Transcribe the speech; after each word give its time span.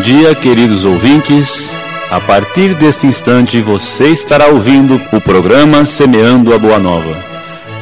dia, 0.00 0.34
queridos 0.34 0.84
ouvintes. 0.84 1.70
A 2.10 2.20
partir 2.20 2.74
deste 2.74 3.06
instante 3.06 3.60
você 3.60 4.08
estará 4.08 4.48
ouvindo 4.48 5.00
o 5.12 5.20
programa 5.20 5.84
Semeando 5.84 6.54
a 6.54 6.58
Boa 6.58 6.78
Nova. 6.78 7.16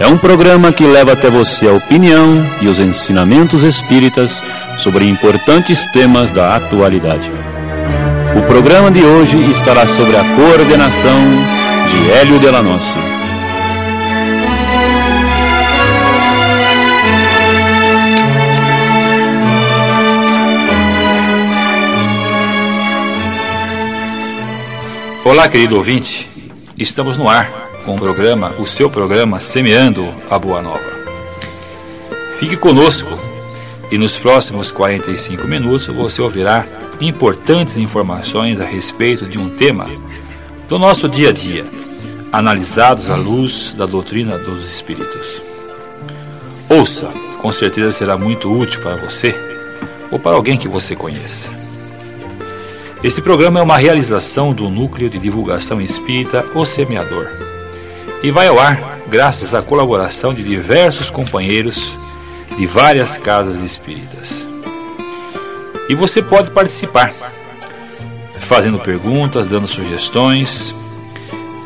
É 0.00 0.06
um 0.06 0.18
programa 0.18 0.72
que 0.72 0.84
leva 0.84 1.12
até 1.12 1.30
você 1.30 1.68
a 1.68 1.72
opinião 1.72 2.44
e 2.60 2.68
os 2.68 2.78
ensinamentos 2.78 3.62
espíritas 3.62 4.42
sobre 4.78 5.06
importantes 5.06 5.84
temas 5.92 6.30
da 6.30 6.56
atualidade. 6.56 7.30
O 8.36 8.42
programa 8.42 8.90
de 8.90 9.02
hoje 9.02 9.38
estará 9.50 9.86
sobre 9.86 10.16
a 10.16 10.24
coordenação 10.36 11.20
de 11.88 12.10
Hélio 12.10 12.38
Delanossi. 12.38 13.07
Olá, 25.28 25.46
querido 25.46 25.76
ouvinte. 25.76 26.26
Estamos 26.78 27.18
no 27.18 27.28
ar 27.28 27.50
com 27.84 27.94
o 27.94 27.98
programa, 27.98 28.54
o 28.58 28.66
seu 28.66 28.88
programa 28.88 29.38
Semeando 29.38 30.08
a 30.30 30.38
Boa 30.38 30.62
Nova. 30.62 30.90
Fique 32.38 32.56
conosco 32.56 33.10
e 33.90 33.98
nos 33.98 34.16
próximos 34.16 34.70
45 34.70 35.46
minutos 35.46 35.86
você 35.88 36.22
ouvirá 36.22 36.64
importantes 36.98 37.76
informações 37.76 38.58
a 38.58 38.64
respeito 38.64 39.26
de 39.26 39.38
um 39.38 39.50
tema 39.50 39.90
do 40.66 40.78
nosso 40.78 41.06
dia 41.06 41.28
a 41.28 41.32
dia, 41.32 41.66
analisados 42.32 43.10
à 43.10 43.14
luz 43.14 43.74
da 43.76 43.84
doutrina 43.84 44.38
dos 44.38 44.64
Espíritos. 44.64 45.42
Ouça, 46.70 47.08
com 47.38 47.52
certeza 47.52 47.92
será 47.92 48.16
muito 48.16 48.50
útil 48.50 48.80
para 48.80 48.96
você 48.96 49.34
ou 50.10 50.18
para 50.18 50.36
alguém 50.36 50.56
que 50.56 50.68
você 50.68 50.96
conheça. 50.96 51.57
Este 53.00 53.22
programa 53.22 53.60
é 53.60 53.62
uma 53.62 53.76
realização 53.76 54.52
do 54.52 54.68
Núcleo 54.68 55.08
de 55.08 55.20
Divulgação 55.20 55.80
Espírita 55.80 56.44
O 56.52 56.64
Semeador 56.64 57.28
e 58.24 58.32
vai 58.32 58.48
ao 58.48 58.58
ar 58.58 58.98
graças 59.06 59.54
à 59.54 59.62
colaboração 59.62 60.34
de 60.34 60.42
diversos 60.42 61.08
companheiros 61.08 61.96
de 62.58 62.66
várias 62.66 63.16
casas 63.16 63.60
espíritas. 63.60 64.44
E 65.88 65.94
você 65.94 66.20
pode 66.20 66.50
participar, 66.50 67.12
fazendo 68.36 68.80
perguntas, 68.80 69.46
dando 69.46 69.68
sugestões, 69.68 70.74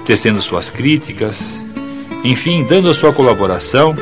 tecendo 0.05 0.43
suas 0.43 0.69
críticas, 0.69 1.59
enfim, 2.23 2.63
dando 2.63 2.91
a 2.91 2.95
sua 2.95 3.11
colaboração, 3.11 3.97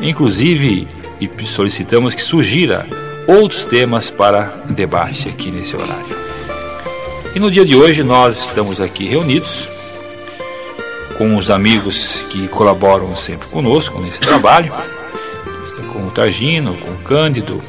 inclusive 0.00 0.88
e 1.20 1.30
solicitamos 1.46 2.12
que 2.12 2.22
sugira 2.22 2.88
outros 3.28 3.64
temas 3.64 4.10
para 4.10 4.64
debate 4.68 5.28
aqui 5.28 5.52
nesse 5.52 5.76
horário. 5.76 6.29
E 7.34 7.38
no 7.38 7.50
dia 7.50 7.64
de 7.64 7.76
hoje 7.76 8.02
nós 8.02 8.46
estamos 8.46 8.80
aqui 8.80 9.06
reunidos 9.06 9.68
com 11.16 11.36
os 11.36 11.48
amigos 11.48 12.24
que 12.30 12.48
colaboram 12.48 13.14
sempre 13.14 13.46
conosco 13.48 14.00
nesse 14.00 14.20
trabalho, 14.20 14.72
com 15.92 16.06
o 16.06 16.10
Targino, 16.10 16.76
com 16.78 16.90
o 16.90 16.98
Cândido, 16.98 17.62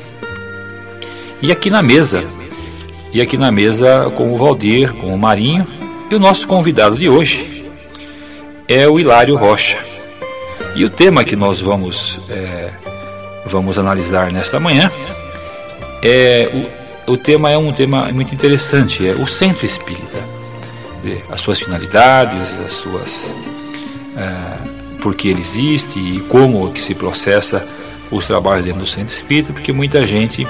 e 1.42 1.52
aqui 1.52 1.70
na 1.70 1.84
mesa, 1.84 2.24
e 3.14 3.22
aqui 3.22 3.38
na 3.38 3.52
mesa 3.52 4.12
com 4.16 4.34
o 4.34 4.38
Valdir, 4.38 4.94
com 4.94 5.14
o 5.14 5.18
Marinho, 5.18 5.68
e 6.10 6.16
o 6.16 6.20
nosso 6.20 6.48
convidado 6.48 6.98
de 6.98 7.08
hoje 7.08 7.70
é 8.68 8.88
o 8.88 9.00
Hilário 9.00 9.36
Rocha. 9.36 9.78
E 10.76 10.84
o 10.86 10.90
tema 10.90 11.24
que 11.24 11.36
nós 11.36 11.60
vamos, 11.62 12.20
é, 12.30 12.70
vamos 13.46 13.78
analisar 13.78 14.32
nesta 14.32 14.60
manhã 14.60 14.92
é 16.02 16.50
o 16.52 16.81
o 17.12 17.18
tema 17.18 17.52
é 17.52 17.58
um 17.58 17.74
tema 17.74 18.10
muito 18.14 18.34
interessante, 18.34 19.06
é 19.06 19.12
o 19.12 19.28
centro 19.28 19.66
espírita. 19.66 20.18
As 21.30 21.42
suas 21.42 21.60
finalidades, 21.60 22.48
as 22.66 22.72
suas. 22.74 23.34
Uh, 24.16 24.98
por 25.02 25.16
que 25.16 25.28
ele 25.30 25.42
existe 25.42 26.00
e 26.00 26.20
como 26.30 26.72
que 26.72 26.80
se 26.80 26.94
processa 26.94 27.66
os 28.12 28.28
trabalhos 28.28 28.66
dentro 28.66 28.82
do 28.82 28.86
centro 28.86 29.14
espírita, 29.14 29.52
porque 29.52 29.74
muita 29.74 30.06
gente 30.06 30.48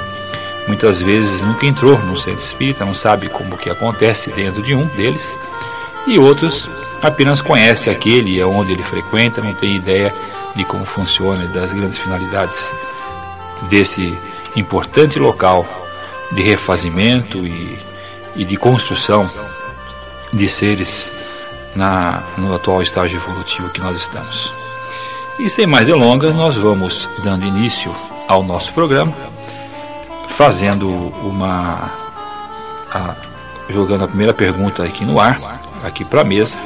muitas 0.68 1.02
vezes 1.02 1.42
nunca 1.42 1.66
entrou 1.66 1.98
no 1.98 2.18
centro 2.18 2.44
espírita, 2.44 2.86
não 2.86 2.94
sabe 2.94 3.30
como 3.30 3.58
que 3.58 3.70
acontece 3.70 4.30
dentro 4.32 4.62
de 4.62 4.76
um 4.76 4.86
deles, 4.88 5.36
e 6.06 6.20
outros 6.20 6.70
apenas 7.02 7.42
conhece 7.42 7.90
aquele 7.90 8.44
onde 8.44 8.74
ele 8.74 8.84
frequenta, 8.84 9.42
não 9.42 9.54
tem 9.54 9.78
ideia 9.78 10.14
de 10.56 10.66
como 10.66 10.86
funciona, 10.86 11.46
das 11.48 11.72
grandes 11.72 11.98
finalidades 11.98 12.72
desse 13.70 14.16
importante 14.56 15.18
local 15.18 15.81
de 16.32 16.42
refazimento 16.42 17.46
e, 17.46 17.80
e 18.36 18.46
de 18.46 18.56
construção 18.58 19.30
de 20.34 20.48
seres 20.48 21.12
na, 21.76 22.24
no 22.38 22.54
atual 22.54 22.82
estágio 22.82 23.18
evolutivo 23.18 23.70
que 23.70 23.82
nós 23.82 23.98
estamos. 23.98 24.54
E 25.40 25.50
sem 25.50 25.66
mais 25.66 25.88
delongas, 25.88 26.36
nós 26.36 26.56
vamos 26.56 27.10
dando 27.24 27.46
início 27.46 27.94
ao 28.28 28.44
nosso 28.44 28.74
programa, 28.74 29.14
fazendo 30.28 30.90
uma. 30.90 31.92
A, 32.94 33.16
jogando 33.70 34.04
a 34.04 34.08
primeira 34.08 34.34
pergunta 34.34 34.84
aqui 34.84 35.06
no 35.06 35.20
ar, 35.20 35.40
aqui 35.84 36.04
para 36.04 36.22
a 36.22 36.24
mesa, 36.24 36.60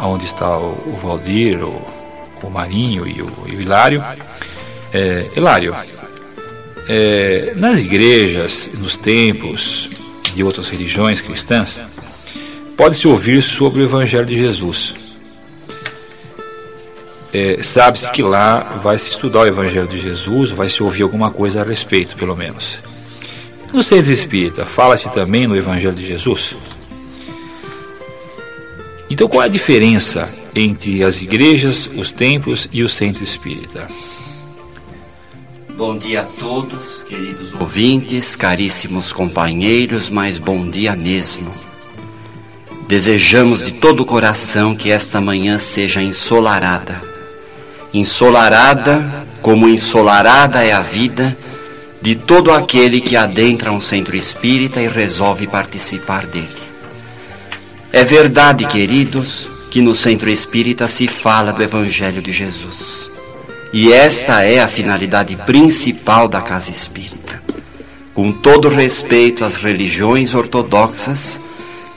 onde 0.00 0.24
está 0.24 0.58
o, 0.58 0.72
o 0.86 0.96
Valdir, 1.00 1.62
o, 1.62 1.80
o 2.42 2.50
Marinho 2.50 3.06
e 3.06 3.22
o, 3.22 3.32
e 3.46 3.56
o 3.56 3.60
Hilário. 3.60 4.04
É, 4.92 5.30
Hilário, 5.36 5.74
é, 6.88 7.52
nas 7.56 7.80
igrejas, 7.80 8.70
nos 8.78 8.96
templos 8.96 9.88
de 10.34 10.42
outras 10.42 10.68
religiões 10.68 11.20
cristãs, 11.20 11.82
pode-se 12.76 13.08
ouvir 13.08 13.42
sobre 13.42 13.82
o 13.82 13.84
Evangelho 13.84 14.26
de 14.26 14.38
Jesus. 14.38 14.94
É, 17.32 17.62
Sabe-se 17.62 18.10
que 18.12 18.22
lá 18.22 18.80
vai 18.82 18.98
se 18.98 19.10
estudar 19.10 19.40
o 19.40 19.46
Evangelho 19.46 19.88
de 19.88 20.00
Jesus, 20.00 20.50
vai 20.50 20.68
se 20.68 20.82
ouvir 20.82 21.02
alguma 21.02 21.30
coisa 21.30 21.60
a 21.60 21.64
respeito, 21.64 22.16
pelo 22.16 22.36
menos. 22.36 22.82
No 23.72 23.82
centro 23.82 24.12
espírita, 24.12 24.64
fala-se 24.64 25.12
também 25.12 25.46
no 25.46 25.56
Evangelho 25.56 25.94
de 25.94 26.06
Jesus? 26.06 26.56
Então, 29.08 29.28
qual 29.28 29.42
é 29.42 29.46
a 29.46 29.48
diferença 29.48 30.28
entre 30.54 31.04
as 31.04 31.20
igrejas, 31.22 31.88
os 31.94 32.10
templos 32.10 32.68
e 32.72 32.82
o 32.82 32.88
centro 32.88 33.22
espírita? 33.22 33.86
Bom 35.76 35.98
dia 35.98 36.22
a 36.22 36.24
todos, 36.24 37.02
queridos 37.02 37.52
ouvintes, 37.52 38.34
caríssimos 38.34 39.12
companheiros, 39.12 40.08
mas 40.08 40.38
bom 40.38 40.66
dia 40.66 40.96
mesmo. 40.96 41.52
Desejamos 42.88 43.62
de 43.62 43.72
todo 43.72 44.00
o 44.00 44.06
coração 44.06 44.74
que 44.74 44.90
esta 44.90 45.20
manhã 45.20 45.58
seja 45.58 46.00
ensolarada. 46.00 47.02
Ensolarada, 47.92 49.26
como 49.42 49.68
ensolarada 49.68 50.64
é 50.64 50.72
a 50.72 50.80
vida 50.80 51.36
de 52.00 52.14
todo 52.14 52.52
aquele 52.52 52.98
que 52.98 53.14
adentra 53.14 53.70
um 53.70 53.80
centro 53.80 54.16
espírita 54.16 54.80
e 54.80 54.88
resolve 54.88 55.46
participar 55.46 56.24
dele. 56.24 56.48
É 57.92 58.02
verdade, 58.02 58.66
queridos, 58.66 59.50
que 59.70 59.82
no 59.82 59.94
centro 59.94 60.30
espírita 60.30 60.88
se 60.88 61.06
fala 61.06 61.52
do 61.52 61.62
Evangelho 61.62 62.22
de 62.22 62.32
Jesus. 62.32 63.15
E 63.72 63.92
esta 63.92 64.42
é 64.42 64.60
a 64.60 64.68
finalidade 64.68 65.36
principal 65.36 66.28
da 66.28 66.40
casa 66.40 66.70
espírita. 66.70 67.42
Com 68.14 68.32
todo 68.32 68.68
respeito 68.68 69.44
às 69.44 69.56
religiões 69.56 70.34
ortodoxas, 70.34 71.40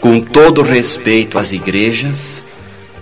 com 0.02 0.20
todo 0.20 0.62
respeito 0.62 1.38
às 1.38 1.52
igrejas, 1.52 2.44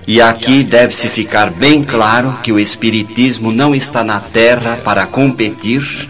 e 0.07 0.21
aqui 0.21 0.63
deve-se 0.63 1.09
ficar 1.09 1.49
bem 1.49 1.83
claro 1.83 2.37
que 2.41 2.51
o 2.51 2.59
Espiritismo 2.59 3.51
não 3.51 3.75
está 3.75 4.05
na 4.05 4.21
terra 4.21 4.79
para 4.83 5.05
competir, 5.05 6.07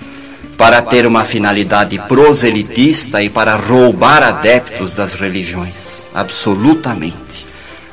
para 0.56 0.83
ter 0.83 1.07
uma 1.07 1.25
finalidade 1.25 1.98
proselitista 2.07 3.24
e 3.24 3.30
para 3.30 3.56
roubar 3.56 4.21
adeptos 4.21 4.94
das 4.94 5.13
religiões. 5.13 6.07
Absolutamente. 6.13 7.48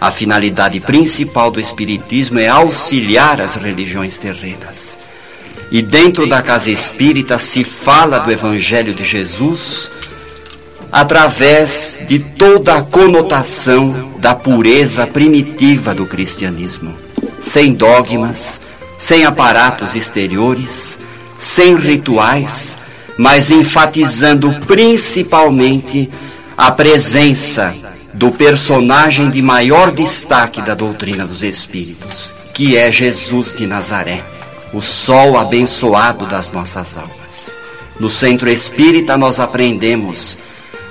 A 0.05 0.11
finalidade 0.11 0.81
principal 0.81 1.51
do 1.51 1.59
Espiritismo 1.59 2.39
é 2.39 2.47
auxiliar 2.47 3.41
as 3.41 3.55
religiões 3.55 4.19
terrenas. 4.19 4.99
E 5.71 5.81
dentro 5.81 6.27
da 6.27 6.43
casa 6.43 6.71
espírita 6.71 7.39
se 7.39 7.65
fala 7.65 8.19
do 8.19 8.31
Evangelho 8.31 8.93
de 8.93 9.03
Jesus 9.03 9.91
através 10.93 12.05
de 12.07 12.19
toda 12.19 12.77
a 12.77 12.83
conotação 12.83 14.13
da 14.19 14.35
pureza 14.35 15.07
primitiva 15.07 15.95
do 15.95 16.05
cristianismo, 16.05 16.93
sem 17.41 17.73
dogmas, 17.73 18.61
sem 18.99 19.25
aparatos 19.25 19.95
exteriores, 19.95 20.99
sem 21.39 21.77
rituais, 21.77 22.77
mas 23.17 23.51
enfatizando 23.51 24.53
principalmente 24.67 26.11
a 26.59 26.71
presença 26.71 27.94
do 28.15 28.31
personagem 28.31 29.29
de 29.29 29.43
maior 29.43 29.91
destaque 29.91 30.63
da 30.63 30.75
doutrina 30.75 31.27
dos 31.27 31.43
Espíritos, 31.43 32.33
que 32.55 32.77
é 32.77 32.91
Jesus 32.91 33.55
de 33.57 33.67
Nazaré, 33.67 34.23
o 34.73 34.81
sol 34.81 35.37
abençoado 35.37 36.25
das 36.27 36.53
nossas 36.53 36.97
almas. 36.97 37.57
No 37.99 38.09
centro 38.09 38.49
espírita, 38.49 39.17
nós 39.17 39.41
aprendemos 39.41 40.39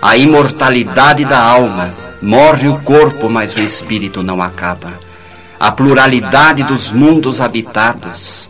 a 0.01 0.17
imortalidade 0.17 1.23
da 1.23 1.39
alma. 1.39 1.93
Morre 2.21 2.67
o 2.67 2.77
corpo, 2.79 3.29
mas 3.29 3.55
o 3.55 3.59
espírito 3.59 4.21
não 4.21 4.41
acaba. 4.41 4.91
A 5.57 5.71
pluralidade 5.71 6.63
dos 6.63 6.91
mundos 6.91 7.39
habitados. 7.39 8.49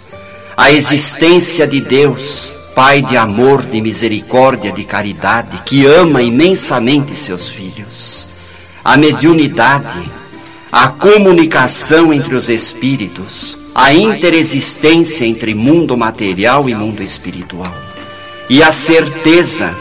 A 0.57 0.71
existência 0.71 1.67
de 1.67 1.79
Deus, 1.79 2.53
Pai 2.75 3.03
de 3.03 3.15
amor, 3.15 3.63
de 3.63 3.79
misericórdia, 3.81 4.71
de 4.71 4.83
caridade, 4.83 5.61
que 5.63 5.85
ama 5.85 6.23
imensamente 6.23 7.15
seus 7.15 7.47
filhos. 7.47 8.32
A 8.83 8.97
mediunidade, 8.97 10.12
a 10.71 10.89
comunicação 10.89 12.12
entre 12.12 12.35
os 12.35 12.50
espíritos, 12.50 13.57
a 13.74 13.94
interexistência 13.94 15.25
entre 15.25 15.56
mundo 15.56 15.97
material 15.97 16.69
e 16.69 16.75
mundo 16.75 17.01
espiritual. 17.01 17.74
E 18.50 18.62
a 18.62 18.71
certeza 18.71 19.74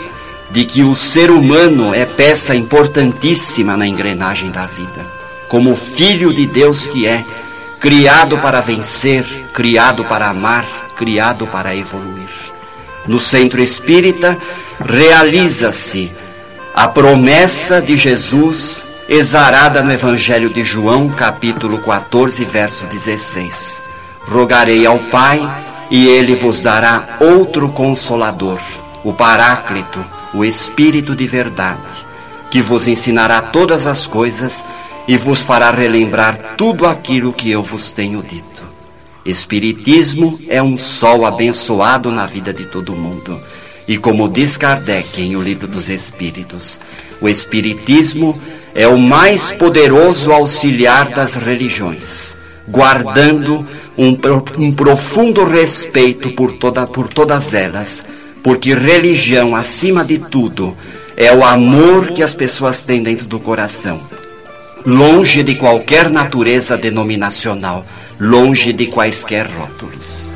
de 0.51 0.65
que 0.65 0.83
o 0.83 0.95
ser 0.95 1.31
humano 1.31 1.95
é 1.95 2.05
peça 2.05 2.55
importantíssima 2.55 3.77
na 3.77 3.87
engrenagem 3.87 4.51
da 4.51 4.67
vida, 4.67 5.07
como 5.49 5.75
filho 5.75 6.33
de 6.33 6.47
Deus 6.47 6.87
que 6.87 7.07
é, 7.07 7.25
criado 7.81 8.39
para 8.39 8.61
vencer, 8.61 9.25
criado 9.53 10.05
para 10.05 10.29
amar, 10.29 10.65
criado 10.95 11.47
para 11.47 11.75
evoluir. 11.75 12.29
No 13.07 13.19
centro 13.19 13.61
espírita, 13.61 14.39
realiza-se 14.79 16.13
a 16.75 16.87
promessa 16.87 17.83
de 17.83 17.97
Jesus 17.97 18.92
exarada 19.09 19.83
no 19.83 19.93
Evangelho 19.93 20.53
de 20.53 20.65
João, 20.65 21.09
capítulo 21.09 21.79
14, 21.79 22.45
verso 22.45 22.87
16. 22.87 23.83
Rogarei 24.29 24.87
ao 24.87 24.99
Pai, 24.99 25.41
e 25.91 26.07
ele 26.07 26.35
vos 26.35 26.61
dará 26.61 27.19
outro 27.21 27.69
consolador, 27.69 28.61
o 29.05 29.13
Paráclito, 29.13 30.03
o 30.33 30.45
Espírito 30.45 31.15
de 31.15 31.27
verdade, 31.27 32.07
que 32.51 32.63
vos 32.63 32.87
ensinará 32.87 33.43
todas 33.43 33.87
as 33.87 34.07
coisas 34.07 34.65
e 35.07 35.17
vos 35.19 35.41
fará 35.41 35.71
relembrar 35.71 36.55
tudo 36.57 36.87
aquilo 36.87 37.33
que 37.33 37.51
eu 37.51 37.63
vos 37.63 37.93
tenho 37.93 38.23
dito. 38.23 38.63
Espiritismo 39.25 40.39
é 40.49 40.63
um 40.63 40.79
sol 40.79 41.27
abençoado 41.27 42.11
na 42.11 42.27
vida 42.27 42.53
de 42.53 42.65
todo 42.65 42.97
mundo. 42.97 43.41
E 43.87 43.99
como 43.99 44.29
diz 44.29 44.57
Kardec 44.57 45.21
em 45.21 45.37
O 45.37 45.43
Livro 45.43 45.67
dos 45.67 45.89
Espíritos, 45.89 46.81
o 47.21 47.29
Espiritismo 47.29 48.41
é 48.75 48.87
o 48.87 48.99
mais 48.99 49.53
poderoso 49.53 50.33
auxiliar 50.33 51.11
das 51.11 51.35
religiões, 51.35 52.37
guardando 52.69 53.67
um, 53.97 54.17
um 54.59 54.73
profundo 54.73 55.45
respeito 55.45 56.31
por, 56.31 56.53
toda, 56.53 56.87
por 56.87 57.09
todas 57.09 57.53
elas, 57.55 58.05
porque 58.43 58.75
religião, 58.75 59.55
acima 59.55 60.05
de 60.05 60.19
tudo, 60.19 60.77
é 61.17 61.33
o 61.33 61.45
amor 61.45 62.09
que 62.09 62.23
as 62.23 62.35
pessoas 62.35 62.83
têm 62.83 63.03
dentro 63.03 63.27
do 63.27 63.39
coração, 63.39 64.01
longe 64.85 65.43
de 65.43 65.55
qualquer 65.57 66.11
natureza 66.11 66.77
denominacional, 66.77 67.85
longe 68.19 68.73
de 68.73 68.87
quaisquer 68.87 69.47
rótulos. 69.47 70.31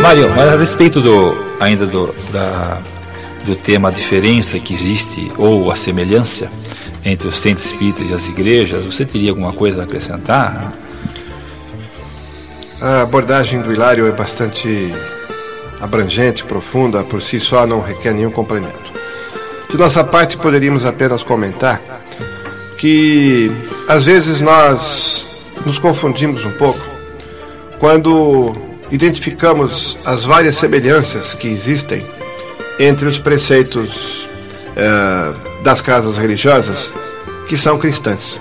Mário, 0.00 0.30
mas 0.36 0.48
a 0.48 0.56
respeito 0.56 1.00
do 1.00 1.36
ainda 1.58 1.86
do, 1.86 2.14
da, 2.30 2.80
do 3.46 3.54
tema 3.54 3.88
a 3.88 3.92
diferença 3.92 4.58
que 4.58 4.74
existe 4.74 5.30
ou 5.38 5.70
a 5.70 5.76
semelhança 5.76 6.50
entre 7.04 7.28
o 7.28 7.32
centro 7.32 7.64
espírita 7.64 8.02
e 8.02 8.12
as 8.12 8.26
igrejas, 8.26 8.84
você 8.84 9.04
teria 9.04 9.30
alguma 9.30 9.52
coisa 9.52 9.80
a 9.80 9.84
acrescentar? 9.84 10.72
A 12.80 13.02
abordagem 13.02 13.62
do 13.62 13.72
Hilário 13.72 14.06
é 14.06 14.12
bastante 14.12 14.92
abrangente, 15.80 16.42
profunda, 16.42 17.04
por 17.04 17.22
si 17.22 17.38
só 17.38 17.64
não 17.66 17.80
requer 17.80 18.12
nenhum 18.12 18.30
complemento. 18.30 18.92
De 19.70 19.78
nossa 19.78 20.02
parte, 20.02 20.36
poderíamos 20.36 20.84
apenas 20.84 21.22
comentar 21.22 21.80
que 22.76 23.50
às 23.88 24.04
vezes 24.04 24.40
nós 24.40 25.28
nos 25.64 25.78
confundimos 25.78 26.44
um 26.44 26.52
pouco 26.52 26.80
quando 27.78 28.54
identificamos 28.90 29.96
as 30.04 30.24
várias 30.24 30.56
semelhanças 30.56 31.32
que 31.32 31.46
existem 31.48 32.15
entre 32.78 33.08
os 33.08 33.18
preceitos 33.18 34.28
eh, 34.76 35.34
das 35.62 35.80
casas 35.80 36.18
religiosas 36.18 36.92
que 37.48 37.56
são 37.56 37.78
cristãs. 37.78 38.38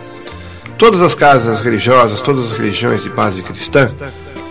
Todas 0.77 1.01
as 1.01 1.15
casas 1.15 1.61
religiosas, 1.61 2.19
todas 2.19 2.51
as 2.51 2.57
religiões 2.57 3.01
de 3.01 3.09
base 3.09 3.41
cristã, 3.41 3.89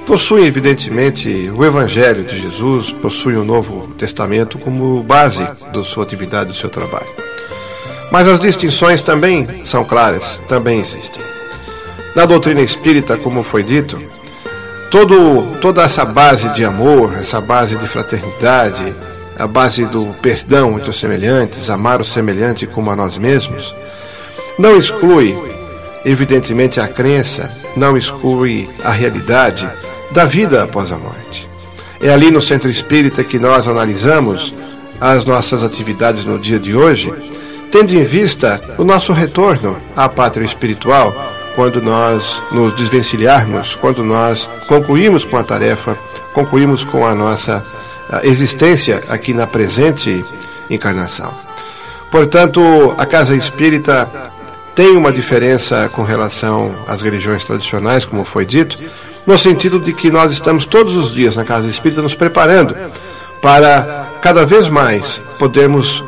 possuem 0.06 0.46
evidentemente 0.46 1.50
o 1.54 1.64
Evangelho 1.64 2.24
de 2.24 2.38
Jesus, 2.38 2.92
possuem 2.92 3.36
o 3.36 3.44
Novo 3.44 3.88
Testamento 3.98 4.58
como 4.58 5.02
base 5.02 5.46
da 5.72 5.84
sua 5.84 6.04
atividade, 6.04 6.50
do 6.50 6.56
seu 6.56 6.70
trabalho. 6.70 7.08
Mas 8.10 8.28
as 8.28 8.40
distinções 8.40 9.02
também 9.02 9.64
são 9.64 9.84
claras, 9.84 10.40
também 10.48 10.80
existem. 10.80 11.22
Na 12.14 12.26
doutrina 12.26 12.60
espírita, 12.60 13.16
como 13.16 13.42
foi 13.42 13.62
dito, 13.62 14.00
todo, 14.90 15.58
toda 15.60 15.82
essa 15.82 16.04
base 16.04 16.48
de 16.50 16.64
amor, 16.64 17.14
essa 17.14 17.40
base 17.40 17.76
de 17.76 17.88
fraternidade, 17.88 18.94
a 19.38 19.46
base 19.46 19.84
do 19.86 20.06
perdão 20.22 20.78
entre 20.78 20.90
os 20.90 20.98
semelhantes, 20.98 21.70
amar 21.70 22.00
o 22.00 22.04
semelhante 22.04 22.66
como 22.66 22.90
a 22.90 22.96
nós 22.96 23.18
mesmos, 23.18 23.74
não 24.58 24.76
exclui, 24.76 25.36
evidentemente, 26.04 26.80
a 26.80 26.86
crença, 26.86 27.50
não 27.76 27.96
exclui 27.96 28.68
a 28.82 28.90
realidade 28.90 29.68
da 30.12 30.24
vida 30.24 30.62
após 30.62 30.92
a 30.92 30.98
morte. 30.98 31.48
É 32.00 32.10
ali 32.10 32.30
no 32.30 32.42
centro 32.42 32.70
espírita 32.70 33.24
que 33.24 33.38
nós 33.38 33.66
analisamos 33.66 34.54
as 35.00 35.24
nossas 35.24 35.62
atividades 35.62 36.24
no 36.24 36.38
dia 36.38 36.58
de 36.58 36.76
hoje, 36.76 37.12
tendo 37.70 37.92
em 37.94 38.04
vista 38.04 38.60
o 38.78 38.84
nosso 38.84 39.12
retorno 39.12 39.76
à 39.96 40.08
pátria 40.08 40.44
espiritual, 40.44 41.12
quando 41.54 41.80
nós 41.80 42.40
nos 42.50 42.74
desvencilharmos, 42.74 43.74
quando 43.76 44.02
nós 44.02 44.48
concluímos 44.66 45.24
com 45.24 45.36
a 45.36 45.44
tarefa, 45.44 45.96
concluímos 46.32 46.84
com 46.84 47.06
a 47.06 47.14
nossa 47.14 47.64
existência 48.22 49.02
aqui 49.08 49.32
na 49.32 49.46
presente 49.46 50.24
encarnação. 50.70 51.32
Portanto, 52.10 52.94
a 52.96 53.04
casa 53.04 53.34
espírita 53.34 54.08
tem 54.74 54.96
uma 54.96 55.12
diferença 55.12 55.88
com 55.92 56.02
relação 56.02 56.74
às 56.86 57.02
religiões 57.02 57.44
tradicionais, 57.44 58.04
como 58.04 58.24
foi 58.24 58.44
dito, 58.44 58.78
no 59.26 59.38
sentido 59.38 59.78
de 59.78 59.92
que 59.92 60.10
nós 60.10 60.32
estamos 60.32 60.66
todos 60.66 60.94
os 60.96 61.12
dias 61.12 61.36
na 61.36 61.44
casa 61.44 61.68
espírita 61.68 62.02
nos 62.02 62.14
preparando 62.14 62.76
para 63.40 64.06
cada 64.20 64.44
vez 64.44 64.68
mais 64.68 65.20
podermos 65.38 66.02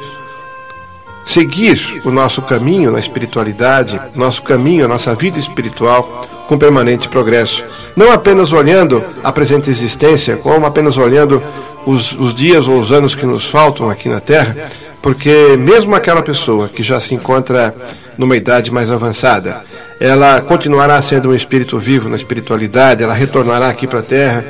seguir 1.24 2.00
o 2.04 2.10
nosso 2.10 2.40
caminho 2.40 2.92
na 2.92 3.00
espiritualidade, 3.00 4.00
nosso 4.14 4.42
caminho, 4.42 4.84
a 4.84 4.88
nossa 4.88 5.14
vida 5.14 5.38
espiritual 5.38 6.26
com 6.46 6.56
permanente 6.56 7.08
progresso. 7.08 7.64
Não 7.96 8.12
apenas 8.12 8.52
olhando 8.52 9.02
a 9.24 9.32
presente 9.32 9.68
existência, 9.68 10.36
como 10.36 10.64
apenas 10.64 10.96
olhando 10.96 11.42
os, 11.86 12.12
os 12.12 12.34
dias 12.34 12.66
ou 12.66 12.78
os 12.78 12.90
anos 12.90 13.14
que 13.14 13.24
nos 13.24 13.46
faltam 13.46 13.88
aqui 13.88 14.08
na 14.08 14.20
Terra, 14.20 14.68
porque 15.00 15.56
mesmo 15.56 15.94
aquela 15.94 16.20
pessoa 16.20 16.68
que 16.68 16.82
já 16.82 16.98
se 16.98 17.14
encontra 17.14 17.74
numa 18.18 18.36
idade 18.36 18.72
mais 18.72 18.90
avançada, 18.90 19.64
ela 20.00 20.40
continuará 20.40 21.00
sendo 21.00 21.30
um 21.30 21.34
espírito 21.34 21.78
vivo 21.78 22.08
na 22.08 22.16
espiritualidade, 22.16 23.02
ela 23.02 23.14
retornará 23.14 23.68
aqui 23.68 23.86
para 23.86 24.00
a 24.00 24.02
Terra 24.02 24.44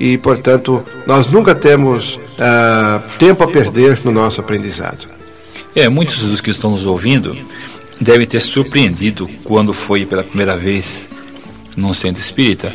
e, 0.00 0.16
portanto, 0.16 0.82
nós 1.06 1.26
nunca 1.26 1.54
temos 1.54 2.16
uh, 2.16 3.02
tempo 3.18 3.44
a 3.44 3.48
perder 3.48 4.00
no 4.02 4.10
nosso 4.10 4.40
aprendizado. 4.40 5.06
É, 5.76 5.88
muitos 5.88 6.22
dos 6.22 6.40
que 6.40 6.50
estão 6.50 6.70
nos 6.70 6.86
ouvindo 6.86 7.36
devem 8.00 8.26
ter 8.26 8.40
surpreendido 8.40 9.28
quando 9.44 9.74
foi 9.74 10.06
pela 10.06 10.24
primeira 10.24 10.56
vez 10.56 11.08
num 11.76 11.92
centro 11.92 12.20
espírita 12.20 12.72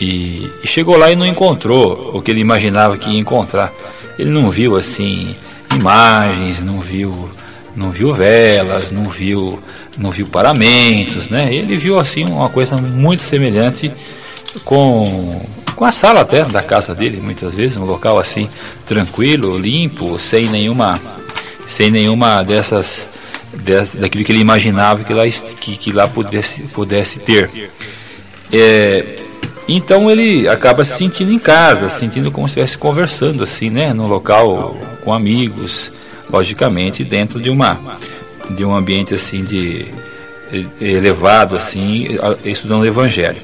e, 0.00 0.50
chegou 0.64 0.96
lá 0.96 1.10
e 1.10 1.16
não 1.16 1.26
encontrou 1.26 2.12
o 2.14 2.22
que 2.22 2.30
ele 2.30 2.40
imaginava 2.40 2.96
que 2.96 3.10
ia 3.10 3.18
encontrar. 3.18 3.72
Ele 4.18 4.30
não 4.30 4.48
viu 4.48 4.76
assim 4.76 5.34
imagens, 5.74 6.60
não 6.60 6.80
viu 6.80 7.28
não 7.74 7.90
viu 7.90 8.12
velas, 8.12 8.90
não 8.90 9.04
viu 9.04 9.58
não 9.96 10.10
viu 10.10 10.26
paramentos, 10.26 11.28
né? 11.28 11.52
Ele 11.52 11.76
viu 11.76 11.98
assim 11.98 12.24
uma 12.24 12.48
coisa 12.48 12.76
muito 12.76 13.22
semelhante 13.22 13.92
com 14.64 15.40
com 15.74 15.84
a 15.84 15.92
sala 15.92 16.22
até 16.22 16.44
da 16.44 16.60
casa 16.60 16.92
dele, 16.92 17.20
muitas 17.20 17.54
vezes, 17.54 17.76
um 17.76 17.84
local 17.84 18.18
assim 18.18 18.48
tranquilo, 18.84 19.56
limpo, 19.56 20.18
sem 20.18 20.48
nenhuma 20.48 21.00
sem 21.66 21.90
nenhuma 21.90 22.42
dessas, 22.42 23.08
dessas 23.52 23.94
daquilo 23.94 24.24
que 24.24 24.32
ele 24.32 24.40
imaginava 24.40 25.04
que 25.04 25.12
lá 25.12 25.24
que, 25.26 25.76
que 25.76 25.92
lá 25.92 26.08
pudesse 26.08 26.62
pudesse 26.62 27.20
ter. 27.20 27.70
É, 28.52 29.27
então 29.68 30.10
ele 30.10 30.48
acaba 30.48 30.82
se 30.82 30.96
sentindo 30.96 31.30
em 31.30 31.38
casa, 31.38 31.88
se 31.88 31.98
sentindo 32.00 32.30
como 32.30 32.48
se 32.48 32.52
estivesse 32.52 32.78
conversando 32.78 33.44
assim, 33.44 33.68
né, 33.68 33.92
no 33.92 34.06
local 34.06 34.76
com 35.04 35.12
amigos, 35.12 35.92
logicamente 36.30 37.04
dentro 37.04 37.40
de 37.40 37.50
uma 37.50 37.98
de 38.50 38.64
um 38.64 38.74
ambiente 38.74 39.14
assim 39.14 39.44
de 39.44 39.86
elevado 40.80 41.54
assim, 41.54 42.18
estudando 42.44 42.82
o 42.82 42.86
evangelho. 42.86 43.36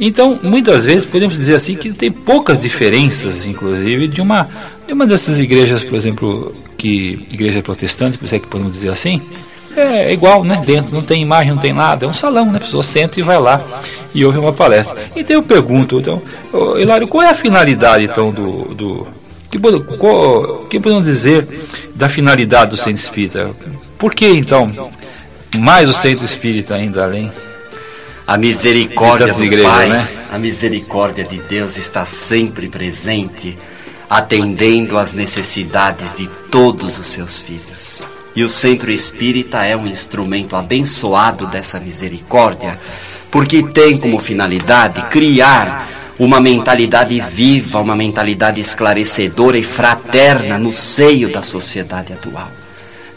Então, 0.00 0.38
muitas 0.42 0.84
vezes 0.84 1.04
podemos 1.04 1.36
dizer 1.36 1.54
assim 1.54 1.74
que 1.74 1.92
tem 1.92 2.10
poucas 2.10 2.60
diferenças, 2.60 3.44
inclusive, 3.44 4.08
de 4.08 4.20
uma 4.22 4.48
Tem 4.88 4.94
uma 4.94 5.06
dessas 5.06 5.38
igrejas, 5.38 5.84
por 5.84 5.96
exemplo, 5.96 6.56
que 6.78 7.26
igreja 7.30 7.60
protestante, 7.60 8.16
por 8.16 8.24
isso 8.24 8.34
é 8.34 8.38
que 8.38 8.46
podemos 8.46 8.72
dizer 8.72 8.88
assim, 8.88 9.20
é 9.76 10.12
igual, 10.12 10.44
né? 10.44 10.62
Dentro 10.64 10.94
não 10.94 11.02
tem 11.02 11.22
imagem, 11.22 11.52
não 11.52 11.58
tem 11.58 11.72
nada, 11.72 12.06
é 12.06 12.08
um 12.08 12.12
salão, 12.12 12.46
né? 12.46 12.58
A 12.58 12.60
pessoa 12.60 12.82
senta 12.82 13.20
e 13.20 13.22
vai 13.22 13.38
lá 13.38 13.62
e 14.14 14.24
ouve 14.24 14.38
uma 14.38 14.52
palestra. 14.52 14.98
Então 15.14 15.36
eu 15.36 15.42
pergunto, 15.42 15.98
então, 16.00 16.22
Hilário, 16.78 17.06
qual 17.06 17.22
é 17.22 17.30
a 17.30 17.34
finalidade 17.34 18.04
então 18.04 18.30
do, 18.30 18.74
do 18.74 19.06
que, 19.50 19.58
qual, 19.96 20.66
que 20.68 20.78
podemos 20.78 21.04
dizer 21.04 21.46
da 21.94 22.08
finalidade 22.08 22.70
do 22.70 22.76
centro 22.76 23.02
espírita? 23.02 23.50
Por 23.98 24.14
que 24.14 24.26
então 24.26 24.70
mais 25.58 25.88
o 25.88 25.92
centro 25.92 26.24
espírita 26.24 26.74
ainda 26.74 27.04
além? 27.04 27.32
A 28.26 28.36
misericórdia 28.36 29.32
do 29.32 29.44
igrejas, 29.44 29.72
Pai, 29.72 29.88
né? 29.88 30.08
a 30.30 30.38
misericórdia 30.38 31.24
de 31.24 31.38
Deus 31.38 31.78
está 31.78 32.04
sempre 32.04 32.68
presente, 32.68 33.56
atendendo 34.08 34.98
às 34.98 35.14
necessidades 35.14 36.14
de 36.14 36.28
todos 36.50 36.98
os 36.98 37.06
seus 37.06 37.38
filhos. 37.38 38.04
E 38.38 38.44
o 38.44 38.48
centro 38.48 38.92
espírita 38.92 39.64
é 39.64 39.76
um 39.76 39.84
instrumento 39.84 40.54
abençoado 40.54 41.48
dessa 41.48 41.80
misericórdia, 41.80 42.78
porque 43.32 43.64
tem 43.64 43.98
como 43.98 44.20
finalidade 44.20 45.02
criar 45.08 45.88
uma 46.16 46.40
mentalidade 46.40 47.18
viva, 47.18 47.80
uma 47.80 47.96
mentalidade 47.96 48.60
esclarecedora 48.60 49.58
e 49.58 49.64
fraterna 49.64 50.56
no 50.56 50.72
seio 50.72 51.28
da 51.32 51.42
sociedade 51.42 52.12
atual, 52.12 52.48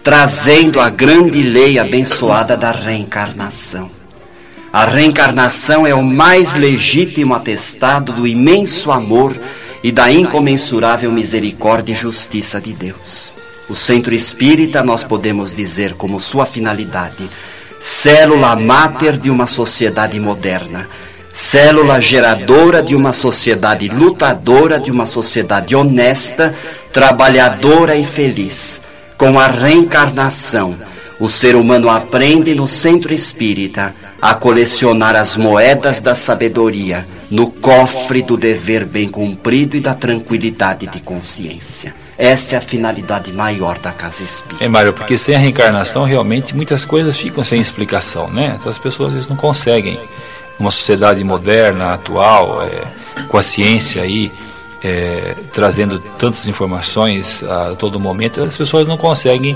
trazendo 0.02 0.80
a 0.80 0.90
grande 0.90 1.44
lei 1.44 1.78
abençoada 1.78 2.58
da 2.58 2.72
reencarnação. 2.72 3.92
A 4.74 4.86
reencarnação 4.86 5.86
é 5.86 5.94
o 5.94 6.02
mais 6.02 6.56
legítimo 6.56 7.36
atestado 7.36 8.12
do 8.12 8.26
imenso 8.26 8.92
amor 8.92 9.40
e 9.84 9.92
da 9.92 10.12
incomensurável 10.12 11.12
misericórdia 11.12 11.94
e 11.94 11.96
justiça 11.96 12.60
de 12.60 12.74
Deus. 12.74 13.51
O 13.72 13.76
centro 13.76 14.14
espírita, 14.14 14.84
nós 14.84 15.02
podemos 15.02 15.54
dizer 15.54 15.94
como 15.94 16.20
sua 16.20 16.46
finalidade, 16.46 17.30
célula 17.80 18.54
máter 18.54 19.18
de 19.18 19.32
uma 19.32 19.48
sociedade 19.48 20.20
moderna 20.20 20.90
célula 21.34 22.02
geradora 22.02 22.84
de 22.84 22.94
uma 22.94 23.14
sociedade 23.14 23.88
lutadora, 23.88 24.78
de 24.78 24.92
uma 24.92 25.06
sociedade 25.06 25.74
honesta, 25.74 26.54
trabalhadora 26.92 27.96
e 27.96 28.04
feliz. 28.04 28.82
Com 29.18 29.40
a 29.40 29.48
reencarnação, 29.48 30.76
o 31.18 31.30
ser 31.30 31.56
humano 31.56 31.90
aprende 31.90 32.54
no 32.54 32.68
centro 32.68 33.14
espírita 33.14 33.96
a 34.22 34.34
colecionar 34.34 35.16
as 35.16 35.38
moedas 35.38 36.02
da 36.02 36.14
sabedoria 36.14 37.08
no 37.30 37.50
cofre 37.50 38.22
do 38.22 38.36
dever 38.36 38.86
bem 38.86 39.08
cumprido 39.08 39.78
e 39.78 39.80
da 39.80 39.96
tranquilidade 39.96 40.88
de 40.88 41.00
consciência. 41.00 42.01
Essa 42.18 42.56
é 42.56 42.58
a 42.58 42.62
finalidade 42.62 43.34
maior 43.34 43.80
da 43.80 43.92
casa 43.92 44.24
espírita. 44.24 44.64
É, 44.64 44.68
Mário, 44.68 44.94
porque 44.94 45.18
sem 45.18 45.34
a 45.36 45.40
reencarnação, 45.40 46.04
realmente, 46.04 46.56
muitas 46.56 46.86
coisas 46.86 47.18
ficam 47.18 47.44
sem 47.44 47.60
explicação, 47.60 48.28
né? 48.28 48.56
Então, 48.60 48.70
as 48.70 48.78
pessoas 48.78 49.10
às 49.10 49.14
vezes 49.14 49.30
não 49.30 49.38
conseguem 49.38 50.00
uma 50.60 50.70
sociedade 50.70 51.24
moderna, 51.24 51.94
atual, 51.94 52.62
é, 52.64 52.84
com 53.28 53.38
a 53.38 53.42
ciência 53.42 54.04
aí 54.04 54.32
é, 54.84 55.36
trazendo 55.54 56.00
tantas 56.18 56.48
informações 56.48 57.44
a 57.44 57.76
todo 57.76 58.00
momento, 58.00 58.44
as 58.44 58.58
pessoas 58.58 58.88
não 58.88 58.98
conseguem, 58.98 59.56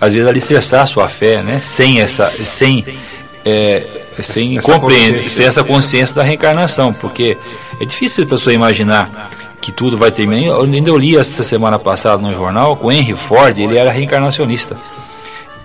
às 0.00 0.12
vezes, 0.12 0.28
alicerçar 0.28 0.86
sua 0.86 1.08
fé, 1.08 1.42
né? 1.42 1.60
Sem 1.60 2.00
essa, 2.00 2.30
sem, 2.44 2.84
é, 3.44 3.86
sem 4.20 4.58
essa 4.58 4.72
compreender, 4.72 5.22
sem 5.22 5.46
essa 5.46 5.64
consciência 5.64 6.14
da 6.14 6.22
reencarnação, 6.22 6.92
porque 6.92 7.38
é 7.80 7.84
difícil 7.84 8.24
a 8.24 8.26
pessoa 8.26 8.52
imaginar 8.52 9.30
que 9.64 9.72
tudo 9.72 9.96
vai 9.96 10.10
terminar. 10.10 10.46
Eu 10.46 10.62
ainda 10.62 10.90
eu 10.90 10.96
li 10.96 11.16
essa 11.16 11.42
semana 11.42 11.78
passada 11.78 12.20
no 12.20 12.34
jornal 12.34 12.76
com 12.76 12.92
Henry 12.92 13.14
Ford, 13.14 13.58
ele 13.58 13.76
era 13.76 13.90
reencarnacionista. 13.90 14.76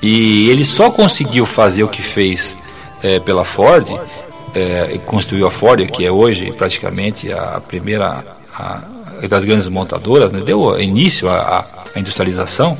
E 0.01 0.49
ele 0.49 0.63
só 0.63 0.89
conseguiu 0.89 1.45
fazer 1.45 1.83
o 1.83 1.89
que 1.89 2.01
fez 2.01 2.55
é, 3.03 3.19
pela 3.19 3.43
Ford 3.43 3.89
é, 4.53 4.99
construiu 5.05 5.47
a 5.47 5.51
Ford, 5.51 5.85
que 5.87 6.05
é 6.05 6.11
hoje 6.11 6.51
praticamente 6.51 7.31
a 7.31 7.61
primeira 7.65 8.23
a, 8.57 8.81
das 9.27 9.43
grandes 9.43 9.67
montadoras, 9.67 10.31
né, 10.31 10.41
deu 10.43 10.79
início 10.79 11.29
à, 11.29 11.65
industrialização, 11.95 12.77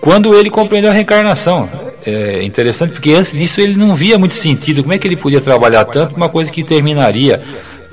quando 0.00 0.34
ele 0.34 0.50
compreendeu 0.50 0.90
a 0.90 0.94
reencarnação. 0.94 1.68
É 2.04 2.42
interessante 2.42 2.92
porque 2.92 3.12
antes 3.12 3.32
disso 3.32 3.60
ele 3.60 3.76
não 3.76 3.94
via 3.94 4.18
muito 4.18 4.32
sentido. 4.32 4.82
Como 4.82 4.94
é 4.94 4.98
que 4.98 5.06
ele 5.06 5.16
podia 5.16 5.40
trabalhar 5.40 5.84
tanto 5.84 6.16
uma 6.16 6.30
coisa 6.30 6.50
que 6.50 6.64
terminaria 6.64 7.42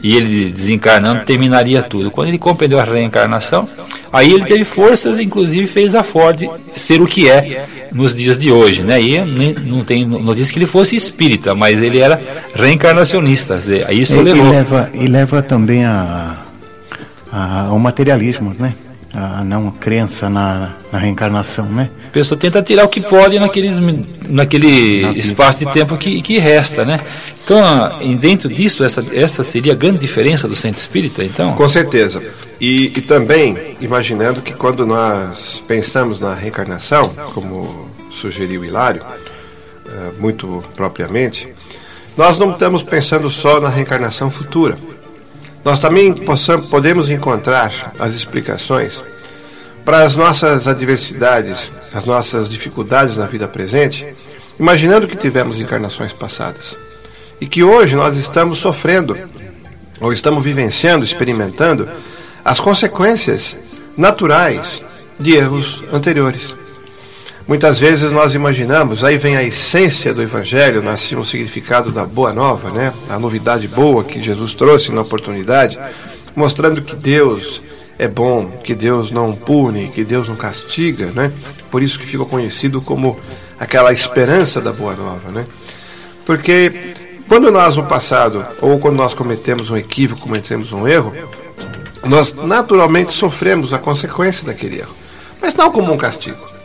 e 0.01 0.15
ele 0.15 0.51
desencarnando 0.51 1.25
terminaria 1.25 1.81
tudo? 1.81 2.11
Quando 2.11 2.27
ele 2.27 2.37
compreendeu 2.37 2.79
a 2.79 2.83
reencarnação, 2.83 3.67
aí 4.11 4.31
ele 4.31 4.45
teve 4.45 4.63
forças, 4.63 5.19
inclusive 5.19 5.67
fez 5.67 5.95
a 5.95 6.03
Ford 6.03 6.47
ser 6.75 7.01
o 7.01 7.07
que 7.07 7.29
é 7.29 7.65
nos 7.93 8.13
dias 8.13 8.37
de 8.37 8.51
hoje, 8.51 8.83
né? 8.83 9.01
E 9.01 9.19
não 9.65 9.83
tem, 9.83 10.05
não 10.05 10.35
disse 10.35 10.51
que 10.51 10.59
ele 10.59 10.65
fosse 10.67 10.95
espírita, 10.95 11.55
mas 11.55 11.81
ele 11.81 11.99
era 11.99 12.21
reencarnacionista. 12.53 13.59
Aí 13.87 14.01
isso 14.01 14.17
e, 14.17 14.21
levou. 14.21 14.45
E 14.45 14.49
leva, 14.49 14.89
e 14.93 15.07
leva 15.07 15.41
também 15.41 15.85
a, 15.85 16.37
a, 17.31 17.67
ao 17.67 17.79
materialismo, 17.79 18.55
né? 18.57 18.73
A 19.19 19.43
não 19.43 19.71
crença 19.71 20.29
na, 20.29 20.73
na 20.91 20.99
reencarnação, 20.99 21.65
né? 21.65 21.89
A 22.09 22.11
pessoa 22.11 22.37
tenta 22.37 22.61
tirar 22.61 22.85
o 22.85 22.87
que 22.87 23.01
pode 23.01 23.39
naqueles, 23.39 23.75
naquele 24.29 25.01
na 25.01 25.11
espaço 25.13 25.65
de 25.65 25.71
tempo 25.71 25.97
que, 25.97 26.21
que 26.21 26.37
resta, 26.37 26.85
né? 26.85 26.99
Então, 27.43 27.59
dentro 28.19 28.47
disso, 28.47 28.83
essa, 28.83 29.03
essa 29.11 29.41
seria 29.41 29.73
a 29.73 29.75
grande 29.75 29.97
diferença 29.97 30.47
do 30.47 30.55
centro 30.55 30.79
espírita, 30.79 31.23
então? 31.23 31.53
Com 31.53 31.67
certeza. 31.67 32.21
E, 32.61 32.91
e 32.95 33.01
também 33.01 33.75
imaginando 33.81 34.39
que 34.39 34.53
quando 34.53 34.85
nós 34.85 35.63
pensamos 35.67 36.19
na 36.19 36.35
reencarnação, 36.35 37.09
como 37.33 37.89
sugeriu 38.11 38.63
Hilário, 38.63 39.03
eh, 39.87 40.11
muito 40.19 40.63
propriamente, 40.75 41.47
nós 42.15 42.37
não 42.37 42.51
estamos 42.51 42.83
pensando 42.83 43.29
só 43.29 43.59
na 43.59 43.69
reencarnação 43.69 44.29
futura. 44.29 44.77
Nós 45.67 45.79
também 45.79 46.13
possamos, 46.13 46.69
podemos 46.69 47.09
encontrar 47.09 47.93
as 47.99 48.15
explicações 48.15 49.03
para 49.83 50.03
as 50.03 50.15
nossas 50.15 50.65
adversidades, 50.65 51.69
as 51.93 52.05
nossas 52.05 52.47
dificuldades 52.47 53.17
na 53.17 53.25
vida 53.25 53.49
presente, 53.49 54.15
imaginando 54.57 55.09
que 55.09 55.17
tivemos 55.17 55.59
encarnações 55.59 56.13
passadas 56.13 56.77
e 57.41 57.45
que 57.45 57.65
hoje 57.65 57.97
nós 57.97 58.15
estamos 58.15 58.59
sofrendo 58.59 59.17
ou 59.99 60.13
estamos 60.13 60.41
vivenciando, 60.41 61.03
experimentando 61.03 61.89
as 62.45 62.61
consequências 62.61 63.57
naturais 63.97 64.81
de 65.19 65.35
erros 65.35 65.83
anteriores. 65.91 66.55
Muitas 67.47 67.79
vezes 67.79 68.11
nós 68.11 68.35
imaginamos, 68.35 69.05
aí 69.05 69.17
vem 69.17 69.37
a 69.37 69.43
essência 69.43 70.13
do 70.13 70.21
Evangelho, 70.21 70.83
nasce 70.83 71.15
um 71.15 71.23
significado 71.23 71.93
da 71.93 72.03
boa 72.03 72.33
nova, 72.33 72.69
né? 72.71 72.93
a 73.07 73.17
novidade 73.17 73.69
boa 73.69 74.03
que 74.03 74.21
Jesus 74.21 74.53
trouxe 74.53 74.91
na 74.91 74.99
oportunidade, 74.99 75.79
mostrando 76.35 76.81
que 76.81 76.93
Deus 76.93 77.61
é 77.97 78.05
bom, 78.05 78.51
que 78.63 78.75
Deus 78.75 79.11
não 79.11 79.33
pune, 79.33 79.87
que 79.87 80.03
Deus 80.03 80.27
não 80.27 80.35
castiga, 80.35 81.05
né? 81.07 81.31
Por 81.71 81.81
isso 81.81 81.97
que 81.97 82.05
ficou 82.05 82.25
conhecido 82.25 82.81
como 82.81 83.17
aquela 83.57 83.93
esperança 83.93 84.59
da 84.59 84.73
boa 84.73 84.93
nova, 84.93 85.31
né? 85.31 85.45
Porque 86.25 86.93
quando 87.29 87.49
nós 87.49 87.77
no 87.77 87.85
passado, 87.85 88.45
ou 88.61 88.77
quando 88.77 88.97
nós 88.97 89.13
cometemos 89.13 89.71
um 89.71 89.77
equívoco, 89.77 90.21
cometemos 90.21 90.73
um 90.73 90.85
erro, 90.85 91.13
nós 92.03 92.33
naturalmente 92.33 93.13
sofremos 93.13 93.73
a 93.73 93.79
consequência 93.79 94.45
daquele 94.45 94.79
erro. 94.79 94.93
Mas 95.41 95.55
não 95.55 95.71
como 95.71 95.93
um 95.93 95.97
castigo. 95.97 96.56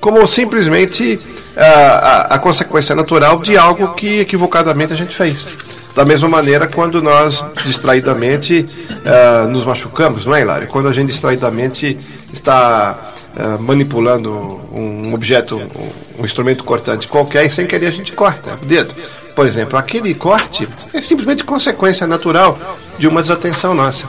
Como 0.00 0.26
simplesmente 0.28 1.18
a, 1.56 1.64
a, 1.64 2.20
a 2.34 2.38
consequência 2.38 2.94
natural 2.94 3.40
de 3.40 3.56
algo 3.56 3.94
que 3.94 4.20
equivocadamente 4.20 4.92
a 4.92 4.96
gente 4.96 5.16
fez. 5.16 5.46
Da 5.94 6.04
mesma 6.04 6.28
maneira, 6.28 6.68
quando 6.68 7.02
nós 7.02 7.44
distraidamente 7.64 8.64
uh, 8.88 9.48
nos 9.48 9.64
machucamos, 9.64 10.24
não 10.24 10.34
é, 10.34 10.42
Hilário? 10.42 10.68
Quando 10.68 10.88
a 10.88 10.92
gente 10.92 11.08
distraidamente 11.08 11.98
está 12.32 13.14
uh, 13.34 13.60
manipulando 13.60 14.30
um 14.72 15.12
objeto, 15.12 15.56
um, 15.56 16.20
um, 16.20 16.24
instrumento 16.24 16.62
cortante 16.62 17.08
qualquer 17.08 17.44
e 17.46 17.50
sem 17.50 17.66
querer 17.66 17.86
a 17.86 17.90
gente 17.90 18.12
corta 18.12 18.56
o 18.62 18.64
dedo. 18.64 18.94
Por 19.34 19.44
exemplo, 19.44 19.76
aquele 19.76 20.14
corte 20.14 20.68
é 20.92 21.00
simplesmente 21.00 21.42
consequência 21.42 22.06
natural 22.06 22.56
de 22.96 23.08
uma 23.08 23.20
desatenção 23.20 23.74
nossa. 23.74 24.06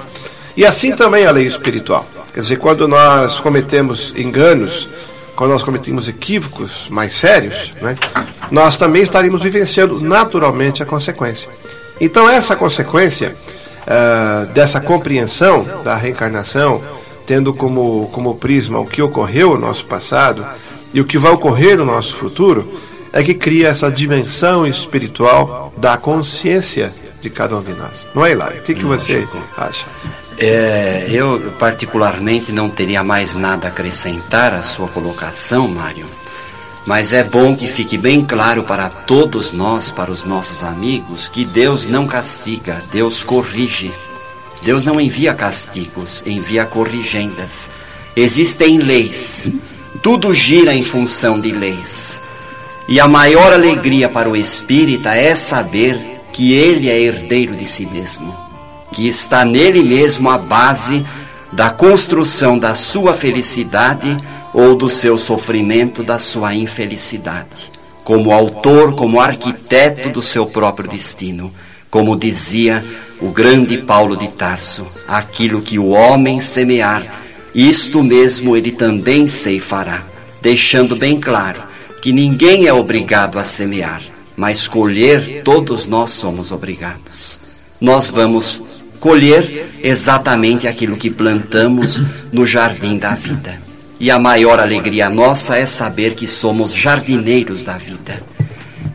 E 0.56 0.64
assim 0.66 0.96
também 0.96 1.26
a 1.26 1.32
lei 1.32 1.48
espiritual. 1.48 2.06
Quer 2.34 2.42
dizer, 2.42 2.58
quando 2.58 2.88
nós 2.88 3.40
cometemos 3.40 4.14
enganos, 4.16 4.88
quando 5.40 5.52
nós 5.52 5.64
cometemos 5.64 6.10
equívocos 6.10 6.90
mais 6.90 7.16
sérios, 7.16 7.74
né, 7.82 7.96
nós 8.52 8.76
também 8.76 9.02
estaríamos 9.02 9.42
vivenciando 9.42 10.02
naturalmente 10.02 10.84
a 10.84 10.86
consequência. 10.86 11.50
Então, 12.02 12.30
essa 12.30 12.58
consequência 12.58 13.34
uh, 13.88 14.48
dessa 14.48 14.82
compreensão 14.82 15.66
da 15.82 15.96
reencarnação, 15.96 16.84
tendo 17.26 17.54
como, 17.54 18.10
como 18.12 18.36
prisma 18.36 18.80
o 18.80 18.86
que 18.86 19.02
ocorreu 19.02 19.52
no 19.52 19.62
nosso 19.62 19.86
passado 19.86 20.46
e 20.94 21.00
o 21.00 21.06
que 21.06 21.18
vai 21.18 21.32
ocorrer 21.32 21.78
no 21.78 21.86
nosso 21.86 22.18
futuro, 22.18 22.78
é 23.14 23.24
que 23.24 23.34
cria 23.34 23.70
essa 23.70 23.90
dimensão 23.90 24.68
espiritual 24.68 25.74
da 25.78 25.96
consciência 25.96 26.92
de 27.22 27.30
cada 27.30 27.56
um 27.56 27.64
de 27.64 27.76
nós. 27.76 28.10
Não 28.14 28.26
é, 28.26 28.32
Hilário? 28.34 28.60
O 28.60 28.64
que, 28.64 28.74
que 28.74 28.84
você 28.84 29.26
acha? 29.56 29.88
É, 30.42 31.08
eu 31.12 31.52
particularmente 31.60 32.54
não 32.54 32.70
teria 32.70 33.04
mais 33.04 33.36
nada 33.36 33.68
a 33.68 33.70
acrescentar 33.70 34.54
à 34.54 34.64
sua 34.64 34.88
colocação, 34.88 35.68
Mário. 35.68 36.08
Mas 36.86 37.12
é 37.12 37.26
bom 37.26 37.56
que 37.58 37.68
fique 37.68 37.98
bem 37.98 38.24
claro 38.24 38.64
para 38.64 38.90
todos 38.90 39.52
nós, 39.52 39.92
para 39.92 40.10
os 40.10 40.24
nossos 40.24 40.64
amigos, 40.64 41.28
que 41.28 41.44
Deus 41.44 41.88
não 41.88 42.08
castiga, 42.08 42.82
Deus 42.90 43.22
corrige. 43.22 43.92
Deus 44.62 44.86
não 44.86 45.00
envia 45.00 45.34
castigos, 45.34 46.24
envia 46.26 46.66
corrigendas. 46.66 47.70
Existem 48.16 48.78
leis, 48.78 49.52
tudo 50.02 50.34
gira 50.34 50.74
em 50.74 50.84
função 50.84 51.40
de 51.40 51.52
leis. 51.52 52.22
E 52.88 52.98
a 53.00 53.08
maior 53.10 53.52
alegria 53.52 54.08
para 54.08 54.30
o 54.30 54.36
espírita 54.36 55.14
é 55.14 55.36
saber 55.36 56.22
que 56.32 56.54
ele 56.54 56.90
é 56.90 57.00
herdeiro 57.00 57.56
de 57.56 57.66
si 57.66 57.86
mesmo, 57.86 58.34
que 58.92 59.08
está 59.08 59.46
nele 59.46 59.84
mesmo 59.84 60.30
a 60.30 60.38
base 60.38 61.06
da 61.52 61.70
construção 61.70 62.58
da 62.58 62.76
sua 62.76 63.14
felicidade 63.14 64.18
ou 64.54 64.76
do 64.76 64.90
seu 64.90 65.18
sofrimento, 65.18 66.04
da 66.04 66.20
sua 66.20 66.54
infelicidade. 66.56 67.72
Como 68.04 68.32
autor, 68.32 68.96
como 68.96 69.20
arquiteto 69.20 70.10
do 70.10 70.22
seu 70.22 70.46
próprio 70.46 70.90
destino, 70.90 71.52
como 71.90 72.16
dizia 72.16 72.84
o 73.20 73.30
grande 73.30 73.78
Paulo 73.78 74.16
de 74.16 74.28
Tarso: 74.30 74.86
aquilo 75.08 75.62
que 75.62 75.78
o 75.78 75.90
homem 75.90 76.40
semear, 76.40 77.04
isto 77.54 78.04
mesmo 78.04 78.56
ele 78.56 78.72
também 78.72 79.28
ceifará, 79.28 80.04
deixando 80.42 80.96
bem 80.96 81.20
claro 81.20 81.62
que 82.02 82.14
ninguém 82.14 82.66
é 82.66 82.74
obrigado 82.74 83.38
a 83.38 83.44
semear, 83.44 84.02
mas 84.36 84.68
colher 84.68 85.42
todos 85.44 85.86
nós 85.86 86.12
somos 86.12 86.52
obrigados. 86.52 87.40
Nós 87.80 88.10
vamos 88.10 88.62
colher 89.00 89.72
exatamente 89.82 90.68
aquilo 90.68 90.98
que 90.98 91.10
plantamos 91.10 92.02
no 92.32 92.46
jardim 92.46 92.98
da 92.98 93.16
vida. 93.16 93.60
E 94.00 94.10
a 94.10 94.20
maior 94.20 94.60
alegria 94.60 95.10
nossa 95.10 95.58
é 95.58 95.66
saber 95.66 96.16
que 96.16 96.26
somos 96.26 96.74
jardineiros 96.74 97.64
da 97.64 97.78
vida. 97.78 98.22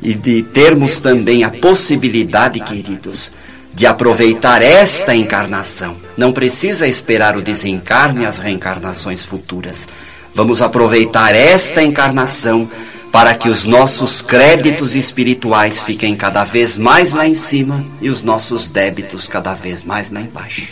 E 0.03 0.15
de 0.15 0.43
termos 0.43 1.01
também 1.01 1.45
a 1.45 1.51
possibilidade, 1.51 2.61
queridos, 2.61 3.33
de 3.75 3.87
aproveitar 3.87 4.63
esta 4.63 5.15
encarnação. 5.15 5.97
Não 6.17 6.33
precisa 6.33 6.87
esperar 6.87 7.37
o 7.37 7.43
desencarne 7.43 8.23
e 8.23 8.27
as 8.27 8.39
reencarnações 8.39 9.25
futuras. 9.25 9.89
Vamos 10.35 10.63
aproveitar 10.63 11.35
esta 11.35 11.83
encarnação 11.83 12.71
para 13.15 13.33
que 13.37 13.49
os 13.49 13.65
nossos 13.65 14.21
créditos 14.21 14.97
espirituais 14.97 15.81
fiquem 15.81 16.17
cada 16.17 16.43
vez 16.43 16.77
mais 16.77 17.13
lá 17.13 17.29
em 17.29 17.35
cima 17.37 17.85
e 18.01 18.11
os 18.11 18.25
nossos 18.25 18.69
débitos 18.69 19.29
cada 19.29 19.55
vez 19.55 19.85
mais 19.85 20.11
lá 20.11 20.21
embaixo. 20.21 20.71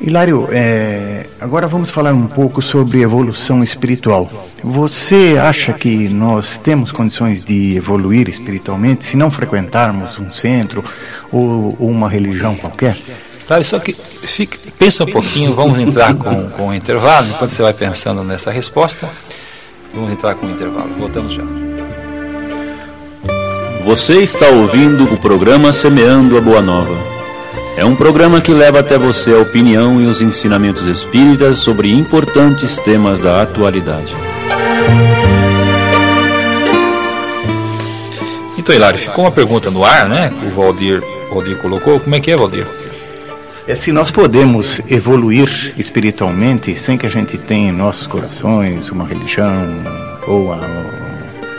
Hilário, 0.00 0.48
é, 0.50 1.26
agora 1.38 1.68
vamos 1.68 1.90
falar 1.90 2.14
um 2.14 2.26
pouco 2.26 2.62
sobre 2.62 3.02
evolução 3.02 3.62
espiritual. 3.62 4.30
Você 4.64 5.36
acha 5.38 5.74
que 5.74 6.08
nós 6.08 6.56
temos 6.56 6.92
condições 6.92 7.44
de 7.44 7.76
evoluir 7.76 8.26
espiritualmente 8.26 9.04
se 9.04 9.14
não 9.14 9.30
frequentarmos 9.30 10.18
um 10.18 10.32
centro 10.32 10.82
ou, 11.30 11.76
ou 11.78 11.90
uma 11.90 12.08
religião 12.08 12.56
qualquer? 12.56 12.96
Claro, 13.46 13.62
só 13.64 13.78
que 13.78 13.92
fique, 14.22 14.56
pensa 14.78 15.04
um 15.04 15.10
pouquinho, 15.10 15.54
vamos 15.54 15.78
entrar 15.78 16.14
com, 16.14 16.48
com 16.48 16.68
o 16.68 16.74
intervalo, 16.74 17.28
enquanto 17.28 17.50
você 17.50 17.62
vai 17.62 17.74
pensando 17.74 18.24
nessa 18.24 18.50
resposta, 18.50 19.06
vamos 19.94 20.12
entrar 20.12 20.34
com 20.34 20.46
o 20.46 20.50
intervalo, 20.50 20.90
voltamos 20.98 21.32
já. 21.32 21.42
Você 23.84 24.22
está 24.22 24.48
ouvindo 24.48 25.04
o 25.04 25.16
programa 25.16 25.72
Semeando 25.72 26.36
a 26.36 26.40
Boa 26.40 26.60
Nova. 26.60 26.94
É 27.76 27.84
um 27.84 27.94
programa 27.94 28.40
que 28.40 28.52
leva 28.52 28.80
até 28.80 28.98
você 28.98 29.32
a 29.32 29.38
opinião 29.38 30.00
e 30.00 30.06
os 30.06 30.20
ensinamentos 30.20 30.86
espíritas 30.86 31.58
sobre 31.58 31.90
importantes 31.90 32.76
temas 32.78 33.18
da 33.20 33.40
atualidade. 33.40 34.14
Então, 38.58 38.74
Hilário, 38.74 38.98
ficou 38.98 39.24
uma 39.24 39.30
pergunta 39.30 39.70
no 39.70 39.84
ar, 39.84 40.08
né? 40.08 40.28
Que 40.28 40.46
o 40.46 40.50
Valdir, 40.50 41.02
Valdir 41.32 41.56
colocou. 41.56 41.98
Como 41.98 42.14
é 42.14 42.20
que 42.20 42.30
é, 42.30 42.36
Valdir? 42.36 42.66
É 43.68 43.76
se 43.76 43.92
nós 43.92 44.10
podemos 44.10 44.80
evoluir 44.88 45.74
espiritualmente 45.76 46.74
sem 46.80 46.96
que 46.96 47.04
a 47.04 47.10
gente 47.10 47.36
tenha 47.36 47.68
em 47.68 47.76
nossos 47.76 48.06
corações 48.06 48.88
uma 48.88 49.06
religião 49.06 49.62
ou 50.26 50.50
a, 50.50 50.58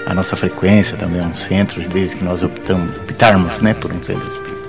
a 0.08 0.14
nossa 0.16 0.36
frequência 0.36 0.98
também 0.98 1.22
um 1.22 1.36
centro, 1.36 1.88
desde 1.88 2.16
que 2.16 2.24
nós 2.24 2.42
optamos, 2.42 2.98
optarmos 2.98 3.60
né, 3.60 3.76
por 3.76 3.94
um 3.94 4.02
centro 4.02 4.28
espírita. 4.28 4.60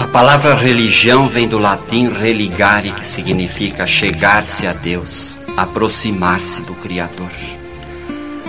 A 0.00 0.08
palavra 0.08 0.56
religião 0.56 1.28
vem 1.28 1.46
do 1.46 1.56
latim 1.56 2.12
religare, 2.12 2.90
que 2.90 3.06
significa 3.06 3.86
chegar-se 3.86 4.66
a 4.66 4.72
Deus, 4.72 5.38
aproximar-se 5.56 6.62
do 6.62 6.74
Criador. 6.74 7.30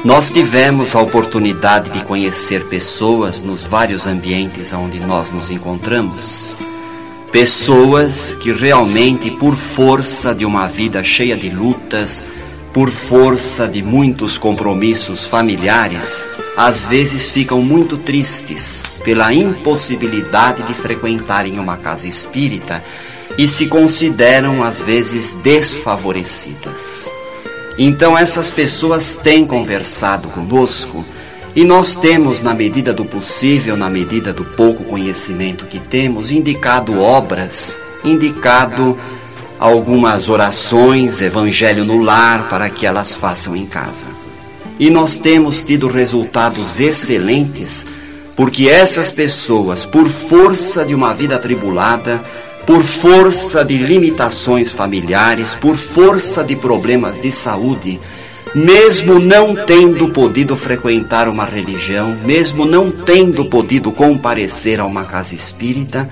Nós 0.03 0.31
tivemos 0.31 0.95
a 0.95 1.01
oportunidade 1.01 1.91
de 1.91 2.03
conhecer 2.03 2.67
pessoas 2.67 3.43
nos 3.43 3.61
vários 3.61 4.07
ambientes 4.07 4.73
onde 4.73 4.99
nós 4.99 5.31
nos 5.31 5.51
encontramos. 5.51 6.57
Pessoas 7.31 8.33
que 8.35 8.51
realmente, 8.51 9.29
por 9.29 9.55
força 9.55 10.33
de 10.33 10.45
uma 10.45 10.67
vida 10.67 11.03
cheia 11.03 11.37
de 11.37 11.49
lutas, 11.49 12.23
por 12.73 12.89
força 12.89 13.67
de 13.67 13.83
muitos 13.83 14.37
compromissos 14.37 15.25
familiares, 15.25 16.27
às 16.57 16.81
vezes 16.81 17.27
ficam 17.27 17.61
muito 17.61 17.97
tristes 17.97 18.83
pela 19.03 19.31
impossibilidade 19.31 20.63
de 20.63 20.73
frequentarem 20.73 21.59
uma 21.59 21.77
casa 21.77 22.07
espírita 22.07 22.83
e 23.37 23.47
se 23.47 23.67
consideram 23.67 24.63
às 24.63 24.79
vezes 24.79 25.35
desfavorecidas. 25.35 27.11
Então 27.77 28.17
essas 28.17 28.49
pessoas 28.49 29.17
têm 29.17 29.45
conversado 29.45 30.29
conosco 30.29 31.05
e 31.55 31.63
nós 31.63 31.95
temos, 31.95 32.41
na 32.41 32.53
medida 32.53 32.93
do 32.93 33.03
possível, 33.03 33.75
na 33.75 33.89
medida 33.89 34.31
do 34.31 34.45
pouco 34.45 34.83
conhecimento 34.83 35.65
que 35.65 35.79
temos, 35.79 36.31
indicado 36.31 36.99
obras, 36.99 37.79
indicado 38.03 38.97
algumas 39.59 40.29
orações, 40.29 41.21
evangelho 41.21 41.83
no 41.83 42.01
lar, 42.01 42.47
para 42.49 42.69
que 42.69 42.85
elas 42.85 43.13
façam 43.13 43.55
em 43.55 43.65
casa. 43.65 44.07
E 44.79 44.89
nós 44.89 45.19
temos 45.19 45.63
tido 45.63 45.87
resultados 45.87 46.79
excelentes, 46.79 47.85
porque 48.35 48.69
essas 48.69 49.11
pessoas, 49.11 49.85
por 49.85 50.07
força 50.07 50.85
de 50.85 50.95
uma 50.95 51.13
vida 51.13 51.35
atribulada, 51.35 52.23
por 52.65 52.83
força 52.83 53.65
de 53.65 53.77
limitações 53.77 54.71
familiares, 54.71 55.55
por 55.55 55.75
força 55.75 56.43
de 56.43 56.55
problemas 56.55 57.19
de 57.19 57.31
saúde, 57.31 57.99
mesmo 58.55 59.19
não 59.19 59.55
tendo 59.55 60.09
podido 60.09 60.55
frequentar 60.55 61.27
uma 61.27 61.45
religião, 61.45 62.17
mesmo 62.25 62.65
não 62.65 62.91
tendo 62.91 63.45
podido 63.45 63.91
comparecer 63.91 64.79
a 64.79 64.85
uma 64.85 65.03
casa 65.03 65.35
espírita, 65.35 66.09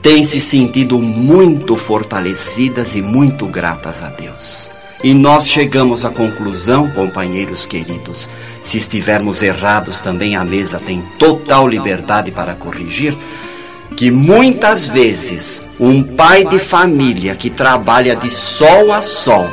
têm 0.00 0.24
se 0.24 0.40
sentido 0.40 0.98
muito 0.98 1.76
fortalecidas 1.76 2.94
e 2.94 3.02
muito 3.02 3.46
gratas 3.46 4.02
a 4.02 4.08
Deus. 4.08 4.70
E 5.02 5.12
nós 5.12 5.46
chegamos 5.46 6.04
à 6.04 6.10
conclusão, 6.10 6.90
companheiros 6.90 7.66
queridos, 7.66 8.28
se 8.62 8.78
estivermos 8.78 9.42
errados 9.42 10.00
também 10.00 10.34
a 10.34 10.44
mesa 10.44 10.78
tem 10.78 11.02
total 11.18 11.68
liberdade 11.68 12.30
para 12.30 12.54
corrigir, 12.54 13.14
que 13.94 14.10
muitas 14.10 14.86
vezes 14.86 15.62
um 15.78 16.02
pai 16.02 16.44
de 16.44 16.58
família 16.58 17.36
que 17.36 17.50
trabalha 17.50 18.16
de 18.16 18.30
sol 18.30 18.92
a 18.92 19.02
sol 19.02 19.46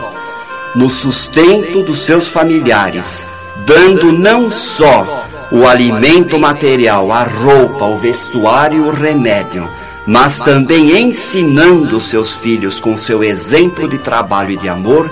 no 0.75 0.89
sustento 0.89 1.83
dos 1.83 2.03
seus 2.03 2.27
familiares, 2.27 3.27
dando 3.65 4.11
não 4.11 4.49
só 4.49 5.25
o 5.51 5.67
alimento 5.67 6.39
material, 6.39 7.11
a 7.11 7.23
roupa, 7.23 7.85
o 7.85 7.97
vestuário, 7.97 8.87
o 8.87 8.91
remédio, 8.91 9.67
mas 10.07 10.39
também 10.39 11.01
ensinando 11.01 11.99
seus 11.99 12.33
filhos 12.33 12.79
com 12.79 12.95
seu 12.95 13.23
exemplo 13.23 13.87
de 13.87 13.97
trabalho 13.97 14.51
e 14.51 14.57
de 14.57 14.69
amor, 14.69 15.11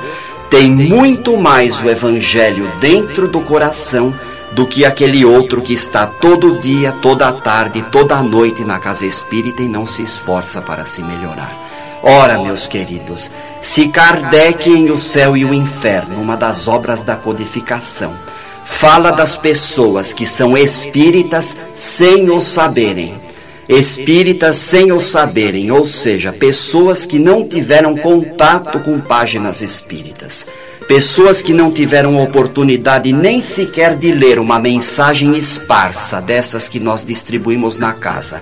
tem 0.50 0.72
muito 0.72 1.38
mais 1.38 1.82
o 1.84 1.90
Evangelho 1.90 2.72
dentro 2.80 3.28
do 3.28 3.42
coração 3.42 4.14
do 4.52 4.66
que 4.66 4.84
aquele 4.84 5.24
outro 5.24 5.62
que 5.62 5.74
está 5.74 6.08
todo 6.08 6.60
dia, 6.60 6.92
toda 6.92 7.32
tarde, 7.32 7.84
toda 7.92 8.24
noite 8.24 8.64
na 8.64 8.80
casa 8.80 9.06
espírita 9.06 9.62
e 9.62 9.68
não 9.68 9.86
se 9.86 10.02
esforça 10.02 10.62
para 10.62 10.86
se 10.86 11.04
melhorar. 11.04 11.69
Ora, 12.02 12.40
meus 12.42 12.66
queridos, 12.66 13.30
se 13.62 13.90
Kardec 13.90 14.70
em 14.70 14.90
O 14.90 14.98
Céu 14.98 15.36
e 15.36 15.44
o 15.44 15.54
Inferno, 15.54 16.22
uma 16.22 16.38
das 16.38 16.66
obras 16.66 17.02
da 17.04 17.18
codificação, 17.18 18.14
fala 18.64 19.12
das 19.12 19.36
pessoas 19.36 20.14
que 20.14 20.26
são 20.26 20.58
espíritas 20.58 21.58
sem 21.76 22.30
o 22.30 22.40
saberem, 22.40 23.20
espíritas 23.68 24.56
sem 24.56 24.94
o 24.94 25.02
saberem, 25.02 25.72
ou 25.72 25.86
seja, 25.86 26.32
pessoas 26.32 27.06
que 27.06 27.20
não 27.20 27.46
tiveram 27.46 27.98
contato 27.98 28.80
com 28.80 29.02
páginas 29.02 29.62
espíritas, 29.62 30.48
pessoas 30.88 31.42
que 31.42 31.54
não 31.54 31.70
tiveram 31.70 32.24
oportunidade 32.24 33.12
nem 33.12 33.42
sequer 33.42 33.98
de 33.98 34.14
ler 34.14 34.40
uma 34.40 34.58
mensagem 34.58 35.38
esparsa 35.38 36.22
dessas 36.22 36.70
que 36.70 36.80
nós 36.80 37.04
distribuímos 37.04 37.78
na 37.78 37.92
casa. 37.92 38.42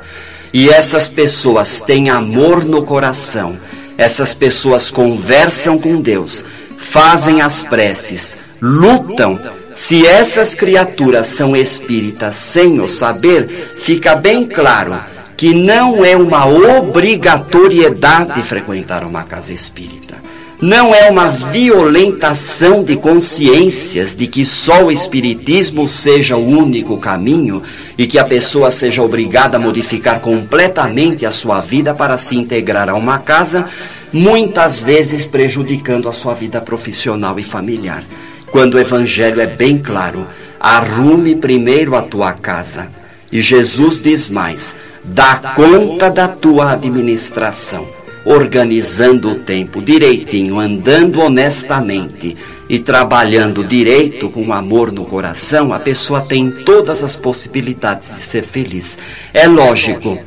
E 0.58 0.70
essas 0.70 1.08
pessoas 1.08 1.82
têm 1.82 2.10
amor 2.10 2.66
no 2.66 2.82
coração, 2.82 3.56
essas 3.96 4.34
pessoas 4.34 4.90
conversam 4.90 5.78
com 5.78 6.02
Deus, 6.02 6.44
fazem 6.76 7.42
as 7.42 7.62
preces, 7.62 8.36
lutam. 8.60 9.40
Se 9.76 10.04
essas 10.04 10.56
criaturas 10.56 11.28
são 11.28 11.56
espíritas 11.56 12.38
sem 12.38 12.82
o 12.82 12.90
saber, 12.90 13.76
fica 13.78 14.16
bem 14.16 14.48
claro 14.48 15.00
que 15.38 15.54
não 15.54 16.04
é 16.04 16.18
uma 16.18 16.48
obrigatoriedade 16.48 18.42
frequentar 18.42 19.04
uma 19.04 19.26
casa 19.26 19.54
espírita. 19.54 20.16
Não 20.60 20.94
é 20.94 21.08
uma 21.08 21.28
violentação 21.28 22.84
de 22.84 22.96
consciências 22.96 24.16
de 24.16 24.26
que 24.26 24.44
só 24.44 24.86
o 24.86 24.92
Espiritismo 24.92 25.88
seja 25.88 26.36
o 26.36 26.48
único 26.48 26.98
caminho 26.98 27.62
e 27.96 28.08
que 28.08 28.18
a 28.18 28.24
pessoa 28.24 28.72
seja 28.72 29.04
obrigada 29.04 29.58
a 29.58 29.60
modificar 29.60 30.20
completamente 30.20 31.28
a 31.28 31.32
sua 31.32 31.62
vida 31.62 31.94
para 31.94 32.18
se 32.18 32.36
integrar 32.36 32.90
a 32.90 32.96
uma 32.96 33.20
casa, 33.20 33.68
muitas 34.12 34.80
vezes 34.80 35.28
prejudicando 35.28 36.10
a 36.10 36.14
sua 36.14 36.34
vida 36.34 36.60
profissional 36.60 37.38
e 37.38 37.44
familiar. 37.44 38.04
Quando 38.52 38.76
o 38.76 38.80
Evangelho 38.80 39.40
é 39.40 39.46
bem 39.46 39.78
claro, 39.78 40.26
arrume 40.60 41.36
primeiro 41.36 41.96
a 41.96 42.02
tua 42.02 42.34
casa. 42.34 42.88
E 43.32 43.44
Jesus 43.44 44.02
diz 44.02 44.28
mais: 44.28 44.74
dá 45.04 45.54
conta 45.56 46.10
da 46.10 46.28
tua 46.28 46.72
administração 46.72 47.97
organizando 48.28 49.32
o 49.32 49.36
tempo 49.36 49.82
direitinho, 49.82 50.60
andando 50.60 51.22
honestamente 51.22 52.36
e 52.68 52.78
trabalhando 52.78 53.64
direito 53.64 54.30
com 54.30 54.52
amor 54.52 54.92
no 54.92 55.06
coração, 55.06 55.74
a 55.74 55.80
pessoa 55.80 56.20
tem 56.20 56.52
todas 56.52 57.04
as 57.04 57.16
possibilidades 57.16 58.10
de 58.10 58.22
ser 58.22 58.44
feliz. 58.44 58.98
É 59.34 59.48
lógico, 59.48 60.20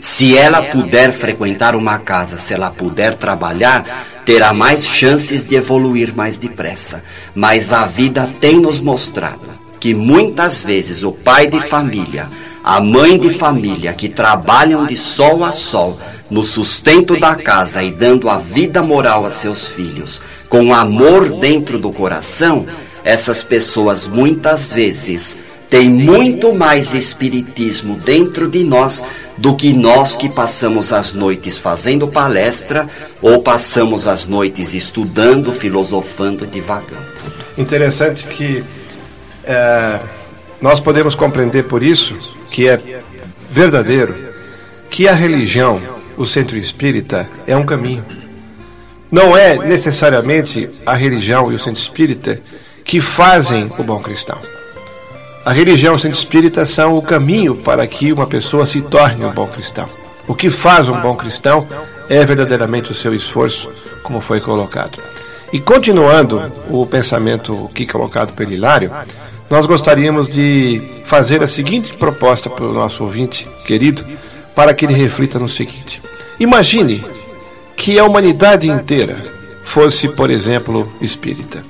se 0.00 0.38
ela 0.38 0.62
puder 0.62 1.10
frequentar 1.10 1.74
uma 1.74 1.98
casa, 1.98 2.38
se 2.38 2.54
ela 2.54 2.70
puder 2.70 3.16
trabalhar, 3.16 4.22
terá 4.24 4.52
mais 4.52 4.86
chances 4.86 5.44
de 5.44 5.56
evoluir 5.56 6.14
mais 6.14 6.36
depressa. 6.36 7.02
Mas 7.34 7.72
a 7.72 7.86
vida 7.86 8.30
tem 8.40 8.60
nos 8.60 8.80
mostrado 8.80 9.56
que 9.80 9.94
muitas 9.94 10.60
vezes 10.60 11.02
o 11.02 11.10
pai 11.10 11.48
de 11.48 11.60
família, 11.60 12.30
a 12.66 12.80
mãe 12.80 13.16
de 13.16 13.30
família 13.30 13.92
que 13.92 14.08
trabalham 14.08 14.84
de 14.86 14.96
sol 14.96 15.44
a 15.44 15.52
sol, 15.52 16.00
no 16.28 16.42
sustento 16.42 17.16
da 17.16 17.36
casa 17.36 17.80
e 17.80 17.92
dando 17.92 18.28
a 18.28 18.38
vida 18.38 18.82
moral 18.82 19.24
a 19.24 19.30
seus 19.30 19.68
filhos, 19.68 20.20
com 20.48 20.74
amor 20.74 21.30
dentro 21.38 21.78
do 21.78 21.92
coração, 21.92 22.66
essas 23.04 23.40
pessoas 23.40 24.08
muitas 24.08 24.66
vezes 24.66 25.36
têm 25.70 25.88
muito 25.88 26.52
mais 26.52 26.92
espiritismo 26.92 27.94
dentro 28.04 28.48
de 28.48 28.64
nós 28.64 29.00
do 29.36 29.54
que 29.54 29.72
nós 29.72 30.16
que 30.16 30.28
passamos 30.28 30.92
as 30.92 31.14
noites 31.14 31.56
fazendo 31.56 32.08
palestra 32.08 32.90
ou 33.22 33.42
passamos 33.44 34.08
as 34.08 34.26
noites 34.26 34.74
estudando, 34.74 35.52
filosofando 35.52 36.44
divagando. 36.44 37.06
Interessante 37.56 38.26
que 38.26 38.64
é, 39.44 40.00
nós 40.60 40.80
podemos 40.80 41.14
compreender 41.14 41.64
por 41.64 41.82
isso 41.82 42.16
que 42.50 42.68
é 42.68 43.02
verdadeiro 43.50 44.14
que 44.90 45.06
a 45.08 45.12
religião 45.12 45.82
o 46.16 46.24
centro 46.24 46.56
espírita 46.56 47.28
é 47.46 47.56
um 47.56 47.64
caminho. 47.64 48.04
Não 49.10 49.36
é 49.36 49.56
necessariamente 49.56 50.68
a 50.84 50.94
religião 50.94 51.52
e 51.52 51.54
o 51.54 51.58
centro 51.58 51.80
espírita 51.80 52.40
que 52.84 53.00
fazem 53.00 53.70
o 53.78 53.84
bom 53.84 54.00
cristão. 54.00 54.38
A 55.44 55.52
religião 55.52 55.92
e 55.92 55.96
o 55.96 55.98
centro 55.98 56.18
espírita 56.18 56.64
são 56.64 56.96
o 56.96 57.02
caminho 57.02 57.54
para 57.54 57.86
que 57.86 58.12
uma 58.12 58.26
pessoa 58.26 58.66
se 58.66 58.80
torne 58.80 59.24
um 59.24 59.32
bom 59.32 59.46
cristão. 59.46 59.88
O 60.26 60.34
que 60.34 60.50
faz 60.50 60.88
um 60.88 61.00
bom 61.00 61.14
cristão 61.14 61.68
é 62.08 62.24
verdadeiramente 62.24 62.90
o 62.90 62.94
seu 62.94 63.14
esforço, 63.14 63.70
como 64.02 64.20
foi 64.20 64.40
colocado. 64.40 64.98
E 65.52 65.60
continuando 65.60 66.52
o 66.68 66.84
pensamento 66.86 67.68
aqui 67.70 67.86
colocado 67.86 68.32
pelo 68.32 68.52
Hilário, 68.52 68.90
nós 69.48 69.66
gostaríamos 69.66 70.28
de 70.28 70.82
fazer 71.04 71.42
a 71.42 71.46
seguinte 71.46 71.94
proposta 71.94 72.50
para 72.50 72.64
o 72.64 72.72
nosso 72.72 73.04
ouvinte 73.04 73.48
querido, 73.64 74.04
para 74.54 74.74
que 74.74 74.84
ele 74.84 74.94
reflita 74.94 75.38
no 75.38 75.48
seguinte: 75.48 76.02
imagine 76.38 77.04
que 77.76 77.98
a 77.98 78.04
humanidade 78.04 78.68
inteira 78.68 79.16
fosse, 79.62 80.08
por 80.08 80.30
exemplo, 80.30 80.90
espírita. 81.00 81.64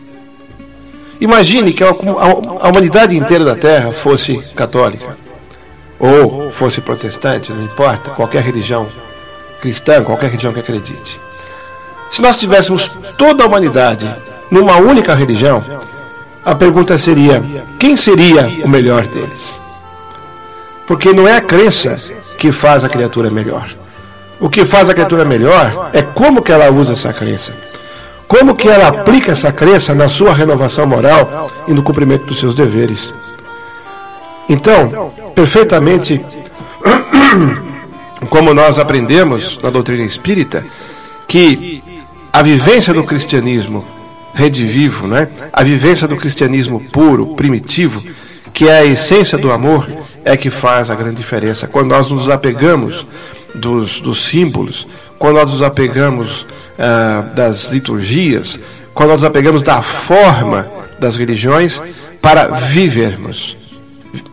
Imagine 1.21 1.73
que 1.73 1.83
a, 1.83 1.93
humanidade 2.69 3.17
inteira 3.17 3.45
da 3.45 3.57
Terra 3.57 3.93
fosse 3.93 4.37
católica, 4.55 5.17
ou 5.99 6.51
fosse 6.51 6.81
protestante, 6.81 7.53
não 7.53 7.65
importa, 7.65 8.11
qualquer 8.11 8.43
religião 8.43 8.87
cristã, 9.61 10.05
qualquer 10.05 10.27
religião 10.27 10.53
que 10.53 10.61
acredite. 10.61 11.19
Se 12.11 12.21
nós 12.21 12.37
tivéssemos 12.37 12.89
toda 13.17 13.43
a 13.43 13.47
humanidade 13.47 14.15
numa 14.51 14.77
única 14.77 15.15
religião, 15.15 15.65
a 16.47 16.55
pergunta 16.55 16.97
seria: 16.97 17.43
quem 17.77 17.97
seria 17.97 18.47
o 18.65 18.69
melhor 18.69 19.05
deles? 19.09 19.61
Porque 20.87 21.13
não 21.13 21.27
é 21.27 21.37
a 21.37 21.41
crença 21.41 22.01
que 22.39 22.53
faz 22.53 22.85
a 22.85 22.89
criatura 22.89 23.29
melhor. 23.29 23.69
O 24.39 24.49
que 24.49 24.65
faz 24.65 24.89
a 24.89 24.95
criatura 24.95 25.25
melhor 25.25 25.91
é 25.93 26.03
como 26.03 26.41
que 26.41 26.53
ela 26.53 26.71
usa 26.71 26.93
essa 26.93 27.13
crença. 27.13 27.57
Como 28.29 28.55
que 28.55 28.69
ela 28.69 28.87
aplica 28.89 29.33
essa 29.33 29.51
crença 29.51 29.93
na 29.93 30.09
sua 30.09 30.33
renovação 30.33 30.87
moral 30.87 31.51
e 31.67 31.73
no 31.73 31.83
cumprimento 31.83 32.27
dos 32.27 32.39
seus 32.39 32.55
deveres. 32.55 33.13
Então, 34.49 35.13
perfeitamente 35.35 36.25
como 38.31 38.55
nós 38.55 38.79
aprendemos 38.79 39.59
na 39.61 39.71
doutrina 39.71 40.05
espírita, 40.05 40.65
que 41.27 41.83
a 42.33 42.43
vivência 42.43 42.95
do 42.95 43.03
cristianismo 43.03 43.85
redivivo, 44.37 45.07
né? 45.07 45.29
a 45.51 45.65
vivência 45.65 46.07
do 46.07 46.15
cristianismo 46.15 46.79
puro, 46.93 47.35
primitivo, 47.35 48.05
que 48.53 48.69
é 48.69 48.81
a 48.81 48.85
essência 48.85 49.39
do 49.39 49.51
amor, 49.51 49.89
é 50.25 50.37
que 50.37 50.51
faz 50.51 50.91
a 50.91 50.95
grande 50.95 51.17
diferença. 51.17 51.67
Quando 51.67 51.89
nós 51.89 52.11
nos 52.11 52.29
apegamos 52.29 53.07
dos, 53.55 53.99
dos 53.99 54.27
símbolos, 54.27 54.87
quando 55.19 55.37
nós 55.37 55.51
nos 55.51 55.63
apegamos 55.63 56.47
ah, 56.79 57.33
das 57.35 57.71
liturgias, 57.71 58.61
quando 58.93 59.09
nós 59.09 59.23
nos 59.23 59.31
apegamos 59.31 59.63
da 59.63 59.81
forma 59.81 60.71
das 61.01 61.17
religiões 61.17 61.81
para 62.21 62.49
vivermos, 62.49 63.57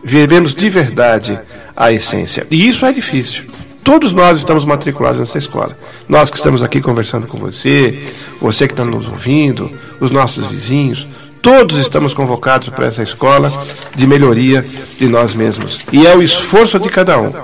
vivemos 0.02 0.54
de 0.54 0.68
verdade 0.68 1.40
a 1.74 1.90
essência. 1.90 2.46
E 2.50 2.68
isso 2.68 2.84
é 2.84 2.92
difícil. 2.92 3.44
Todos 3.84 4.12
nós 4.12 4.38
estamos 4.38 4.64
matriculados 4.64 5.20
nessa 5.20 5.38
escola. 5.38 5.76
Nós 6.08 6.30
que 6.30 6.36
estamos 6.36 6.62
aqui 6.62 6.80
conversando 6.80 7.26
com 7.26 7.38
você, 7.38 8.02
você 8.40 8.66
que 8.66 8.72
está 8.72 8.84
nos 8.84 9.06
ouvindo, 9.06 9.70
os 10.00 10.10
nossos 10.10 10.46
vizinhos, 10.46 11.06
Todos 11.44 11.76
estamos 11.76 12.14
convocados 12.14 12.70
para 12.70 12.86
essa 12.86 13.02
escola 13.02 13.52
de 13.94 14.06
melhoria 14.06 14.64
de 14.96 15.06
nós 15.06 15.34
mesmos. 15.34 15.78
E 15.92 16.06
é 16.06 16.16
o 16.16 16.22
esforço 16.22 16.80
de 16.80 16.88
cada 16.88 17.20
um, 17.20 17.34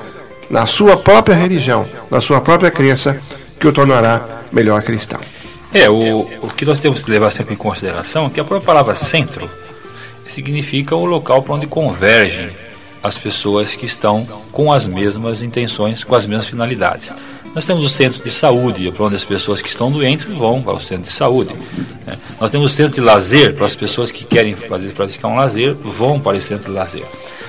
na 0.48 0.64
sua 0.64 0.96
própria 0.96 1.36
religião, 1.36 1.84
na 2.10 2.18
sua 2.18 2.40
própria 2.40 2.70
crença, 2.70 3.20
que 3.58 3.68
o 3.68 3.72
tornará 3.74 4.26
melhor 4.50 4.82
cristão. 4.82 5.20
É, 5.70 5.90
o, 5.90 6.20
o 6.40 6.48
que 6.48 6.64
nós 6.64 6.78
temos 6.78 7.00
que 7.00 7.10
levar 7.10 7.30
sempre 7.30 7.52
em 7.52 7.58
consideração 7.58 8.24
é 8.24 8.30
que 8.30 8.40
a 8.40 8.44
própria 8.44 8.64
palavra 8.64 8.94
centro 8.94 9.46
significa 10.26 10.96
o 10.96 11.04
local 11.04 11.42
para 11.42 11.56
onde 11.56 11.66
convergem 11.66 12.48
as 13.02 13.18
pessoas 13.18 13.74
que 13.74 13.86
estão 13.86 14.26
com 14.52 14.72
as 14.72 14.86
mesmas 14.86 15.42
intenções, 15.42 16.04
com 16.04 16.14
as 16.14 16.26
mesmas 16.26 16.48
finalidades. 16.48 17.12
Nós 17.54 17.66
temos 17.66 17.84
o 17.84 17.88
centro 17.88 18.22
de 18.22 18.30
saúde, 18.30 18.90
para 18.92 19.04
onde 19.04 19.16
as 19.16 19.24
pessoas 19.24 19.60
que 19.60 19.68
estão 19.68 19.90
doentes 19.90 20.26
vão 20.26 20.62
para 20.62 20.74
o 20.74 20.80
centro 20.80 21.04
de 21.04 21.12
saúde. 21.12 21.54
Né? 22.06 22.16
Nós 22.40 22.50
temos 22.50 22.72
o 22.72 22.74
centro 22.74 22.94
de 22.94 23.00
lazer, 23.00 23.54
para 23.54 23.66
as 23.66 23.74
pessoas 23.74 24.10
que 24.10 24.24
querem 24.24 24.54
praticar 24.94 25.30
um 25.30 25.36
lazer, 25.36 25.74
vão 25.74 26.20
para 26.20 26.36
o 26.36 26.40
centro 26.40 26.66
de 26.66 26.76
lazer. 26.76 27.04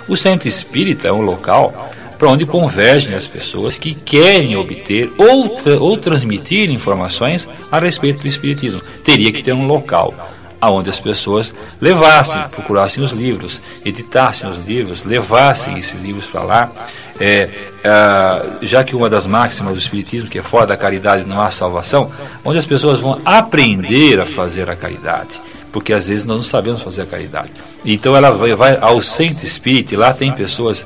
O 0.08 0.18
centro 0.18 0.48
espírita 0.48 1.08
é 1.08 1.14
um 1.14 1.22
local 1.22 1.92
para 2.18 2.30
onde 2.30 2.46
convergem 2.46 3.16
as 3.16 3.28
pessoas 3.28 3.78
que 3.78 3.94
querem 3.94 4.56
obter 4.56 5.12
ou, 5.18 5.50
tra 5.50 5.80
ou 5.80 5.98
transmitir 5.98 6.70
informações 6.70 7.50
a 7.72 7.80
respeito 7.80 8.22
do 8.22 8.28
espiritismo. 8.28 8.82
Teria 9.04 9.32
que 9.32 9.42
ter 9.42 9.54
um 9.54 9.66
local 9.66 10.14
aonde 10.62 10.92
as 10.92 11.00
pessoas 11.00 11.52
levassem, 11.82 12.40
procurassem 12.50 13.04
os 13.04 13.12
livros, 13.12 13.60
editassem 13.84 14.48
os 14.48 14.64
livros, 14.64 15.04
levassem 15.04 15.78
esses 15.80 16.00
livros 16.00 16.28
para 16.28 16.44
lá, 16.44 16.72
é, 17.20 17.50
é, 17.84 18.44
já 18.62 18.84
que 18.84 18.96
uma 18.96 19.10
das 19.10 19.26
máximas 19.26 19.74
do 19.74 19.80
Espiritismo, 19.80 20.30
que 20.30 20.38
é 20.38 20.44
fora 20.44 20.68
da 20.68 20.78
caridade 20.78 21.28
não 21.28 21.42
há 21.42 21.50
salvação, 21.50 22.12
onde 22.46 22.60
as 22.60 22.66
pessoas 22.66 23.00
vão 23.00 23.20
aprender 23.26 24.20
a 24.20 24.26
fazer 24.26 24.70
a 24.70 24.76
caridade, 24.76 25.42
porque 25.72 25.92
às 25.92 26.08
vezes 26.08 26.26
nós 26.26 26.38
não 26.38 26.44
sabemos 26.44 26.84
fazer 26.84 27.02
a 27.02 27.06
caridade. 27.08 27.52
Então 27.84 28.16
ela 28.16 28.30
vai, 28.30 28.54
vai 28.54 28.78
ao 28.80 29.02
centro 29.02 29.44
espírita, 29.44 29.96
e 29.96 29.98
lá 29.98 30.14
tem 30.14 30.32
pessoas 30.32 30.86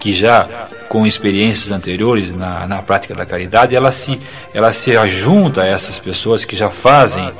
que 0.00 0.12
já 0.12 0.48
com 0.88 1.06
experiências 1.06 1.70
anteriores 1.70 2.34
na, 2.34 2.66
na 2.66 2.82
prática 2.82 3.14
da 3.14 3.24
caridade, 3.24 3.74
ela 3.74 3.92
se, 3.92 4.20
ela 4.52 4.72
se 4.72 4.94
ajunta 4.96 5.62
a 5.62 5.66
essas 5.66 5.98
pessoas 5.98 6.44
que 6.44 6.56
já 6.56 6.68
fazem 6.68 7.30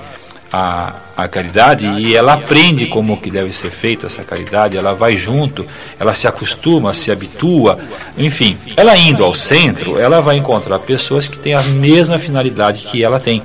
a, 0.53 0.97
a 1.17 1.27
caridade 1.27 1.87
e 1.87 2.15
ela 2.15 2.35
aprende 2.35 2.87
como 2.87 3.17
que 3.17 3.31
deve 3.31 3.53
ser 3.53 3.71
feita 3.71 4.07
essa 4.07 4.23
caridade, 4.23 4.77
ela 4.77 4.93
vai 4.93 5.17
junto, 5.17 5.67
ela 5.99 6.13
se 6.13 6.29
acostuma, 6.29 6.93
se 6.93 7.11
habitua, 7.11 7.79
enfim, 8.19 8.59
ela 8.77 8.97
indo 8.97 9.25
ao 9.25 9.35
centro, 9.35 9.99
ela 9.99 10.21
vai 10.21 10.37
encontrar 10.37 10.79
pessoas 10.81 11.27
que 11.27 11.39
têm 11.39 11.55
a 11.55 11.63
mesma 11.63 12.19
finalidade 12.19 12.85
que 12.85 13.03
ela 13.03 13.19
tem, 13.19 13.43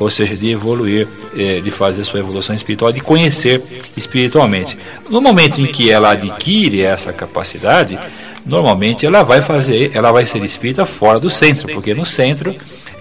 ou 0.00 0.10
seja, 0.10 0.36
de 0.36 0.50
evoluir, 0.50 1.06
eh, 1.36 1.60
de 1.60 1.70
fazer 1.70 2.02
sua 2.02 2.18
evolução 2.18 2.56
espiritual, 2.56 2.90
de 2.90 3.00
conhecer 3.00 3.62
espiritualmente. 3.96 4.76
No 5.08 5.20
momento 5.20 5.60
em 5.60 5.66
que 5.66 5.92
ela 5.92 6.10
adquire 6.10 6.82
essa 6.82 7.12
capacidade, 7.12 7.96
normalmente 8.44 9.06
ela 9.06 9.22
vai 9.22 9.40
fazer, 9.40 9.92
ela 9.94 10.10
vai 10.10 10.26
ser 10.26 10.42
espírita 10.42 10.84
fora 10.84 11.20
do 11.20 11.30
centro, 11.30 11.72
porque 11.72 11.94
no 11.94 12.04
centro 12.04 12.52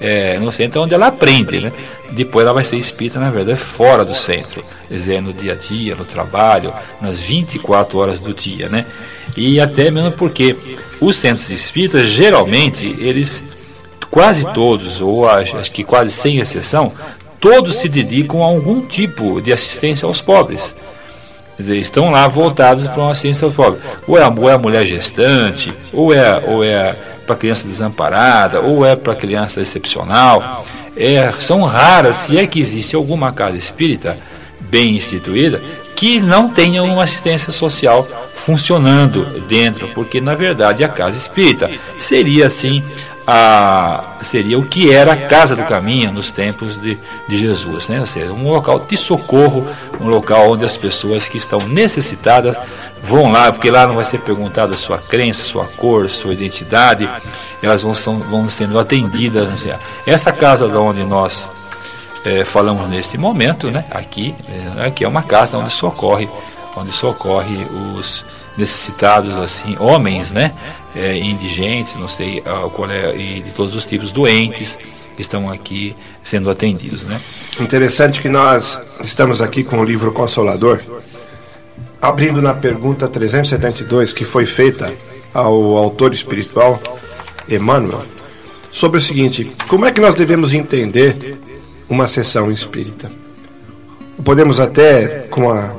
é, 0.02 0.40
no 0.40 0.52
centro 0.52 0.82
é 0.82 0.84
onde 0.84 0.96
ela 0.96 1.08
aprende, 1.08 1.60
né? 1.60 1.72
Depois 2.10 2.44
ela 2.44 2.56
vai 2.56 2.64
ser 2.64 2.76
espírita, 2.76 3.20
na 3.20 3.30
verdade, 3.30 3.60
fora 3.60 4.04
do 4.04 4.16
centro, 4.16 4.64
dizer, 4.90 5.22
no 5.22 5.32
dia 5.32 5.54
a 5.54 5.56
dia, 5.56 5.96
no 5.96 6.04
trabalho, 6.04 6.74
nas 7.00 7.20
24 7.20 8.00
horas 8.00 8.20
do 8.20 8.34
dia, 8.34 8.68
né? 8.68 8.86
E 9.38 9.60
até 9.60 9.92
mesmo 9.92 10.12
porque 10.14 10.56
os 11.00 11.16
centros 11.16 11.52
espíritas, 11.52 12.08
geralmente, 12.08 12.86
eles, 13.00 13.44
quase 14.10 14.52
todos, 14.54 15.00
ou 15.00 15.30
acho, 15.30 15.56
acho 15.56 15.72
que 15.72 15.84
quase 15.84 16.12
sem 16.12 16.40
exceção, 16.40 16.92
todos 17.40 17.76
se 17.76 17.88
dedicam 17.88 18.42
a 18.42 18.48
algum 18.48 18.82
tipo 18.82 19.40
de 19.40 19.54
assistência 19.54 20.08
aos 20.08 20.20
pobres. 20.20 20.76
Quer 21.56 21.64
dizer, 21.64 21.78
estão 21.78 22.10
lá 22.10 22.28
voltados 22.28 22.88
para 22.88 23.02
uma 23.02 23.12
assistência 23.12 23.46
aos 23.46 23.54
pobres. 23.54 23.84
Ou 24.08 24.18
é 24.18 24.24
a, 24.24 24.30
ou 24.30 24.50
é 24.50 24.54
a 24.54 24.58
mulher 24.58 24.86
gestante, 24.86 25.72
ou 25.94 26.12
é, 26.12 26.44
ou 26.48 26.64
é 26.64 26.96
para 27.32 27.36
criança 27.36 27.68
desamparada 27.68 28.60
ou 28.60 28.86
é 28.86 28.96
para 28.96 29.16
criança 29.16 29.62
excepcional. 29.62 30.64
É, 30.96 31.32
são 31.40 31.64
raras, 31.64 32.18
se 32.18 32.38
é 32.38 32.46
que 32.46 32.60
existe 32.60 32.96
alguma 32.96 33.32
casa 33.32 33.56
espírita 33.56 34.18
bem 34.60 34.96
instituída, 34.96 35.62
que 35.96 36.20
não 36.20 36.50
tenha 36.50 36.84
uma 36.84 37.04
assistência 37.04 37.52
social 37.52 38.08
funcionando 38.36 39.24
dentro, 39.48 39.88
porque 39.90 40.20
na 40.20 40.36
verdade 40.36 40.84
a 40.84 40.90
casa 40.90 41.18
espírita 41.18 41.70
seria 42.00 42.48
assim 42.48 42.84
a, 43.26 44.18
seria 44.22 44.58
o 44.58 44.66
que 44.66 44.92
era 44.92 45.14
a 45.14 45.18
casa 45.18 45.56
do 45.56 45.64
caminho 45.64 46.12
nos 46.12 46.32
tempos 46.32 46.82
de, 46.82 46.98
de 47.30 47.38
Jesus, 47.38 47.88
né? 47.88 48.00
ou 48.00 48.08
seja, 48.08 48.32
um 48.34 48.50
local 48.50 48.80
de 48.80 48.98
socorro, 48.98 49.66
um 50.00 50.08
local 50.08 50.52
onde 50.52 50.66
as 50.66 50.76
pessoas 50.76 51.28
que 51.28 51.38
estão 51.38 51.60
necessitadas 51.60 52.58
vão 53.02 53.32
lá, 53.32 53.52
porque 53.52 53.72
lá 53.72 53.88
não 53.88 53.96
vai 53.96 54.06
ser 54.06 54.20
perguntada 54.20 54.76
sua 54.78 54.98
crença, 54.98 55.44
sua 55.44 55.66
cor, 55.66 56.10
sua 56.10 56.34
identidade, 56.34 57.10
elas 57.62 57.82
vão, 57.82 57.94
são, 57.94 58.20
vão 58.20 58.50
sendo 58.50 58.78
atendidas. 58.78 59.68
Essa 60.06 60.32
casa 60.32 60.68
da 60.68 60.80
onde 60.80 61.04
nós 61.04 61.50
é, 62.24 62.46
falamos 62.46 62.88
neste 62.90 63.18
momento, 63.18 63.72
né? 63.72 63.86
aqui, 63.90 64.36
é, 64.78 64.86
aqui 64.86 65.04
é 65.04 65.08
uma 65.08 65.24
casa 65.24 65.58
onde 65.58 65.72
socorre, 65.72 66.30
onde 66.78 66.92
socorre 66.92 67.66
os 67.96 68.26
necessitados, 68.58 69.36
assim, 69.38 69.76
homens, 69.80 70.32
né? 70.32 70.52
É, 70.94 71.18
indigentes, 71.18 71.96
não 71.96 72.10
sei, 72.10 72.44
qual 72.74 72.92
é, 72.92 73.16
e 73.16 73.42
de 73.42 73.52
todos 73.52 73.76
os 73.76 73.86
tipos, 73.86 74.12
doentes, 74.12 74.78
que 75.16 75.22
estão 75.22 75.50
aqui 75.50 75.96
sendo 76.22 76.50
atendidos, 76.50 77.04
né? 77.04 77.20
Interessante 77.60 78.22
que 78.22 78.28
nós 78.28 78.80
estamos 79.02 79.42
aqui 79.42 79.64
com 79.64 79.80
o 79.80 79.84
livro 79.86 80.12
Consolador, 80.12 80.82
abrindo 82.02 82.42
na 82.42 82.54
pergunta 82.54 83.08
372 83.08 84.12
que 84.12 84.26
foi 84.26 84.46
feita 84.46 84.94
ao 85.34 85.78
autor 85.78 86.14
espiritual 86.14 86.82
Emmanuel, 87.48 88.04
sobre 88.72 88.98
o 88.98 89.02
seguinte: 89.02 89.52
como 89.68 89.86
é 89.86 89.92
que 89.92 90.02
nós 90.02 90.16
devemos 90.16 90.54
entender 90.54 91.38
uma 91.88 92.08
sessão 92.08 92.50
espírita? 92.50 93.12
Podemos 94.24 94.60
até, 94.60 95.28
com 95.30 95.50
a, 95.50 95.74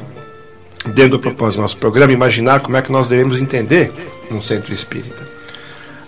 dentro 0.87 1.13
do 1.13 1.21
propósito 1.21 1.57
do 1.57 1.63
nosso 1.63 1.77
programa, 1.77 2.13
imaginar 2.13 2.61
como 2.61 2.77
é 2.77 2.83
que 2.83 2.93
nós 2.93 3.09
devemos 3.09 3.39
entender 3.39 3.93
um 4.31 4.41
centro 4.41 4.73
espírita. 4.73 5.31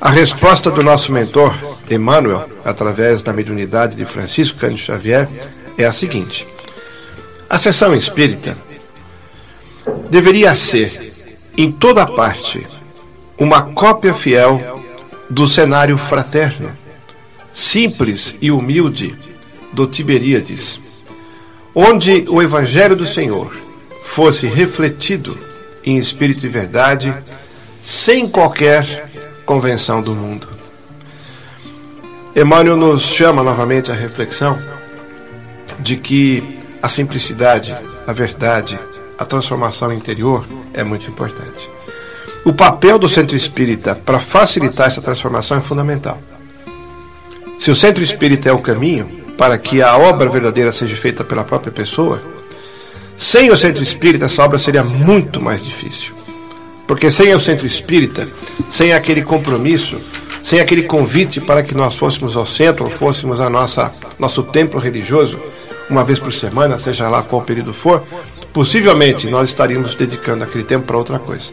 A 0.01 0.11
resposta 0.11 0.71
do 0.71 0.83
nosso 0.83 1.13
mentor, 1.13 1.55
Emmanuel, 1.91 2.49
através 2.65 3.23
da 3.23 3.33
mediunidade 3.33 3.97
de 3.97 4.05
Francisco 4.05 4.59
Cândido 4.59 4.81
Xavier, 4.81 5.29
é 5.79 5.85
a 5.85 5.93
seguinte: 5.93 6.47
a 7.49 7.57
sessão 7.57 7.95
espírita 7.95 8.57
deveria 10.11 10.55
ser, 10.55 11.13
em 11.57 11.71
toda 11.71 12.07
parte, 12.07 12.67
uma 13.39 13.63
cópia 13.63 14.15
fiel 14.15 14.83
do 15.29 15.49
cenário 15.49 15.99
fraterno, 15.99 16.77
simples 17.51 18.37
e 18.41 18.51
humilde 18.51 19.17
do 19.73 19.87
Tiberíades, 19.87 20.81
onde 21.75 22.25
o 22.29 22.41
Evangelho 22.41 22.95
do 22.95 23.07
Senhor 23.07 23.57
fosse 24.03 24.47
refletido 24.47 25.39
em 25.85 25.99
espírito 25.99 26.47
e 26.47 26.49
verdade, 26.49 27.15
sem 27.81 28.29
qualquer 28.29 29.11
convenção 29.45 30.01
do 30.01 30.15
mundo. 30.15 30.49
Emmanuel 32.35 32.77
nos 32.77 33.03
chama 33.03 33.43
novamente 33.43 33.91
à 33.91 33.95
reflexão 33.95 34.59
de 35.79 35.97
que 35.97 36.59
a 36.83 36.89
simplicidade, 36.89 37.77
a 38.07 38.13
verdade, 38.13 38.79
a 39.19 39.25
transformação 39.25 39.93
interior 39.93 40.47
é 40.73 40.83
muito 40.83 41.09
importante. 41.09 41.69
O 42.45 42.53
papel 42.53 42.99
do 42.99 43.09
centro 43.09 43.37
espírita 43.37 43.95
para 43.95 44.21
facilitar 44.21 44.87
essa 44.87 45.01
transformação 45.01 45.57
é 45.57 45.61
fundamental. 45.61 46.19
Se 47.59 47.71
o 47.71 47.77
centro 47.77 48.03
espírita 48.03 48.49
é 48.49 48.53
o 48.53 48.59
caminho 48.59 49.07
para 49.39 49.57
que 49.57 49.81
a 49.81 49.97
obra 49.97 50.29
verdadeira 50.29 50.73
seja 50.73 50.97
feita 50.97 51.25
pela 51.25 51.45
própria 51.45 51.73
pessoa, 51.73 52.23
sem 53.17 53.51
o 53.51 53.57
centro 53.57 53.83
espírita 53.83 54.27
essa 54.27 54.43
obra 54.43 54.59
seria 54.59 54.85
muito 54.85 55.41
mais 55.41 55.63
difícil. 55.65 56.13
Porque 56.87 57.11
sem 57.11 57.35
o 57.35 57.41
centro 57.41 57.67
espírita, 57.67 58.29
sem 58.69 58.93
aquele 58.93 59.23
compromisso, 59.23 59.99
sem 60.43 60.61
aquele 60.61 60.83
convite 60.83 61.41
para 61.41 61.63
que 61.63 61.75
nós 61.75 61.97
fôssemos 61.97 62.37
ao 62.37 62.45
centro, 62.45 62.85
ou 62.85 62.91
fôssemos 62.91 63.41
a 63.41 63.49
nossa 63.49 63.91
nosso 64.19 64.43
templo 64.43 64.79
religioso, 64.79 65.41
uma 65.89 66.05
vez 66.05 66.19
por 66.19 66.33
semana, 66.33 66.79
seja 66.79 67.09
lá 67.09 67.23
qual 67.23 67.43
período 67.43 67.73
for, 67.73 68.03
possivelmente 68.55 69.29
nós 69.29 69.49
estaríamos 69.49 69.97
dedicando 69.97 70.45
aquele 70.45 70.63
tempo 70.63 70.87
para 70.87 70.97
outra 70.97 71.19
coisa. 71.19 71.51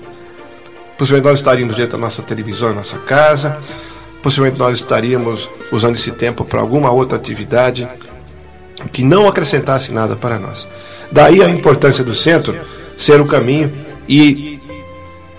Possivelmente 0.98 1.30
nós 1.30 1.40
estaríamos 1.40 1.76
dentro 1.76 1.94
da 1.94 1.98
nossa 1.98 2.22
televisão 2.22 2.70
na 2.70 2.76
nossa 2.76 3.00
casa, 3.00 3.58
possivelmente 4.22 4.60
nós 4.60 4.76
estaríamos 4.76 5.50
usando 5.72 5.96
esse 5.96 6.12
tempo 6.12 6.46
para 6.46 6.62
alguma 6.62 6.92
outra 6.92 7.18
atividade 7.18 7.90
que 8.94 9.04
não 9.04 9.28
acrescentasse 9.28 9.92
nada 9.92 10.16
para 10.16 10.38
nós. 10.38 10.68
Daí 11.12 11.42
a 11.42 11.50
importância 11.50 12.04
do 12.04 12.14
centro 12.14 12.56
ser 12.96 13.20
o 13.20 13.26
caminho 13.26 13.74
e 14.08 14.60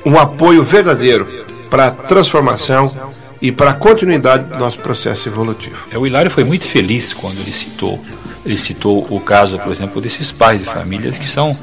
um 0.05 0.18
apoio 0.18 0.64
verdadeiro 0.64 1.29
para 1.70 1.87
a 1.87 1.90
transformação 1.92 2.92
e 3.40 3.53
para 3.53 3.70
a 3.70 3.75
continuidade 3.75 4.44
do 4.44 4.59
nosso 4.59 4.81
processo 4.81 5.29
evolutivo. 5.29 5.87
É, 5.92 5.98
o 5.98 6.07
Hilário 6.07 6.31
foi 6.31 6.42
muito 6.42 6.64
feliz 6.64 7.12
quando 7.12 7.38
ele 7.38 7.53
citou 7.53 8.01
ele 8.44 8.57
citou 8.57 9.07
o 9.11 9.20
caso, 9.20 9.59
por 9.59 9.72
exemplo, 9.72 10.00
desses 10.00 10.33
pais 10.33 10.61
de 10.61 10.66
famílias 10.66 11.18
que 11.18 11.26
são, 11.26 11.57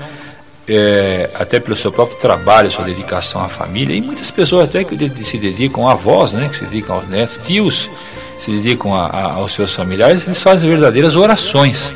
é, 0.68 1.30
até 1.34 1.60
pelo 1.60 1.76
seu 1.76 1.92
próprio 1.92 2.18
trabalho, 2.18 2.70
sua 2.70 2.86
dedicação 2.86 3.42
à 3.44 3.50
família, 3.50 3.96
e 3.96 4.02
muitas 4.02 4.32
pessoas 4.32 4.70
até 4.70 4.84
que 4.84 5.24
se 5.24 5.38
dedicam 5.38 5.88
a 5.88 5.94
avós, 5.94 6.34
né, 6.34 6.48
que 6.48 6.58
se 6.58 6.66
dedicam 6.66 6.96
aos 6.96 7.08
netos, 7.08 7.40
tios, 7.44 7.90
se 8.38 8.52
dedicam 8.52 8.94
a, 8.94 9.08
a, 9.08 9.24
aos 9.34 9.54
seus 9.54 9.76
familiares, 9.76 10.26
eles 10.26 10.42
fazem 10.42 10.70
verdadeiras 10.70 11.16
orações 11.16 11.92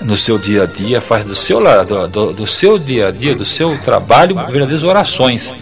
no 0.00 0.16
seu 0.16 0.38
dia 0.38 0.64
a 0.64 0.66
dia, 0.66 1.00
faz 1.00 1.24
do 1.24 1.34
seu, 1.34 1.60
do, 2.08 2.32
do, 2.32 2.46
seu 2.46 2.78
dia 2.78 3.08
a 3.08 3.10
dia, 3.10 3.34
do 3.34 3.44
seu 3.44 3.78
trabalho, 3.78 4.34
verdadeiras 4.34 4.84
orações. 4.84 5.54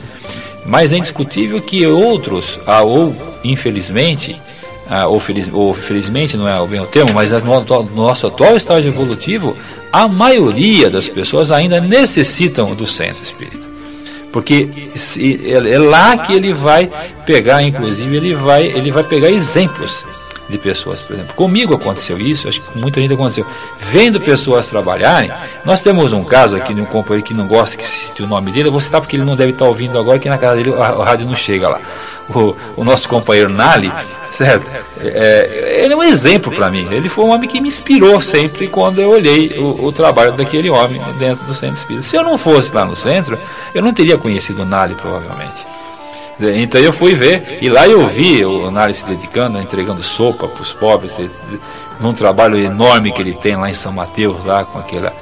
Mas 0.64 0.92
é 0.92 0.96
indiscutível 0.96 1.60
que 1.60 1.86
outros, 1.86 2.58
ah, 2.66 2.82
ou 2.82 3.14
infelizmente, 3.44 4.40
ah, 4.88 5.06
ou, 5.06 5.18
feliz, 5.18 5.48
ou, 5.52 5.72
felizmente 5.72 6.36
não 6.36 6.48
é 6.48 6.66
bem 6.66 6.80
o 6.80 6.86
termo, 6.86 7.12
mas 7.14 7.30
no, 7.30 7.64
no 7.64 7.84
nosso 7.94 8.26
atual 8.26 8.56
estágio 8.56 8.90
evolutivo, 8.90 9.56
a 9.92 10.06
maioria 10.08 10.90
das 10.90 11.08
pessoas 11.08 11.50
ainda 11.50 11.80
necessitam 11.80 12.74
do 12.74 12.86
centro 12.86 13.22
espírita. 13.22 13.68
Porque 14.32 14.68
é, 15.46 15.74
é 15.74 15.78
lá 15.78 16.18
que 16.18 16.32
ele 16.32 16.52
vai 16.52 16.90
pegar, 17.24 17.62
inclusive, 17.62 18.16
ele 18.16 18.34
vai, 18.34 18.66
ele 18.66 18.90
vai 18.90 19.04
pegar 19.04 19.30
exemplos 19.30 20.04
de 20.48 20.58
pessoas, 20.58 21.00
por 21.00 21.14
exemplo. 21.14 21.34
Comigo 21.34 21.74
aconteceu 21.74 22.18
isso, 22.18 22.48
acho 22.48 22.60
que 22.60 22.72
com 22.72 22.78
muita 22.78 23.00
gente 23.00 23.14
aconteceu. 23.14 23.46
Vendo 23.78 24.20
pessoas 24.20 24.66
trabalharem, 24.66 25.30
nós 25.64 25.80
temos 25.80 26.12
um 26.12 26.22
caso 26.22 26.56
aqui 26.56 26.74
de 26.74 26.80
um 26.80 26.84
companheiro 26.84 27.26
que 27.26 27.34
não 27.34 27.46
gosta 27.46 27.76
que 27.76 27.86
cite 27.86 28.22
o 28.22 28.26
nome 28.26 28.52
dele, 28.52 28.68
eu 28.68 28.72
vou 28.72 28.80
citar 28.80 29.00
porque 29.00 29.16
ele 29.16 29.24
não 29.24 29.36
deve 29.36 29.52
estar 29.52 29.64
ouvindo 29.66 29.98
agora, 29.98 30.18
que 30.18 30.28
na 30.28 30.38
casa 30.38 30.56
dele 30.56 30.74
a, 30.74 31.04
rádio 31.04 31.26
não 31.26 31.36
chega 31.36 31.68
lá. 31.68 31.80
O, 32.28 32.56
o 32.76 32.84
nosso 32.84 33.08
companheiro 33.08 33.50
Nali, 33.50 33.92
certo? 34.30 34.70
É, 34.98 35.82
ele 35.84 35.92
é 35.92 35.96
um 35.96 36.02
exemplo 36.02 36.50
para 36.52 36.70
mim. 36.70 36.88
Ele 36.90 37.08
foi 37.08 37.24
um 37.24 37.30
homem 37.30 37.48
que 37.48 37.60
me 37.60 37.68
inspirou 37.68 38.20
sempre 38.20 38.66
quando 38.68 39.00
eu 39.00 39.10
olhei 39.10 39.58
o, 39.58 39.86
o, 39.86 39.92
trabalho 39.92 40.32
daquele 40.32 40.70
homem 40.70 41.00
dentro 41.18 41.44
do 41.44 41.54
centro 41.54 41.76
espírita. 41.76 42.06
Se 42.06 42.16
eu 42.16 42.22
não 42.22 42.38
fosse 42.38 42.74
lá 42.74 42.84
no 42.84 42.96
centro, 42.96 43.38
eu 43.74 43.82
não 43.82 43.92
teria 43.92 44.16
conhecido 44.16 44.62
o 44.62 44.66
Nali, 44.66 44.94
provavelmente. 44.94 45.66
Então 46.40 46.80
eu 46.80 46.92
fui 46.92 47.14
ver, 47.14 47.58
e 47.60 47.68
lá 47.68 47.86
eu 47.86 48.06
vi 48.08 48.44
o 48.44 48.70
Nari 48.70 48.94
se 48.94 49.06
dedicando, 49.06 49.58
entregando 49.58 50.02
sopa 50.02 50.48
para 50.48 50.62
os 50.62 50.72
pobres, 50.72 51.14
num 52.00 52.12
trabalho 52.12 52.58
enorme 52.58 53.12
que 53.12 53.20
ele 53.20 53.34
tem 53.34 53.56
lá 53.56 53.70
em 53.70 53.74
São 53.74 53.92
Mateus, 53.92 54.44
lá 54.44 54.64
com 54.64 54.78
aquela 54.78 55.12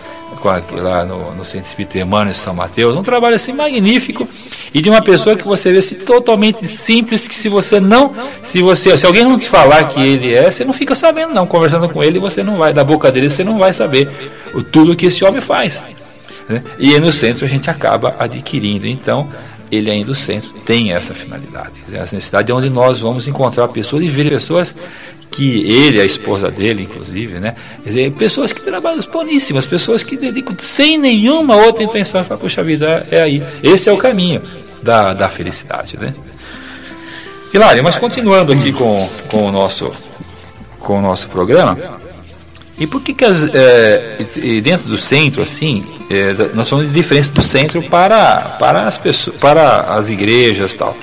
com 0.40 0.48
aquele, 0.48 0.81
lá 0.81 1.05
no, 1.05 1.35
no 1.35 1.44
Centro 1.44 1.68
Espírita 1.68 1.98
Emmanuel 1.98 2.33
em 2.33 2.35
São 2.35 2.53
Mateus, 2.53 2.96
um 2.96 3.03
trabalho 3.03 3.37
assim 3.37 3.53
magnífico 3.53 4.29
e 4.75 4.81
de 4.81 4.90
uma 4.90 5.01
pessoa 5.01 5.37
que 5.37 5.46
você 5.46 5.70
vê 5.70 5.79
assim, 5.79 5.94
totalmente 5.94 6.66
simples, 6.66 7.29
que 7.29 7.35
se 7.35 7.48
você 7.48 7.79
não, 7.79 8.12
se 8.42 8.61
você, 8.61 8.96
se 8.98 9.07
alguém 9.07 9.22
não 9.22 9.38
te 9.38 9.48
falar 9.48 9.85
que 9.85 10.01
ele 10.03 10.35
é, 10.35 10.51
você 10.51 10.64
não 10.64 10.72
fica 10.72 10.94
sabendo 10.94 11.33
não, 11.33 11.46
conversando 11.46 11.88
com 11.88 12.03
ele, 12.03 12.18
você 12.18 12.42
não 12.42 12.57
vai, 12.57 12.72
da 12.72 12.83
boca 12.83 13.12
dele 13.12 13.31
você 13.31 13.44
não 13.44 13.57
vai 13.57 13.72
saber 13.72 14.09
o, 14.53 14.62
tudo 14.62 14.96
que 14.96 15.07
esse 15.07 15.25
homem 15.25 15.40
faz. 15.40 15.87
Né? 16.48 16.62
E 16.79 16.98
no 16.98 17.12
centro 17.12 17.44
a 17.44 17.48
gente 17.48 17.70
acaba 17.70 18.16
adquirindo. 18.18 18.87
Então, 18.87 19.29
ele 19.72 19.90
ainda 19.90 20.12
o 20.12 20.14
centro 20.14 20.50
tem 20.66 20.92
essa 20.92 21.14
finalidade. 21.14 21.80
Essa 21.88 22.14
necessidade 22.14 22.52
é 22.52 22.54
onde 22.54 22.68
nós 22.68 23.00
vamos 23.00 23.26
encontrar 23.26 23.66
pessoas 23.68 24.04
e 24.04 24.08
ver 24.11 24.28
pessoas 24.28 24.74
que 25.30 25.62
ele, 25.62 25.98
a 25.98 26.04
esposa 26.04 26.50
dele, 26.50 26.82
inclusive, 26.82 27.40
né? 27.40 27.56
Dizer, 27.82 28.12
pessoas 28.12 28.52
que 28.52 28.61
trabalham 28.61 29.00
boníssimas, 29.11 29.64
pessoas 29.64 30.02
que 30.02 30.14
dedicam 30.14 30.54
sem 30.58 30.98
nenhuma 30.98 31.56
outra 31.56 31.82
intenção. 31.82 32.22
Fala, 32.22 32.38
puxa 32.38 32.62
vida, 32.62 33.06
é 33.11 33.22
aí. 33.22 33.42
Esse 33.62 33.88
é 33.88 33.92
o 33.92 33.96
caminho 33.96 34.42
da, 34.82 35.14
da 35.14 35.30
felicidade, 35.30 35.96
né? 35.98 36.14
Hilário, 37.52 37.82
mas 37.82 37.96
continuando 37.96 38.52
aqui 38.52 38.72
com, 38.72 39.08
com, 39.28 39.48
o, 39.48 39.52
nosso, 39.52 39.90
com 40.78 40.98
o 40.98 41.02
nosso 41.02 41.28
programa, 41.28 41.78
e 42.78 42.87
por 42.87 43.02
que, 43.02 43.14
que 43.14 43.24
as, 43.24 43.46
é, 43.54 44.18
dentro 44.62 44.88
do 44.88 44.98
centro, 44.98 45.42
assim, 45.42 45.87
é, 46.12 46.35
nós 46.55 46.68
falamos 46.68 46.92
de 46.92 46.98
diferença 46.98 47.33
do 47.33 47.42
centro 47.42 47.83
para, 47.83 48.57
para, 48.59 48.87
as, 48.87 48.98
pessoas, 48.98 49.37
para 49.37 49.81
as 49.94 50.11
igrejas 50.11 50.75
tal. 50.75 50.96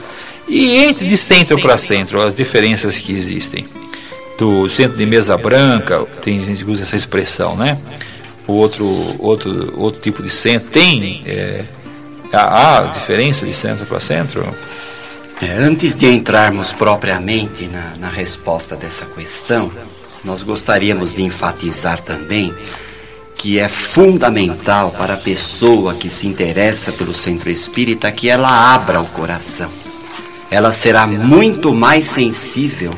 E 0.48 0.78
entre 0.78 1.08
de 1.08 1.16
centro 1.16 1.60
para 1.60 1.78
centro, 1.78 2.22
as 2.22 2.36
diferenças 2.36 2.98
que 2.98 3.12
existem 3.12 3.66
do 4.38 4.70
centro 4.70 4.98
de 4.98 5.06
mesa 5.06 5.38
branca, 5.38 6.06
tem 6.22 6.44
gente 6.44 6.64
que 6.64 6.72
usa 6.72 6.84
essa 6.84 6.96
expressão, 6.96 7.56
né? 7.56 7.78
O 8.48 8.54
outro, 8.54 8.86
outro, 9.20 9.74
outro 9.78 10.02
tipo 10.02 10.24
de 10.24 10.30
centro 10.30 10.70
tem 10.70 11.22
é, 11.26 11.64
há, 12.32 12.84
diferença 12.84 13.46
de 13.46 13.54
centro 13.54 13.86
para 13.86 14.00
centro? 14.00 14.48
É, 15.42 15.52
antes 15.52 16.00
de 16.00 16.08
entrarmos 16.08 16.72
propriamente 16.72 17.68
na, 17.68 17.96
na 17.98 18.10
resposta 18.10 18.76
dessa 18.76 19.06
questão, 19.06 19.72
nós 20.24 20.42
gostaríamos 20.42 21.14
de 21.14 21.24
enfatizar 21.24 22.02
também 22.02 22.54
que 23.40 23.58
é 23.58 23.70
fundamental 23.70 24.92
para 24.92 25.14
a 25.14 25.18
pessoa 25.18 25.94
que 25.94 26.10
se 26.10 26.28
interessa 26.28 26.92
pelo 26.92 27.16
centro 27.16 27.50
espírita 27.50 28.12
que 28.12 28.30
ela 28.30 28.74
abra 28.74 29.00
o 29.00 29.06
coração. 29.06 29.70
Ela 30.52 30.74
será 30.74 31.08
muito 31.08 31.74
mais 31.74 32.04
sensível 32.04 32.92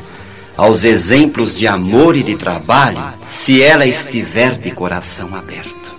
aos 0.56 0.82
exemplos 0.82 1.56
de 1.56 1.68
amor 1.68 2.16
e 2.16 2.24
de 2.24 2.34
trabalho 2.34 2.98
se 3.24 3.62
ela 3.62 3.86
estiver 3.86 4.58
de 4.58 4.72
coração 4.72 5.32
aberto. 5.32 5.96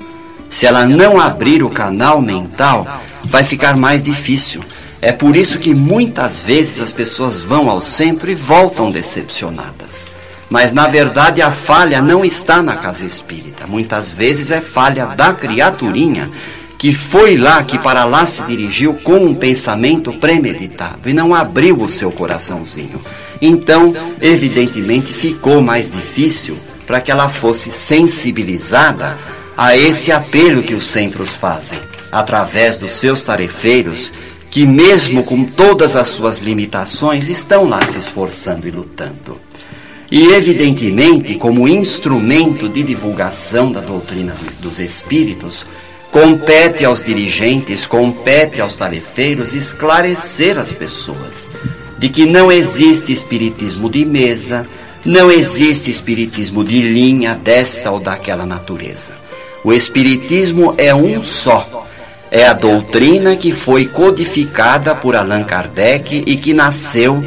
Se 0.49 0.65
ela 0.65 0.86
não 0.86 1.21
abrir 1.21 1.63
o 1.63 1.69
canal 1.69 2.21
mental, 2.21 2.86
vai 3.23 3.45
ficar 3.45 3.77
mais 3.77 4.03
difícil. 4.03 4.62
É 5.01 5.13
por 5.13 5.38
isso 5.38 5.58
que 5.58 5.73
muitas 5.73 6.41
vezes 6.41 6.82
as 6.82 6.91
pessoas 6.91 7.39
vão 7.39 7.69
ao 7.69 7.79
centro 7.79 8.29
e 8.29 8.36
voltam 8.36 8.91
decepcionadas. 8.91 10.12
Mas 10.53 10.71
na 10.71 10.87
verdade 10.87 11.41
a 11.41 11.49
falha 11.49 11.99
não 11.99 12.23
está 12.23 12.61
na 12.61 12.75
casa 12.75 13.03
espírita. 13.03 13.65
Muitas 13.65 14.11
vezes 14.11 14.51
é 14.51 14.61
falha 14.61 15.07
da 15.07 15.33
criaturinha 15.33 16.29
que 16.77 16.93
foi 16.93 17.35
lá, 17.35 17.63
que 17.63 17.79
para 17.79 18.05
lá 18.05 18.23
se 18.27 18.43
dirigiu 18.43 18.93
com 18.93 19.15
um 19.15 19.33
pensamento 19.33 20.13
premeditado 20.13 21.09
e 21.09 21.13
não 21.13 21.33
abriu 21.33 21.81
o 21.81 21.89
seu 21.89 22.11
coraçãozinho. 22.11 23.01
Então, 23.41 23.95
evidentemente, 24.21 25.11
ficou 25.11 25.59
mais 25.59 25.89
difícil 25.89 26.55
para 26.85 27.01
que 27.01 27.11
ela 27.11 27.29
fosse 27.29 27.71
sensibilizada 27.71 29.17
a 29.57 29.75
esse 29.75 30.11
apelo 30.11 30.61
que 30.61 30.75
os 30.75 30.83
centros 30.83 31.33
fazem, 31.33 31.79
através 32.11 32.77
dos 32.77 32.91
seus 32.91 33.23
tarefeiros, 33.23 34.13
que, 34.51 34.67
mesmo 34.67 35.23
com 35.23 35.45
todas 35.45 35.95
as 35.95 36.09
suas 36.09 36.37
limitações, 36.37 37.27
estão 37.27 37.67
lá 37.67 37.83
se 37.87 37.97
esforçando 37.97 38.67
e 38.67 38.71
lutando. 38.71 39.41
E, 40.13 40.28
evidentemente, 40.28 41.34
como 41.34 41.67
instrumento 41.67 42.69
de 42.69 42.84
divulgação 42.84 43.71
da 43.71 43.80
doutrina 43.80 44.36
dos 44.60 44.78
espíritos, 44.78 45.65
compete 46.12 46.86
aos 46.86 47.02
dirigentes, 47.02 47.88
compete 47.88 48.62
aos 48.62 48.76
tarefeiros 48.76 49.56
esclarecer 49.56 50.60
as 50.60 50.71
pessoas 50.71 51.49
de 51.97 52.10
que 52.10 52.28
não 52.28 52.52
existe 52.52 53.12
espiritismo 53.12 53.89
de 53.89 54.06
mesa, 54.06 54.67
não 55.04 55.32
existe 55.32 55.89
espiritismo 55.89 56.63
de 56.63 56.80
linha 56.80 57.34
desta 57.34 57.89
ou 57.89 57.99
daquela 57.99 58.45
natureza. 58.45 59.13
O 59.63 59.73
espiritismo 59.73 60.76
é 60.78 60.93
um 60.93 61.23
só. 61.23 61.88
É 62.30 62.45
a 62.45 62.54
doutrina 62.54 63.36
que 63.36 63.52
foi 63.52 63.88
codificada 63.88 64.93
por 64.93 65.15
Allan 65.15 65.43
Kardec 65.43 66.23
e 66.28 66.38
que 66.38 66.54
nasceu 66.54 67.23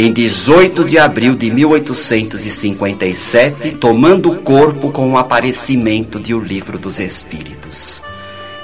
em 0.00 0.12
18 0.12 0.84
de 0.84 0.96
abril 0.96 1.34
de 1.34 1.50
1857, 1.50 3.72
tomando 3.72 4.36
corpo 4.36 4.92
com 4.92 5.10
o 5.10 5.18
aparecimento 5.18 6.20
de 6.20 6.32
O 6.32 6.38
Livro 6.38 6.78
dos 6.78 7.00
Espíritos. 7.00 8.00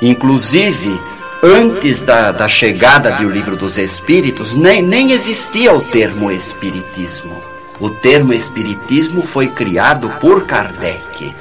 Inclusive, 0.01 0.97
antes 1.43 2.03
da, 2.03 2.31
da 2.31 2.49
chegada 2.49 3.11
do 3.15 3.29
livro 3.29 3.57
dos 3.57 3.79
Espíritos, 3.79 4.55
nem, 4.55 4.81
nem 4.81 5.11
existia 5.11 5.75
o 5.75 5.81
termo 5.81 6.31
Espiritismo. 6.31 7.35
O 7.81 7.91
termo 7.91 8.33
Espiritismo 8.33 9.21
foi 9.21 9.49
criado 9.49 10.09
por 10.21 10.47
Kardec. 10.47 11.35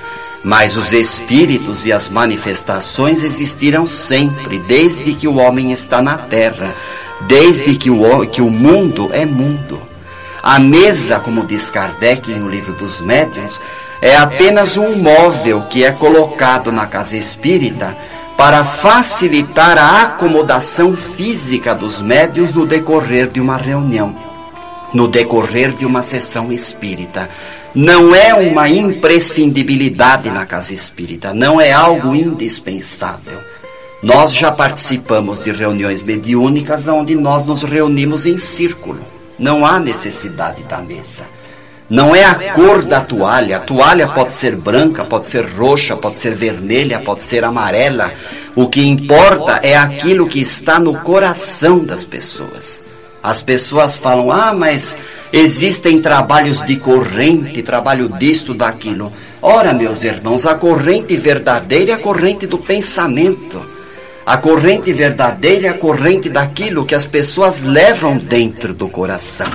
Mas 0.43 0.75
os 0.75 0.91
espíritos 0.91 1.86
e 1.86 1.93
as 1.93 2.10
manifestações 2.10 3.23
existiram 3.23 3.88
sempre, 3.88 4.58
desde 4.58 5.13
que 5.13 5.27
o 5.27 5.36
homem 5.36 5.71
está 5.71 6.01
na 6.01 6.17
terra, 6.17 6.73
desde 7.27 7.75
que 7.75 7.89
o, 7.89 8.27
que 8.27 8.41
o 8.41 8.49
mundo 8.49 9.10
é 9.13 9.25
mundo. 9.25 9.82
A 10.43 10.60
mesa, 10.60 11.21
como 11.21 11.45
diz 11.45 11.71
Kardec 11.71 12.29
no 12.36 12.49
livro 12.49 12.73
dos 12.73 12.99
médiuns, 12.99 13.62
é 14.01 14.17
apenas 14.17 14.75
um 14.75 14.97
móvel 14.97 15.62
que 15.69 15.86
é 15.86 15.91
colocado 15.93 16.69
na 16.69 16.86
casa 16.86 17.15
espírita 17.15 17.97
para 18.36 18.62
facilitar 18.62 19.77
a 19.77 20.01
acomodação 20.01 20.93
física 20.97 21.73
dos 21.73 22.01
médios 22.01 22.53
no 22.53 22.65
decorrer 22.65 23.29
de 23.29 23.39
uma 23.39 23.56
reunião, 23.56 24.13
no 24.93 25.08
decorrer 25.08 25.71
de 25.71 25.86
uma 25.86 26.01
sessão 26.01 26.51
espírita. 26.51 27.29
Não 27.73 28.13
é 28.13 28.34
uma 28.34 28.67
imprescindibilidade 28.67 30.29
na 30.29 30.45
casa 30.45 30.73
espírita, 30.73 31.34
não 31.34 31.62
é 31.62 31.71
algo 31.71 32.13
indispensável. 32.13 33.39
Nós 34.03 34.34
já 34.34 34.51
participamos 34.51 35.39
de 35.39 35.53
reuniões 35.53 36.03
mediúnicas 36.03 36.86
onde 36.89 37.15
nós 37.15 37.47
nos 37.47 37.63
reunimos 37.63 38.25
em 38.25 38.36
círculo. 38.36 39.12
Não 39.38 39.65
há 39.65 39.80
necessidade 39.80 40.63
da 40.63 40.82
mesa. 40.82 41.26
Não 41.89 42.15
é 42.15 42.24
a 42.24 42.54
cor 42.54 42.82
da 42.82 43.02
toalha. 43.02 43.58
A 43.58 43.60
toalha 43.60 44.08
pode 44.08 44.34
ser 44.34 44.56
branca, 44.56 45.04
pode 45.04 45.26
ser 45.26 45.46
roxa, 45.46 45.96
pode 45.96 46.17
ser 46.17 46.34
vermelha, 46.34 47.00
pode 47.00 47.24
ser 47.24 47.43
amarela. 47.43 48.12
O 48.56 48.69
que 48.69 48.88
importa 48.88 49.60
é 49.62 49.76
aquilo 49.76 50.28
que 50.28 50.41
está 50.41 50.80
no 50.80 50.96
coração 51.02 51.84
das 51.84 52.04
pessoas. 52.04 52.84
As 53.22 53.41
pessoas 53.41 53.96
falam: 53.96 54.32
ah, 54.32 54.54
mas 54.54 54.98
existem 55.32 56.00
trabalhos 56.02 56.63
de 56.63 56.78
corrente, 56.78 57.62
trabalho 57.62 58.10
disto, 58.10 58.54
daquilo. 58.54 59.12
Ora, 59.41 59.74
meus 59.74 60.04
irmãos, 60.04 60.46
a 60.46 60.56
corrente 60.56 61.15
verdadeira 61.17 61.91
é 61.91 61.96
a 61.96 62.00
corrente 62.00 62.48
do 62.48 62.58
pensamento. 62.58 63.72
A 64.25 64.38
corrente 64.38 64.93
verdadeira 64.93 65.67
é 65.67 65.69
a 65.69 65.73
corrente 65.73 66.29
daquilo 66.29 66.86
que 66.86 66.95
as 66.95 67.05
pessoas 67.05 67.63
levam 67.63 68.17
dentro 68.17 68.73
do 68.73 68.88
coração. 68.88 69.49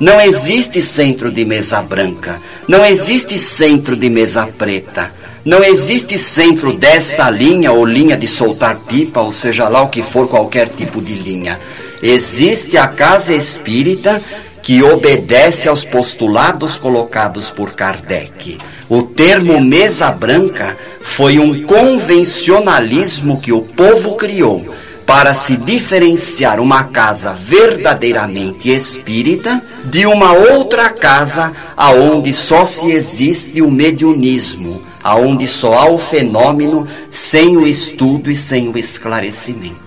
Não 0.00 0.18
existe 0.18 0.80
centro 0.80 1.30
de 1.30 1.44
mesa 1.44 1.82
branca, 1.82 2.40
não 2.66 2.82
existe 2.82 3.38
centro 3.38 3.94
de 3.94 4.08
mesa 4.08 4.46
preta, 4.46 5.12
não 5.44 5.62
existe 5.62 6.18
centro 6.18 6.72
desta 6.72 7.28
linha 7.28 7.72
ou 7.72 7.84
linha 7.84 8.16
de 8.16 8.26
soltar 8.26 8.76
pipa, 8.80 9.20
ou 9.20 9.34
seja 9.34 9.68
lá 9.68 9.82
o 9.82 9.88
que 9.88 10.02
for 10.02 10.26
qualquer 10.26 10.70
tipo 10.70 11.02
de 11.02 11.14
linha. 11.14 11.60
Existe 12.02 12.78
a 12.78 12.88
casa 12.88 13.34
espírita 13.34 14.22
que 14.66 14.82
obedece 14.82 15.68
aos 15.68 15.84
postulados 15.84 16.76
colocados 16.76 17.50
por 17.50 17.74
Kardec. 17.74 18.58
O 18.88 19.00
termo 19.00 19.60
mesa 19.60 20.10
branca 20.10 20.76
foi 21.02 21.38
um 21.38 21.62
convencionalismo 21.62 23.40
que 23.40 23.52
o 23.52 23.60
povo 23.60 24.16
criou 24.16 24.74
para 25.06 25.34
se 25.34 25.56
diferenciar 25.56 26.58
uma 26.58 26.82
casa 26.82 27.32
verdadeiramente 27.32 28.68
espírita 28.68 29.62
de 29.84 30.04
uma 30.04 30.32
outra 30.32 30.90
casa 30.90 31.52
aonde 31.76 32.32
só 32.32 32.64
se 32.64 32.90
existe 32.90 33.62
o 33.62 33.70
mediunismo, 33.70 34.82
aonde 35.00 35.46
só 35.46 35.74
há 35.74 35.88
o 35.88 35.96
fenômeno 35.96 36.88
sem 37.08 37.56
o 37.56 37.68
estudo 37.68 38.32
e 38.32 38.36
sem 38.36 38.68
o 38.68 38.76
esclarecimento. 38.76 39.86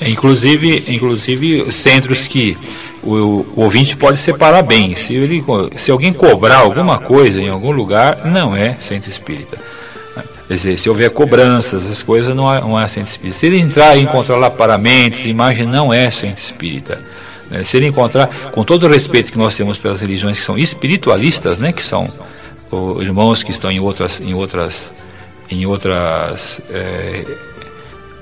É, 0.00 0.08
inclusive, 0.08 0.84
inclusive 0.86 1.72
centros 1.72 2.28
que 2.28 2.56
o, 3.02 3.46
o, 3.56 3.62
ouvinte 3.62 3.96
pode 3.96 4.18
separar 4.18 4.62
bem. 4.62 4.94
Se, 4.94 5.14
ele, 5.14 5.44
se 5.76 5.90
alguém 5.90 6.12
cobrar 6.12 6.58
alguma 6.58 6.98
coisa 6.98 7.40
em 7.40 7.48
algum 7.48 7.70
lugar, 7.70 8.24
não 8.26 8.56
é 8.56 8.76
centro 8.80 9.10
espírita. 9.10 9.58
Quer 10.46 10.54
dizer, 10.54 10.78
se 10.78 10.88
houver 10.88 11.10
cobranças, 11.10 11.84
essas 11.84 12.02
coisas, 12.02 12.34
não 12.34 12.52
é, 12.52 12.60
não 12.60 12.80
é 12.80 12.88
centro 12.88 13.10
espírita. 13.10 13.38
Se 13.38 13.46
ele 13.46 13.58
entrar 13.58 13.96
e 13.96 14.00
encontrar 14.00 14.36
lá 14.36 14.50
paramentos, 14.50 15.26
imagem, 15.26 15.66
não 15.66 15.92
é 15.92 16.10
centro 16.10 16.42
espírita. 16.42 17.02
É, 17.50 17.62
se 17.62 17.76
ele 17.76 17.86
encontrar, 17.86 18.28
com 18.52 18.64
todo 18.64 18.86
o 18.86 18.88
respeito 18.88 19.30
que 19.30 19.38
nós 19.38 19.56
temos 19.56 19.78
pelas 19.78 20.00
religiões 20.00 20.38
que 20.38 20.44
são 20.44 20.58
espiritualistas, 20.58 21.58
né, 21.58 21.72
que 21.72 21.82
são 21.82 22.08
irmãos 23.00 23.42
que 23.42 23.50
estão 23.50 23.70
em 23.70 23.80
outras, 23.80 24.20
em 24.20 24.34
outras, 24.34 24.92
em 25.50 25.66
outras 25.66 26.60
é, 26.70 27.24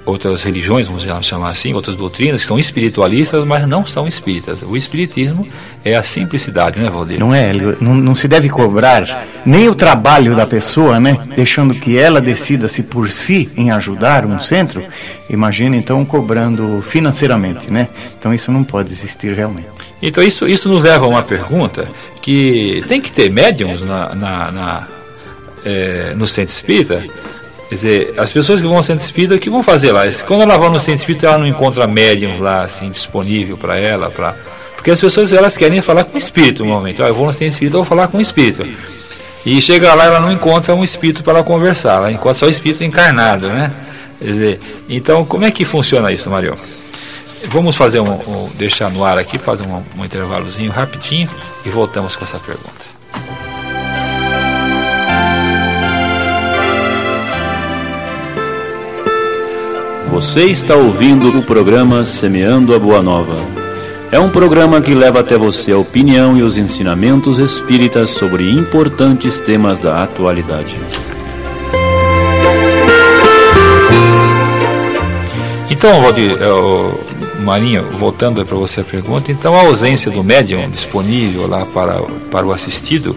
outras 0.07 0.45
religiões, 0.45 0.87
vamos 0.87 1.05
chamar 1.27 1.51
assim, 1.51 1.75
outras 1.75 1.97
doutrinas 1.97 2.41
que 2.41 2.47
são 2.47 2.59
espiritualistas, 2.59 3.45
mas 3.45 3.67
não 3.67 3.85
são 3.85 4.07
espíritas. 4.07 4.63
O 4.63 4.77
espiritismo 4.77 5.47
é 5.85 5.97
a 5.97 6.03
simplicidade, 6.03 6.79
né, 6.79 6.89
Valdir? 6.89 7.19
Não 7.19 7.35
é, 7.35 7.53
não, 7.81 7.93
não 7.93 8.15
se 8.15 8.29
deve 8.29 8.49
cobrar 8.49 9.27
nem 9.45 9.69
o 9.69 9.75
trabalho 9.75 10.37
da 10.37 10.47
pessoa, 10.47 11.01
né, 11.01 11.19
deixando 11.35 11.75
que 11.75 11.99
ela 11.99 12.21
decida-se 12.21 12.85
por 12.85 13.11
si 13.11 13.51
em 13.57 13.73
ajudar 13.73 14.25
um 14.25 14.39
centro. 14.39 14.83
Imagina 15.29 15.77
então 15.77 16.05
cobrando 16.05 16.81
financeiramente, 16.83 17.69
né? 17.69 17.89
Então 18.17 18.33
isso 18.33 18.53
não 18.53 18.63
pode 18.63 18.93
existir 18.93 19.33
realmente. 19.35 19.67
Então 20.01 20.23
isso, 20.23 20.47
isso 20.47 20.69
nos 20.69 20.85
leva 20.85 21.05
a 21.05 21.09
uma 21.09 21.23
pergunta 21.23 21.89
que 22.23 22.85
tem 22.87 23.01
que 23.01 23.13
ter 23.13 23.29
médiums 23.29 23.83
na, 23.83 24.15
na, 24.15 24.51
na 24.53 24.89
é, 25.65 26.15
no 26.17 26.29
centro 26.29 26.55
espírita 26.55 27.03
Quer 27.69 27.75
dizer, 27.75 28.15
as 28.17 28.33
pessoas 28.33 28.61
que 28.61 28.67
vão 28.67 28.77
ao 28.77 28.83
centro 28.83 29.05
espírita, 29.05 29.35
o 29.35 29.39
que 29.39 29.51
vão 29.51 29.63
fazer 29.63 29.91
lá? 29.93 30.03
Quando 30.25 30.43
ela 30.43 30.57
vai 30.57 30.71
no 30.71 30.79
centro 30.79 31.01
espírita, 31.01 31.27
ela 31.27 31.39
não 31.39 31.47
encontra 31.47 31.87
médium 31.87 32.41
lá, 32.41 32.63
assim, 32.63 32.89
disponível 32.89 33.57
para 33.57 33.77
ela, 33.77 34.11
para 34.11 34.35
porque 34.87 34.93
as 34.93 35.01
pessoas 35.01 35.33
elas 35.33 35.57
querem 35.57 35.83
falar 35.83 36.05
com 36.05 36.15
o 36.15 36.19
espírito 36.19 36.65
normalmente. 36.65 37.03
Ah, 37.03 37.09
eu 37.09 37.15
vou 37.15 37.27
no 37.27 37.33
centro 37.33 37.49
espírita, 37.49 37.77
eu 37.77 37.81
vou 37.81 37.85
falar 37.85 38.07
com 38.07 38.19
o 38.19 38.21
espírito. 38.21 38.65
E 39.45 39.61
chega 39.61 39.93
lá, 39.95 40.05
ela 40.05 40.21
não 40.21 40.31
encontra 40.31 40.77
um 40.77 40.85
espírito 40.85 41.25
para 41.25 41.35
ela 41.35 41.43
conversar, 41.43 41.97
ela 41.97 42.13
encontra 42.13 42.35
só 42.35 42.47
o 42.47 42.49
espírito 42.49 42.85
encarnado, 42.85 43.49
né? 43.49 43.73
Quer 44.21 44.25
dizer, 44.25 44.61
então, 44.89 45.25
como 45.25 45.45
é 45.45 45.51
que 45.51 45.65
funciona 45.65 46.13
isso, 46.13 46.31
Mario? 46.31 46.55
Vamos 47.49 47.75
fazer 47.75 47.99
um, 47.99 48.13
um 48.13 48.49
deixar 48.55 48.89
no 48.89 49.05
ar 49.05 49.19
aqui, 49.19 49.39
fazer 49.39 49.65
um, 49.65 49.83
um 49.99 50.05
intervalozinho 50.05 50.71
rapidinho 50.71 51.29
e 51.65 51.69
voltamos 51.69 52.15
com 52.15 52.25
essa 52.25 52.39
pergunta. 52.39 52.86
Você 60.17 60.47
está 60.47 60.75
ouvindo 60.75 61.29
o 61.39 61.43
programa 61.43 62.03
Semeando 62.03 62.75
a 62.75 62.79
Boa 62.79 63.03
Nova. 63.03 63.37
É 64.11 64.19
um 64.19 64.31
programa 64.31 64.81
que 64.81 64.95
leva 64.95 65.21
até 65.21 65.37
você 65.37 65.73
a 65.73 65.77
opinião 65.77 66.39
e 66.39 66.43
os 66.43 66.57
ensinamentos 66.57 67.39
espíritas 67.39 68.09
sobre 68.09 68.51
importantes 68.51 69.39
temas 69.39 69.79
da 69.79 70.03
atualidade. 70.03 70.75
Então, 75.71 76.01
Valdir, 76.01 76.39
é, 76.41 77.43
Marinho, 77.43 77.85
voltando 77.99 78.43
para 78.47 78.57
você 78.57 78.81
a 78.81 78.85
pergunta, 78.85 79.31
então 79.31 79.55
a 79.55 79.61
ausência 79.61 80.11
do 80.11 80.25
médium 80.25 80.71
disponível 80.71 81.47
lá 81.47 81.67
para, 81.67 82.01
para 82.31 82.47
o 82.47 82.53
assistido 82.53 83.15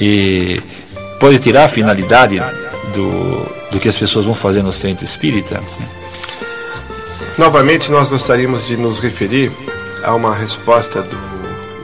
e 0.00 0.60
pode 1.20 1.38
tirar 1.38 1.66
a 1.66 1.68
finalidade 1.68 2.42
do, 2.92 3.70
do 3.70 3.78
que 3.78 3.86
as 3.86 3.96
pessoas 3.96 4.24
vão 4.24 4.34
fazer 4.34 4.64
no 4.64 4.72
centro 4.72 5.04
espírita? 5.04 5.62
Novamente, 7.38 7.92
nós 7.92 8.08
gostaríamos 8.08 8.66
de 8.66 8.76
nos 8.76 8.98
referir 8.98 9.52
a 10.02 10.12
uma 10.12 10.34
resposta 10.34 11.02
do 11.02 11.16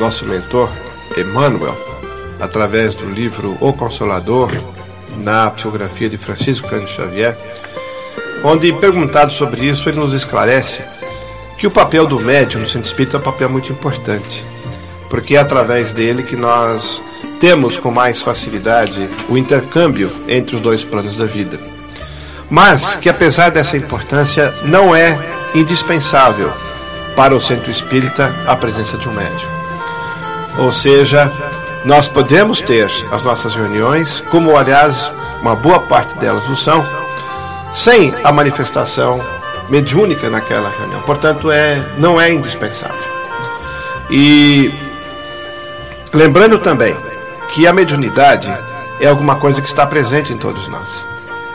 nosso 0.00 0.26
mentor, 0.26 0.68
Emmanuel, 1.16 1.78
através 2.40 2.96
do 2.96 3.08
livro 3.08 3.56
O 3.60 3.72
Consolador, 3.72 4.50
na 5.18 5.48
psicografia 5.52 6.08
de 6.08 6.16
Francisco 6.16 6.68
Cândido 6.68 6.90
Xavier, 6.90 7.38
onde, 8.42 8.72
perguntado 8.72 9.32
sobre 9.32 9.64
isso, 9.64 9.88
ele 9.88 10.00
nos 10.00 10.12
esclarece 10.12 10.82
que 11.56 11.68
o 11.68 11.70
papel 11.70 12.04
do 12.04 12.18
médium 12.18 12.62
no 12.62 12.66
centro 12.66 12.88
espírita 12.88 13.18
é 13.18 13.20
um 13.20 13.22
papel 13.22 13.48
muito 13.48 13.70
importante, 13.70 14.44
porque 15.08 15.36
é 15.36 15.38
através 15.38 15.92
dele 15.92 16.24
que 16.24 16.34
nós 16.34 17.00
temos 17.38 17.78
com 17.78 17.92
mais 17.92 18.20
facilidade 18.20 19.08
o 19.28 19.38
intercâmbio 19.38 20.10
entre 20.26 20.56
os 20.56 20.62
dois 20.62 20.84
planos 20.84 21.16
da 21.16 21.26
vida. 21.26 21.60
Mas 22.50 22.96
que 22.96 23.08
apesar 23.08 23.50
dessa 23.50 23.76
importância, 23.76 24.52
não 24.64 24.94
é 24.94 25.16
indispensável 25.54 26.52
para 27.14 27.34
o 27.34 27.40
centro 27.40 27.70
espírita 27.70 28.34
a 28.46 28.56
presença 28.56 28.96
de 28.96 29.08
um 29.08 29.12
médium. 29.12 29.48
Ou 30.58 30.72
seja, 30.72 31.30
nós 31.84 32.08
podemos 32.08 32.60
ter 32.62 32.90
as 33.12 33.22
nossas 33.22 33.54
reuniões, 33.54 34.22
como 34.30 34.56
aliás 34.56 35.12
uma 35.40 35.54
boa 35.54 35.80
parte 35.80 36.16
delas 36.18 36.48
o 36.48 36.56
são, 36.56 36.84
sem 37.70 38.14
a 38.24 38.32
manifestação 38.32 39.20
mediúnica 39.68 40.30
naquela 40.30 40.70
reunião. 40.70 41.02
Portanto, 41.02 41.50
é, 41.50 41.82
não 41.98 42.20
é 42.20 42.32
indispensável. 42.32 42.96
E 44.10 44.72
lembrando 46.12 46.58
também 46.58 46.96
que 47.52 47.66
a 47.66 47.72
mediunidade 47.72 48.52
é 49.00 49.06
alguma 49.06 49.36
coisa 49.36 49.60
que 49.60 49.68
está 49.68 49.86
presente 49.86 50.32
em 50.32 50.36
todos 50.36 50.68
nós. 50.68 51.06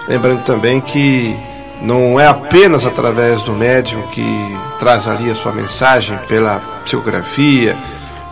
Lembrando 0.07 0.43
também 0.43 0.81
que 0.81 1.37
não 1.81 2.19
é 2.19 2.27
apenas 2.27 2.85
através 2.85 3.41
do 3.43 3.53
médium 3.53 4.01
que 4.07 4.23
traz 4.77 5.07
ali 5.07 5.29
a 5.29 5.35
sua 5.35 5.53
mensagem 5.53 6.17
pela 6.27 6.59
psicografia, 6.83 7.77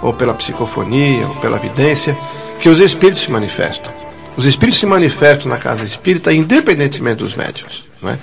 ou 0.02 0.14
pela 0.14 0.34
psicofonia, 0.34 1.28
ou 1.28 1.36
pela 1.36 1.58
vidência, 1.58 2.18
que 2.60 2.70
os 2.70 2.80
espíritos 2.80 3.24
se 3.24 3.32
manifestam. 3.32 3.92
Os 4.36 4.46
espíritos 4.46 4.80
se 4.80 4.86
manifestam 4.86 5.50
na 5.50 5.58
casa 5.58 5.84
espírita 5.84 6.32
independentemente 6.32 7.18
dos 7.18 7.36
médiums. 7.36 7.86
Não 8.02 8.12
é? 8.12 8.18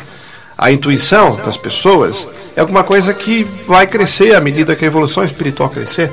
A 0.57 0.71
intuição 0.71 1.37
das 1.37 1.57
pessoas 1.57 2.29
é 2.55 2.61
alguma 2.61 2.85
coisa 2.85 3.13
que 3.13 3.45
vai 3.67 3.87
crescer 3.87 4.35
à 4.35 4.41
medida 4.41 4.77
que 4.77 4.85
a 4.85 4.87
evolução 4.87 5.25
espiritual 5.25 5.69
crescer. 5.69 6.13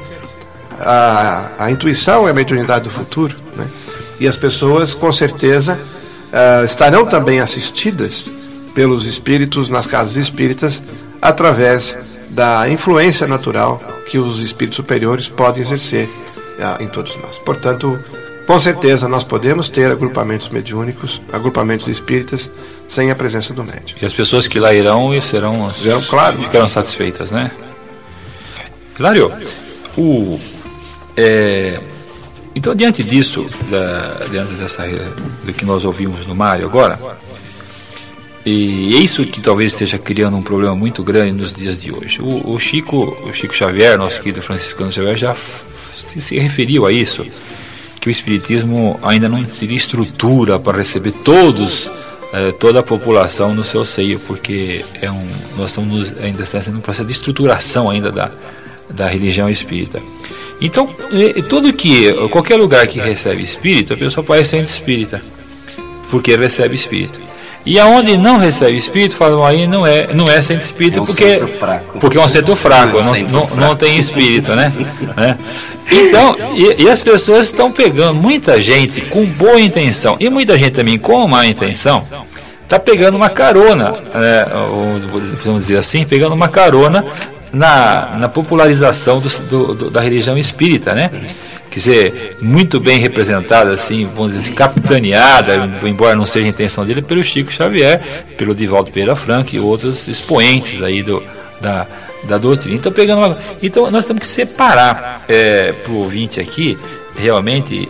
A, 0.79 1.51
a 1.59 1.71
intuição 1.71 2.27
é 2.27 2.31
a 2.31 2.33
mediunidade 2.33 2.85
do 2.85 2.89
futuro. 2.89 3.35
Né? 3.55 3.67
E 4.19 4.27
as 4.27 4.35
pessoas, 4.35 4.95
com 4.95 5.11
certeza, 5.11 5.77
uh, 6.33 6.65
estarão 6.65 7.05
também 7.05 7.39
assistidas 7.39 8.25
pelos 8.73 9.05
espíritos 9.05 9.69
nas 9.69 9.87
casas 9.87 10.15
espíritas 10.15 10.83
através 11.21 11.97
da 12.29 12.69
influência 12.69 13.27
natural 13.27 13.81
que 14.09 14.17
os 14.17 14.39
espíritos 14.39 14.77
superiores 14.77 15.27
podem 15.27 15.61
exercer 15.61 16.07
uh, 16.07 16.81
em 16.81 16.87
todos 16.87 17.15
nós. 17.17 17.37
Portanto, 17.39 17.99
com 18.47 18.59
certeza 18.59 19.07
nós 19.07 19.23
podemos 19.23 19.69
ter 19.69 19.91
agrupamentos 19.91 20.49
mediúnicos, 20.49 21.21
agrupamentos 21.31 21.87
espíritas, 21.87 22.49
sem 22.87 23.11
a 23.11 23.15
presença 23.15 23.53
do 23.53 23.63
médium. 23.63 23.97
E 24.01 24.05
as 24.05 24.13
pessoas 24.13 24.47
que 24.47 24.59
lá 24.59 24.73
irão 24.73 25.09
serão, 25.21 25.71
serão 25.71 26.01
claro, 26.01 26.37
ficarão 26.39 26.67
satisfeitas, 26.67 27.31
né? 27.31 27.51
Claro, 28.95 29.31
o, 29.97 30.39
é, 31.15 31.79
então 32.53 32.75
diante 32.75 33.03
disso, 33.03 33.45
da, 33.69 34.25
diante 34.29 34.53
dessa, 34.53 34.83
do 35.43 35.53
que 35.53 35.65
nós 35.65 35.85
ouvimos 35.85 36.27
no 36.27 36.35
Mário 36.35 36.65
agora, 36.65 36.99
e 38.45 38.95
é 38.95 38.99
isso 38.99 39.23
que 39.25 39.39
talvez 39.39 39.73
esteja 39.73 39.99
criando 39.99 40.35
um 40.35 40.41
problema 40.41 40.75
muito 40.75 41.03
grande 41.03 41.31
nos 41.31 41.53
dias 41.53 41.79
de 41.79 41.91
hoje. 41.91 42.21
O, 42.21 42.53
o 42.53 42.59
Chico, 42.59 43.17
o 43.23 43.33
Chico 43.33 43.53
Xavier, 43.53 43.97
nosso 43.97 44.19
querido 44.19 44.41
franciscano 44.41 44.91
Xavier, 44.91 45.15
já 45.15 45.35
se 45.35 46.39
referiu 46.39 46.85
a 46.85 46.91
isso, 46.91 47.25
que 47.99 48.09
o 48.09 48.11
Espiritismo 48.11 48.99
ainda 49.03 49.29
não 49.29 49.43
teria 49.43 49.77
estrutura 49.77 50.59
para 50.59 50.79
receber 50.79 51.11
todos, 51.11 51.91
eh, 52.33 52.51
toda 52.53 52.79
a 52.79 52.83
população 52.83 53.53
no 53.53 53.63
seu 53.63 53.85
seio, 53.85 54.19
porque 54.21 54.83
é 54.99 55.11
um, 55.11 55.27
nós 55.55 55.69
estamos 55.69 56.11
ainda 56.19 56.43
sendo 56.43 56.79
um 56.79 56.81
processo 56.81 57.05
de 57.05 57.13
estruturação 57.13 57.89
ainda 57.89 58.11
da, 58.11 58.31
da 58.89 59.07
religião 59.07 59.47
espírita. 59.49 60.01
Então, 60.59 60.87
tudo 61.47 61.73
que, 61.73 62.11
qualquer 62.29 62.55
lugar 62.55 62.85
que 62.87 62.99
recebe 62.99 63.41
espírito, 63.43 63.93
a 63.93 63.97
pessoa 63.97 64.23
pode 64.23 64.47
ser 64.47 64.63
espírita, 64.63 65.21
porque 66.09 66.35
recebe 66.35 66.75
espírito. 66.75 67.19
E 67.65 67.79
aonde 67.79 68.17
não 68.17 68.37
recebe 68.37 68.75
espírito, 68.75 69.15
falam 69.15 69.45
aí 69.45 69.67
não 69.67 69.85
é, 69.85 70.07
não 70.13 70.29
é 70.29 70.41
centro 70.41 70.65
espírita 70.65 70.97
é 70.97 71.01
um 71.01 71.05
porque, 71.05 71.41
porque 71.99 72.17
é 72.17 72.21
um 72.21 72.27
centro 72.27 72.55
fraco, 72.55 73.01
não, 73.01 73.15
é 73.15 73.19
um 73.19 73.27
não, 73.27 73.45
fraco. 73.45 73.61
não, 73.61 73.75
tem 73.75 73.97
espírito, 73.97 74.55
né? 74.55 74.71
né? 75.15 75.37
Então, 75.91 76.35
e, 76.55 76.83
e, 76.83 76.89
as 76.89 77.01
pessoas 77.01 77.47
estão 77.47 77.71
pegando, 77.71 78.15
muita 78.15 78.59
gente 78.61 79.01
com 79.01 79.25
boa 79.25 79.59
intenção, 79.59 80.15
e 80.19 80.29
muita 80.29 80.57
gente 80.57 80.71
também 80.71 80.97
com 80.97 81.27
má 81.27 81.45
intenção, 81.45 82.01
está 82.63 82.79
pegando 82.79 83.15
uma 83.15 83.29
carona, 83.29 83.91
né, 83.91 84.45
vamos 85.43 85.63
dizer 85.63 85.77
assim, 85.77 86.05
pegando 86.05 86.33
uma 86.33 86.47
carona 86.47 87.05
na, 87.51 88.15
na 88.17 88.29
popularização 88.29 89.19
do, 89.19 89.75
do, 89.75 89.89
da 89.89 89.99
religião 90.01 90.37
espírita, 90.37 90.93
né? 90.93 91.11
Quer 91.71 91.79
dizer, 91.79 92.37
muito 92.41 92.81
bem 92.81 92.99
representada, 92.99 93.71
assim, 93.71 94.03
vamos 94.03 94.33
dizer 94.33 94.39
assim, 94.39 94.53
capitaneada, 94.53 95.79
embora 95.83 96.15
não 96.15 96.25
seja 96.25 96.45
a 96.45 96.49
intenção 96.49 96.85
dele, 96.85 97.01
pelo 97.01 97.23
Chico 97.23 97.49
Xavier, 97.49 98.01
pelo 98.37 98.53
Divaldo 98.53 98.91
Pereira 98.91 99.15
Franco 99.15 99.55
e 99.55 99.59
outros 99.59 100.05
expoentes 100.09 100.81
aí 100.81 101.01
do, 101.01 101.23
da, 101.61 101.87
da 102.25 102.37
doutrina. 102.37 102.75
Então, 102.75 102.91
pegando 102.91 103.19
uma, 103.19 103.37
então 103.63 103.89
nós 103.89 104.05
temos 104.05 104.19
que 104.19 104.27
separar 104.27 105.23
é, 105.29 105.71
para 105.71 105.93
o 105.93 105.99
ouvinte 105.99 106.41
aqui, 106.41 106.77
realmente, 107.15 107.87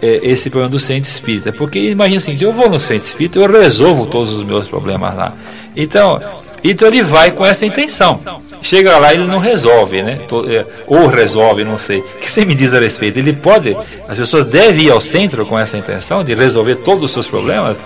é, 0.00 0.20
esse 0.22 0.48
problema 0.48 0.70
do 0.70 0.78
centro 0.78 1.10
espírita. 1.10 1.52
Porque 1.52 1.80
imagina 1.80 2.18
assim, 2.18 2.38
eu 2.40 2.52
vou 2.52 2.70
no 2.70 2.78
centro 2.78 3.08
espírita, 3.08 3.40
eu 3.40 3.50
resolvo 3.50 4.06
todos 4.06 4.32
os 4.32 4.44
meus 4.44 4.68
problemas 4.68 5.12
lá. 5.12 5.34
Então, 5.76 6.22
então 6.70 6.88
ele 6.88 7.02
vai 7.02 7.30
com 7.30 7.44
essa 7.44 7.66
intenção. 7.66 8.18
Chega 8.62 8.96
lá 8.96 9.12
ele 9.12 9.26
não 9.26 9.38
resolve, 9.38 10.02
né? 10.02 10.18
É, 10.48 10.64
ou 10.86 11.06
resolve, 11.06 11.62
não 11.62 11.76
sei. 11.76 11.98
O 11.98 12.18
que 12.18 12.30
você 12.30 12.46
me 12.46 12.54
diz 12.54 12.72
a 12.72 12.80
respeito? 12.80 13.18
Ele 13.18 13.34
pode, 13.34 13.76
as 14.08 14.18
pessoas 14.18 14.46
devem 14.46 14.86
ir 14.86 14.90
ao 14.90 15.00
centro 15.00 15.44
com 15.44 15.58
essa 15.58 15.76
intenção 15.76 16.24
de 16.24 16.34
resolver 16.34 16.76
todos 16.76 17.04
os 17.04 17.10
seus 17.12 17.26
problemas? 17.26 17.76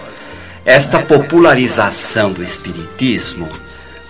Esta 0.64 1.00
popularização 1.00 2.32
do 2.32 2.44
espiritismo, 2.44 3.48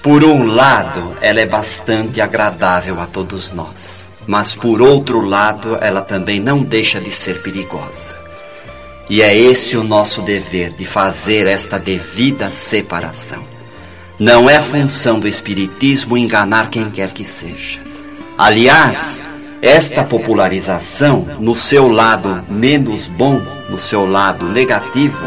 por 0.03 0.23
um 0.23 0.45
lado, 0.45 1.17
ela 1.23 1.41
é 1.41 1.47
bastante 1.47 2.21
agradável 2.21 3.01
a 3.01 3.07
todos 3.07 3.53
nós, 3.53 4.11
mas 4.27 4.55
por 4.55 4.83
outro 4.83 5.23
lado, 5.23 5.79
ela 5.81 6.03
também 6.03 6.41
não 6.41 6.63
deixa 6.63 7.01
de 7.01 7.11
ser 7.11 7.41
perigosa. 7.43 8.15
E 9.09 9.23
é 9.23 9.35
esse 9.35 9.75
o 9.77 9.83
nosso 9.83 10.21
dever 10.21 10.75
de 10.75 10.85
fazer 10.85 11.47
esta 11.47 11.79
devida 11.79 12.51
separação. 12.51 13.58
Não 14.19 14.51
é 14.51 14.59
função 14.59 15.21
do 15.21 15.29
espiritismo 15.29 16.19
enganar 16.19 16.71
quem 16.71 16.91
quer 16.91 17.13
que 17.13 17.25
seja. 17.25 17.79
Aliás, 18.37 19.23
esta 19.63 20.03
popularização, 20.03 21.29
no 21.39 21.55
seu 21.55 21.89
lado 21.89 22.45
menos 22.49 23.07
bom, 23.07 23.41
no 23.71 23.79
seu 23.79 24.11
lado 24.11 24.47
negativo, 24.47 25.25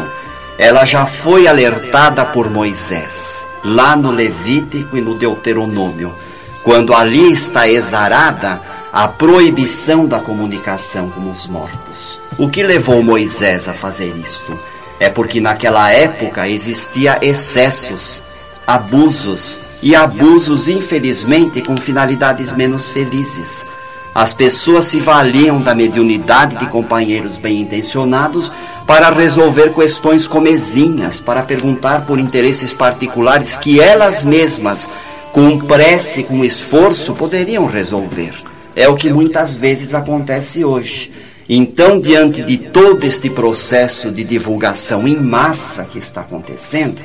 ela 0.58 0.84
já 0.84 1.06
foi 1.06 1.48
alertada 1.48 2.22
por 2.26 2.50
Moisés, 2.50 3.46
lá 3.64 3.96
no 3.96 4.10
Levítico 4.10 4.94
e 4.94 5.00
no 5.00 5.14
Deuteronômio, 5.14 6.14
quando 6.62 6.94
ali 6.94 7.32
está 7.32 7.66
exarada 7.66 8.60
a 8.92 9.08
proibição 9.08 10.06
da 10.06 10.20
comunicação 10.20 11.08
com 11.08 11.30
os 11.30 11.46
mortos. 11.46 12.20
O 12.36 12.50
que 12.50 12.62
levou 12.62 13.02
Moisés 13.02 13.68
a 13.68 13.72
fazer 13.72 14.14
isto? 14.14 14.60
É 15.00 15.08
porque 15.08 15.40
naquela 15.40 15.90
época 15.90 16.46
existia 16.46 17.18
excessos, 17.22 18.22
abusos 18.66 19.58
e 19.82 19.94
abusos, 19.94 20.68
infelizmente, 20.68 21.60
com 21.60 21.76
finalidades 21.76 22.52
menos 22.52 22.88
felizes. 22.88 23.66
As 24.14 24.32
pessoas 24.32 24.84
se 24.84 25.00
valiam 25.00 25.60
da 25.60 25.74
mediunidade 25.74 26.56
de 26.56 26.66
companheiros 26.66 27.38
bem 27.38 27.60
intencionados 27.62 28.52
para 28.86 29.10
resolver 29.10 29.72
questões 29.72 30.28
comezinhas, 30.28 31.18
para 31.18 31.42
perguntar 31.42 32.04
por 32.06 32.18
interesses 32.18 32.74
particulares 32.74 33.56
que 33.56 33.80
elas 33.80 34.22
mesmas, 34.22 34.88
com 35.32 35.58
prece, 35.58 36.24
com 36.24 36.44
esforço, 36.44 37.14
poderiam 37.14 37.64
resolver. 37.64 38.34
É 38.76 38.86
o 38.86 38.96
que 38.96 39.10
muitas 39.10 39.54
vezes 39.54 39.94
acontece 39.94 40.62
hoje. 40.62 41.10
Então, 41.48 41.98
diante 41.98 42.42
de 42.42 42.56
todo 42.56 43.04
este 43.04 43.28
processo 43.30 44.10
de 44.10 44.24
divulgação 44.24 45.08
em 45.08 45.16
massa 45.16 45.84
que 45.84 45.98
está 45.98 46.20
acontecendo, 46.20 47.00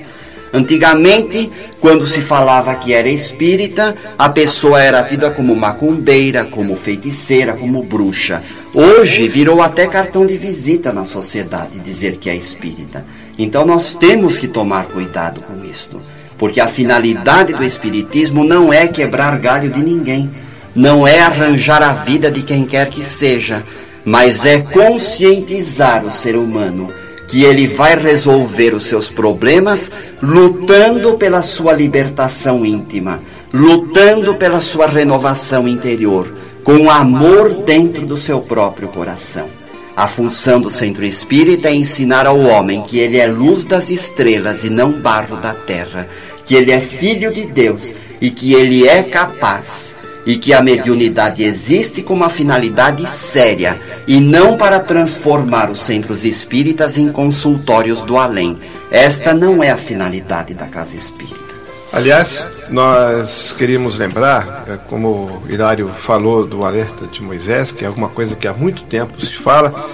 Antigamente, 0.53 1.51
quando 1.79 2.05
se 2.05 2.21
falava 2.21 2.73
que 2.75 2.93
era 2.93 3.09
espírita, 3.09 3.95
a 4.17 4.29
pessoa 4.29 4.81
era 4.81 5.03
tida 5.03 5.29
como 5.29 5.55
macumbeira, 5.55 6.45
como 6.45 6.75
feiticeira, 6.75 7.53
como 7.53 7.83
bruxa. 7.83 8.41
Hoje 8.73 9.27
virou 9.27 9.61
até 9.61 9.87
cartão 9.87 10.25
de 10.25 10.37
visita 10.37 10.93
na 10.93 11.05
sociedade 11.05 11.79
dizer 11.79 12.17
que 12.17 12.29
é 12.29 12.35
espírita. 12.35 13.05
Então 13.37 13.65
nós 13.65 13.95
temos 13.95 14.37
que 14.37 14.47
tomar 14.47 14.85
cuidado 14.85 15.41
com 15.41 15.63
isto, 15.63 16.01
porque 16.37 16.59
a 16.59 16.67
finalidade 16.67 17.53
do 17.53 17.63
espiritismo 17.63 18.43
não 18.43 18.71
é 18.71 18.87
quebrar 18.87 19.37
galho 19.37 19.69
de 19.69 19.83
ninguém, 19.83 20.31
não 20.73 21.05
é 21.05 21.19
arranjar 21.19 21.83
a 21.83 21.93
vida 21.93 22.31
de 22.31 22.41
quem 22.41 22.65
quer 22.65 22.89
que 22.89 23.03
seja, 23.03 23.63
mas 24.05 24.45
é 24.45 24.59
conscientizar 24.59 26.05
o 26.05 26.11
ser 26.11 26.35
humano 26.35 26.89
que 27.27 27.43
ele 27.43 27.67
vai 27.67 27.95
resolver 27.95 28.73
os 28.73 28.83
seus 28.83 29.09
problemas 29.09 29.91
lutando 30.21 31.15
pela 31.15 31.41
sua 31.41 31.73
libertação 31.73 32.65
íntima, 32.65 33.21
lutando 33.53 34.35
pela 34.35 34.61
sua 34.61 34.87
renovação 34.87 35.67
interior, 35.67 36.33
com 36.63 36.89
amor 36.89 37.53
dentro 37.65 38.05
do 38.05 38.17
seu 38.17 38.39
próprio 38.39 38.87
coração. 38.87 39.47
A 39.95 40.07
função 40.07 40.61
do 40.61 40.71
centro 40.71 41.03
espírita 41.03 41.69
é 41.69 41.75
ensinar 41.75 42.25
ao 42.27 42.39
homem 42.39 42.83
que 42.83 42.99
ele 42.99 43.17
é 43.17 43.27
luz 43.27 43.65
das 43.65 43.89
estrelas 43.89 44.63
e 44.63 44.69
não 44.69 44.91
barro 44.91 45.37
da 45.37 45.53
terra, 45.53 46.07
que 46.45 46.55
ele 46.55 46.71
é 46.71 46.79
filho 46.79 47.33
de 47.33 47.45
Deus 47.45 47.93
e 48.21 48.29
que 48.29 48.53
ele 48.53 48.87
é 48.87 49.03
capaz 49.03 49.96
e 50.27 50.35
que 50.35 50.53
a 50.53 50.61
mediunidade 50.61 51.41
existe 51.41 52.01
com 52.01 52.13
uma 52.13 52.27
finalidade 52.27 53.07
séria 53.07 53.79
e 54.05 54.19
não 54.19 54.57
para 54.57 54.77
transformar 54.77 55.71
os 55.71 55.79
centros 55.79 56.25
espíritas 56.25 56.97
em 56.97 57.09
consultórios 57.09 58.01
do 58.01 58.17
além. 58.17 58.57
Esta 58.91 59.33
não 59.33 59.63
é 59.63 59.71
a 59.71 59.77
finalidade 59.77 60.53
da 60.53 60.67
casa 60.67 60.97
espírita. 60.97 61.47
Aliás, 61.93 62.45
nós 62.69 63.55
queríamos 63.57 63.97
lembrar, 63.97 64.65
é, 64.67 64.75
como 64.89 65.07
o 65.07 65.43
Hilário 65.49 65.87
falou 65.97 66.45
do 66.45 66.65
alerta 66.65 67.07
de 67.07 67.23
Moisés, 67.23 67.71
que 67.71 67.85
é 67.85 67.87
alguma 67.87 68.09
coisa 68.09 68.35
que 68.35 68.49
há 68.49 68.53
muito 68.53 68.83
tempo 68.83 69.25
se 69.25 69.33
fala, 69.37 69.89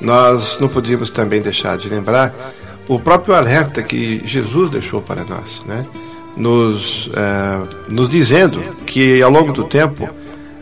nós 0.00 0.60
não 0.60 0.68
podíamos 0.68 1.10
também 1.10 1.42
deixar 1.42 1.76
de 1.76 1.88
lembrar 1.88 2.32
o 2.86 3.00
próprio 3.00 3.34
alerta 3.34 3.82
que 3.82 4.22
Jesus 4.24 4.70
deixou 4.70 5.02
para 5.02 5.24
nós, 5.24 5.64
né? 5.66 5.84
Nos, 6.36 7.10
é, 7.14 7.68
nos 7.88 8.08
dizendo 8.08 8.62
que 8.86 9.20
ao 9.22 9.30
longo 9.30 9.52
do 9.52 9.64
tempo 9.64 10.08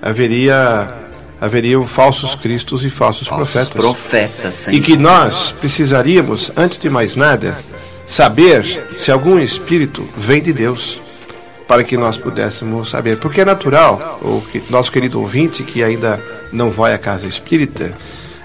haveria 0.00 0.96
haveriam 1.40 1.86
falsos 1.86 2.34
cristos 2.34 2.84
e 2.84 2.90
falsos, 2.90 3.26
falsos 3.26 3.52
profetas. 3.52 3.80
profetas 3.80 4.68
e 4.68 4.78
que 4.78 4.94
nós 4.96 5.52
precisaríamos, 5.52 6.52
antes 6.54 6.76
de 6.76 6.90
mais 6.90 7.16
nada, 7.16 7.58
saber 8.06 8.64
se 8.98 9.10
algum 9.10 9.38
espírito 9.38 10.06
vem 10.16 10.42
de 10.42 10.52
Deus, 10.52 11.00
para 11.66 11.84
que 11.84 11.96
nós 11.96 12.18
pudéssemos 12.18 12.90
saber. 12.90 13.16
Porque 13.18 13.40
é 13.40 13.44
natural, 13.44 14.18
o 14.20 14.42
nosso 14.68 14.90
querido 14.90 15.20
ouvinte 15.20 15.62
que 15.62 15.82
ainda 15.82 16.20
não 16.52 16.70
vai 16.70 16.92
à 16.92 16.98
casa 16.98 17.26
espírita, 17.26 17.96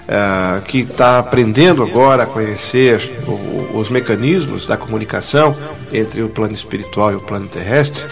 uh, 0.08 0.62
que 0.62 0.80
está 0.80 1.18
aprendendo 1.18 1.82
agora 1.82 2.22
a 2.22 2.26
conhecer 2.26 3.00
o, 3.26 3.78
os 3.78 3.90
mecanismos 3.90 4.66
da 4.66 4.76
comunicação 4.76 5.56
entre 5.92 6.22
o 6.22 6.28
plano 6.28 6.54
espiritual 6.54 7.12
e 7.12 7.16
o 7.16 7.20
plano 7.20 7.46
terrestre, 7.48 8.04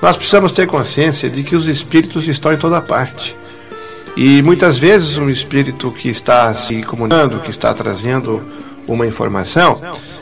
nós 0.00 0.16
precisamos 0.16 0.52
ter 0.52 0.66
consciência 0.66 1.30
de 1.30 1.42
que 1.42 1.56
os 1.56 1.66
espíritos 1.66 2.28
estão 2.28 2.52
em 2.52 2.58
toda 2.58 2.80
parte. 2.80 3.36
E 4.16 4.42
muitas 4.42 4.78
vezes 4.78 5.18
um 5.18 5.28
espírito 5.28 5.90
que 5.90 6.08
está 6.08 6.52
se 6.54 6.82
comunicando, 6.82 7.40
que 7.40 7.50
está 7.50 7.72
trazendo 7.74 8.42
uma 8.86 9.06
informação, 9.06 9.80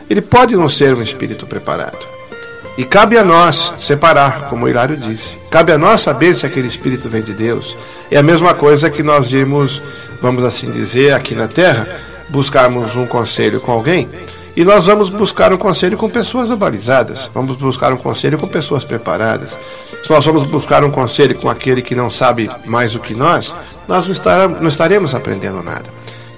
ele 0.08 0.20
pode 0.20 0.56
não 0.56 0.68
ser 0.68 0.94
um 0.94 1.02
espírito 1.02 1.46
preparado. 1.46 2.13
E 2.76 2.84
cabe 2.84 3.16
a 3.16 3.24
nós 3.24 3.72
separar, 3.78 4.48
como 4.48 4.66
o 4.66 4.68
Hilário 4.68 4.96
disse. 4.96 5.38
Cabe 5.48 5.70
a 5.70 5.78
nós 5.78 6.00
saber 6.00 6.34
se 6.34 6.44
aquele 6.44 6.66
espírito 6.66 7.08
vem 7.08 7.22
de 7.22 7.32
Deus. 7.32 7.76
É 8.10 8.16
a 8.16 8.22
mesma 8.22 8.52
coisa 8.52 8.90
que 8.90 9.02
nós 9.02 9.30
vimos, 9.30 9.80
vamos 10.20 10.44
assim 10.44 10.70
dizer, 10.70 11.12
aqui 11.12 11.34
na 11.34 11.46
Terra, 11.46 11.88
buscarmos 12.28 12.96
um 12.96 13.06
conselho 13.06 13.60
com 13.60 13.70
alguém. 13.70 14.08
E 14.56 14.64
nós 14.64 14.86
vamos 14.86 15.08
buscar 15.08 15.52
um 15.52 15.56
conselho 15.56 15.96
com 15.96 16.08
pessoas 16.08 16.50
abalizadas, 16.50 17.28
vamos 17.34 17.56
buscar 17.56 17.92
um 17.92 17.96
conselho 17.96 18.38
com 18.38 18.46
pessoas 18.46 18.84
preparadas. 18.84 19.58
Se 20.02 20.10
nós 20.10 20.24
vamos 20.24 20.44
buscar 20.44 20.84
um 20.84 20.90
conselho 20.90 21.34
com 21.36 21.48
aquele 21.48 21.82
que 21.82 21.94
não 21.94 22.08
sabe 22.10 22.48
mais 22.64 22.92
do 22.92 23.00
que 23.00 23.14
nós, 23.14 23.54
nós 23.88 24.08
não 24.60 24.68
estaremos 24.68 25.14
aprendendo 25.14 25.62
nada. 25.62 25.86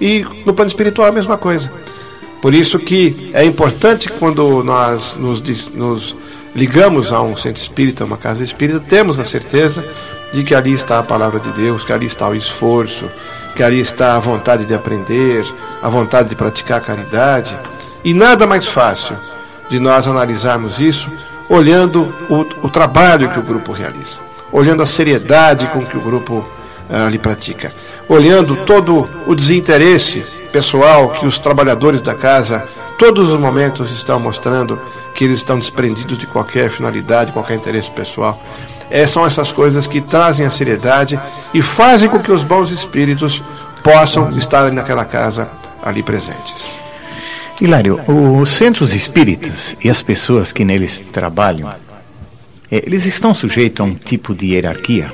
E 0.01 0.25
no 0.45 0.53
plano 0.53 0.67
espiritual 0.67 1.07
é 1.07 1.09
a 1.11 1.13
mesma 1.13 1.37
coisa. 1.37 1.71
Por 2.41 2.53
isso 2.53 2.77
que 2.79 3.31
é 3.33 3.43
importante 3.43 4.09
quando 4.09 4.63
nós 4.63 5.15
nos, 5.15 5.41
nos 5.69 6.15
ligamos 6.55 7.11
a 7.11 7.21
um 7.21 7.35
centro 7.35 7.61
espírita, 7.61 8.05
uma 8.05 8.17
casa 8.17 8.43
espírita, 8.43 8.79
temos 8.79 9.19
a 9.19 9.25
certeza 9.25 9.83
de 10.33 10.43
que 10.43 10.53
ali 10.53 10.71
está 10.71 10.99
a 10.99 11.03
palavra 11.03 11.39
de 11.39 11.51
Deus, 11.53 11.83
que 11.83 11.93
ali 11.93 12.05
está 12.05 12.27
o 12.27 12.35
esforço, 12.35 13.09
que 13.55 13.63
ali 13.63 13.79
está 13.79 14.15
a 14.15 14.19
vontade 14.19 14.65
de 14.65 14.73
aprender, 14.73 15.45
a 15.81 15.89
vontade 15.89 16.29
de 16.29 16.35
praticar 16.35 16.77
a 16.77 16.83
caridade. 16.83 17.57
E 18.03 18.13
nada 18.13 18.45
mais 18.45 18.67
fácil 18.67 19.15
de 19.69 19.79
nós 19.79 20.07
analisarmos 20.07 20.79
isso 20.79 21.09
olhando 21.49 22.13
o, 22.29 22.65
o 22.65 22.69
trabalho 22.69 23.29
que 23.29 23.39
o 23.39 23.43
grupo 23.43 23.71
realiza, 23.71 24.19
olhando 24.51 24.83
a 24.83 24.85
seriedade 24.85 25.67
com 25.67 25.85
que 25.85 25.97
o 25.97 26.01
grupo 26.01 26.45
uh, 26.89 27.05
ali 27.07 27.17
pratica, 27.17 27.73
olhando 28.07 28.55
todo 28.65 29.09
o 29.25 29.33
desinteresse 29.33 30.23
pessoal 30.57 31.09
que 31.09 31.27
os 31.27 31.37
trabalhadores 31.37 32.01
da 32.01 32.15
casa, 32.15 32.67
todos 32.97 33.29
os 33.29 33.39
momentos 33.39 33.91
estão 33.91 34.19
mostrando 34.19 34.81
que 35.13 35.23
eles 35.23 35.37
estão 35.37 35.59
desprendidos 35.59 36.17
de 36.17 36.25
qualquer 36.25 36.71
finalidade, 36.71 37.31
qualquer 37.31 37.57
interesse 37.57 37.91
pessoal. 37.91 38.41
É, 38.89 39.05
são 39.05 39.23
essas 39.23 39.51
coisas 39.51 39.85
que 39.85 40.01
trazem 40.01 40.47
a 40.47 40.49
seriedade 40.49 41.19
e 41.53 41.61
fazem 41.61 42.09
com 42.09 42.17
que 42.17 42.31
os 42.31 42.41
bons 42.41 42.71
espíritos 42.71 43.43
possam 43.83 44.31
estar 44.31 44.71
naquela 44.71 45.05
casa 45.05 45.47
ali 45.83 46.01
presentes. 46.01 46.67
Hilário, 47.61 48.01
os 48.07 48.49
centros 48.49 48.95
espíritas 48.95 49.75
e 49.83 49.91
as 49.91 50.01
pessoas 50.01 50.51
que 50.51 50.65
neles 50.65 51.03
trabalham, 51.11 51.69
é, 52.71 52.77
eles 52.83 53.05
estão 53.05 53.35
sujeitos 53.35 53.79
a 53.81 53.83
um 53.83 53.93
tipo 53.93 54.33
de 54.33 54.55
hierarquia? 54.55 55.13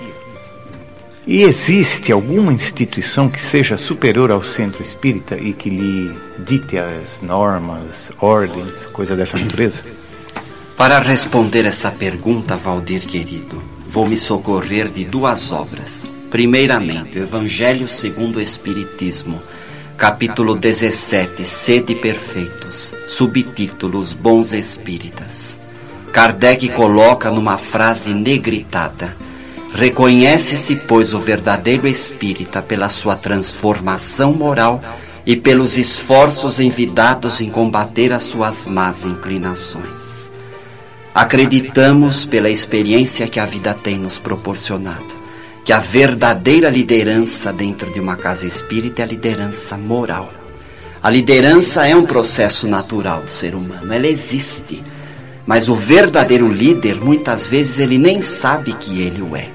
E 1.25 1.43
existe 1.43 2.11
alguma 2.11 2.51
instituição 2.51 3.29
que 3.29 3.41
seja 3.41 3.77
superior 3.77 4.29
ao 4.29 4.43
centro 4.43 4.83
espírita 4.83 5.37
e 5.37 5.53
que 5.53 5.69
lhe 5.69 6.13
dite 6.39 6.77
as 6.77 7.21
normas, 7.21 8.11
ordens, 8.19 8.85
coisa 8.87 9.15
dessa 9.15 9.37
natureza? 9.37 9.83
Para 10.75 10.99
responder 10.99 11.63
essa 11.65 11.89
pergunta, 11.89 12.57
Valdir 12.57 13.01
querido, 13.01 13.63
vou 13.87 14.05
me 14.05 14.19
socorrer 14.19 14.89
de 14.89 15.05
duas 15.05 15.49
obras. 15.53 16.11
Primeiramente, 16.29 17.17
o 17.17 17.23
Evangelho 17.23 17.87
segundo 17.87 18.35
o 18.35 18.41
Espiritismo, 18.41 19.39
capítulo 19.95 20.55
17, 20.55 21.45
Sede 21.45 21.95
Perfeitos, 21.95 22.93
subtítulos 23.07 24.11
Bons 24.11 24.51
Espíritas. 24.51 25.59
Kardec 26.11 26.67
coloca 26.69 27.31
numa 27.31 27.57
frase 27.57 28.13
negritada: 28.13 29.15
Reconhece-se, 29.73 30.75
pois, 30.87 31.15
o 31.15 31.19
verdadeiro 31.19 31.87
espírita 31.87 32.61
pela 32.61 32.89
sua 32.89 33.15
transformação 33.15 34.31
moral 34.31 34.83
e 35.25 35.35
pelos 35.35 35.77
esforços 35.77 36.59
envidados 36.59 37.41
em 37.41 37.49
combater 37.49 38.13
as 38.13 38.23
suas 38.23 38.67
más 38.67 39.03
inclinações. 39.03 40.31
Acreditamos, 41.13 42.23
pela 42.23 42.51
experiência 42.51 43.27
que 43.27 43.39
a 43.39 43.45
vida 43.45 43.73
tem 43.73 43.97
nos 43.97 44.19
proporcionado, 44.19 45.13
que 45.65 45.73
a 45.73 45.79
verdadeira 45.79 46.69
liderança 46.69 47.51
dentro 47.51 47.91
de 47.91 47.99
uma 47.99 48.15
casa 48.15 48.45
espírita 48.45 49.01
é 49.01 49.05
a 49.05 49.07
liderança 49.07 49.75
moral. 49.77 50.31
A 51.01 51.09
liderança 51.09 51.87
é 51.87 51.95
um 51.95 52.05
processo 52.05 52.67
natural 52.67 53.21
do 53.21 53.29
ser 53.29 53.55
humano, 53.55 53.91
ela 53.91 54.07
existe. 54.07 54.83
Mas 55.45 55.67
o 55.67 55.75
verdadeiro 55.75 56.47
líder, 56.47 57.01
muitas 57.01 57.47
vezes, 57.47 57.79
ele 57.79 57.97
nem 57.97 58.21
sabe 58.21 58.73
que 58.73 59.01
ele 59.01 59.21
o 59.21 59.35
é. 59.35 59.52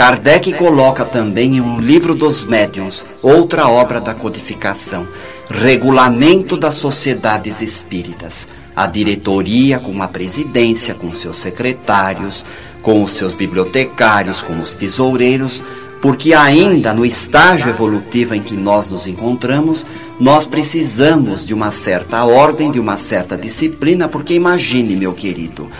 Kardec 0.00 0.54
coloca 0.54 1.04
também 1.04 1.56
em 1.56 1.60
um 1.60 1.78
livro 1.78 2.14
dos 2.14 2.42
médiuns, 2.42 3.04
outra 3.20 3.68
obra 3.68 4.00
da 4.00 4.14
codificação, 4.14 5.06
Regulamento 5.50 6.56
das 6.56 6.76
Sociedades 6.76 7.60
Espíritas, 7.60 8.48
a 8.74 8.86
diretoria 8.86 9.78
com 9.78 10.02
a 10.02 10.08
presidência, 10.08 10.94
com 10.94 11.12
seus 11.12 11.36
secretários, 11.36 12.46
com 12.80 13.02
os 13.02 13.12
seus 13.12 13.34
bibliotecários, 13.34 14.40
com 14.40 14.58
os 14.58 14.72
tesoureiros, 14.72 15.62
porque 16.00 16.32
ainda 16.32 16.94
no 16.94 17.04
estágio 17.04 17.68
evolutivo 17.68 18.34
em 18.34 18.40
que 18.40 18.56
nós 18.56 18.90
nos 18.90 19.06
encontramos, 19.06 19.84
nós 20.18 20.46
precisamos 20.46 21.44
de 21.44 21.52
uma 21.52 21.70
certa 21.70 22.24
ordem, 22.24 22.70
de 22.70 22.80
uma 22.80 22.96
certa 22.96 23.36
disciplina, 23.36 24.08
porque 24.08 24.32
imagine, 24.32 24.96
meu 24.96 25.12
querido, 25.12 25.70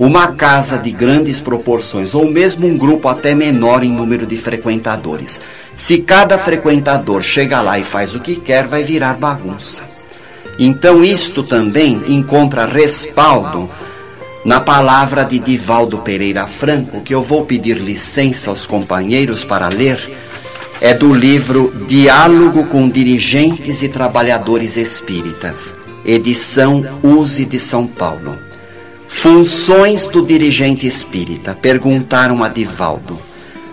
uma 0.00 0.28
casa 0.28 0.78
de 0.78 0.90
grandes 0.90 1.42
proporções, 1.42 2.14
ou 2.14 2.26
mesmo 2.26 2.66
um 2.66 2.74
grupo 2.74 3.06
até 3.06 3.34
menor 3.34 3.84
em 3.84 3.92
número 3.92 4.26
de 4.26 4.38
frequentadores. 4.38 5.42
Se 5.76 5.98
cada 5.98 6.38
frequentador 6.38 7.22
chega 7.22 7.60
lá 7.60 7.78
e 7.78 7.84
faz 7.84 8.14
o 8.14 8.20
que 8.20 8.36
quer, 8.36 8.66
vai 8.66 8.82
virar 8.82 9.18
bagunça. 9.18 9.82
Então, 10.58 11.04
isto 11.04 11.42
também 11.42 12.02
encontra 12.08 12.64
respaldo 12.64 13.68
na 14.42 14.58
palavra 14.58 15.22
de 15.22 15.38
Divaldo 15.38 15.98
Pereira 15.98 16.46
Franco, 16.46 17.02
que 17.02 17.14
eu 17.14 17.22
vou 17.22 17.44
pedir 17.44 17.76
licença 17.76 18.48
aos 18.48 18.64
companheiros 18.64 19.44
para 19.44 19.68
ler, 19.68 20.16
é 20.80 20.94
do 20.94 21.12
livro 21.12 21.74
Diálogo 21.86 22.64
com 22.64 22.88
Dirigentes 22.88 23.82
e 23.82 23.88
Trabalhadores 23.88 24.78
Espíritas, 24.78 25.76
edição 26.06 26.82
Use 27.02 27.44
de 27.44 27.60
São 27.60 27.86
Paulo. 27.86 28.49
Funções 29.10 30.08
do 30.08 30.24
dirigente 30.24 30.86
espírita, 30.86 31.54
perguntaram 31.54 32.42
a 32.42 32.48
Divaldo. 32.48 33.18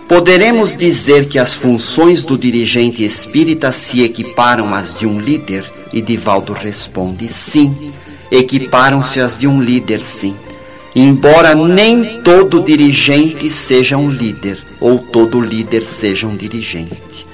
Poderemos 0.06 0.76
dizer 0.76 1.26
que 1.26 1.38
as 1.38 1.54
funções 1.54 2.22
do 2.22 2.36
dirigente 2.36 3.02
espírita 3.02 3.72
se 3.72 4.02
equiparam 4.02 4.74
às 4.74 4.98
de 4.98 5.06
um 5.06 5.18
líder? 5.18 5.64
E 5.90 6.02
Divaldo 6.02 6.52
responde: 6.52 7.28
sim, 7.28 7.92
equiparam-se 8.30 9.20
às 9.20 9.38
de 9.38 9.46
um 9.46 9.62
líder, 9.62 10.02
sim. 10.02 10.34
Embora 10.94 11.54
nem 11.54 12.20
todo 12.20 12.62
dirigente 12.62 13.50
seja 13.50 13.96
um 13.96 14.10
líder, 14.10 14.58
ou 14.78 14.98
todo 14.98 15.40
líder 15.40 15.86
seja 15.86 16.26
um 16.26 16.36
dirigente. 16.36 17.26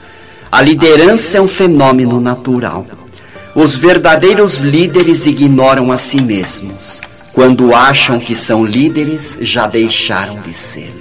A 0.53 0.63
liderança 0.63 1.39
é 1.39 1.41
um 1.41 1.49
fenômeno 1.49 2.21
natural. 2.21 2.87
Os 3.57 3.75
verdadeiros 3.75 4.59
líderes 4.59 5.27
ignoram 5.27 5.91
a 5.91 5.99
si 5.99 6.23
mesmos. 6.23 7.01
Quando 7.35 7.75
acham 7.75 8.21
que 8.21 8.37
são 8.37 8.65
líderes, 8.65 9.37
já 9.41 9.67
deixaram 9.67 10.41
de 10.41 10.55
ser. 10.55 10.95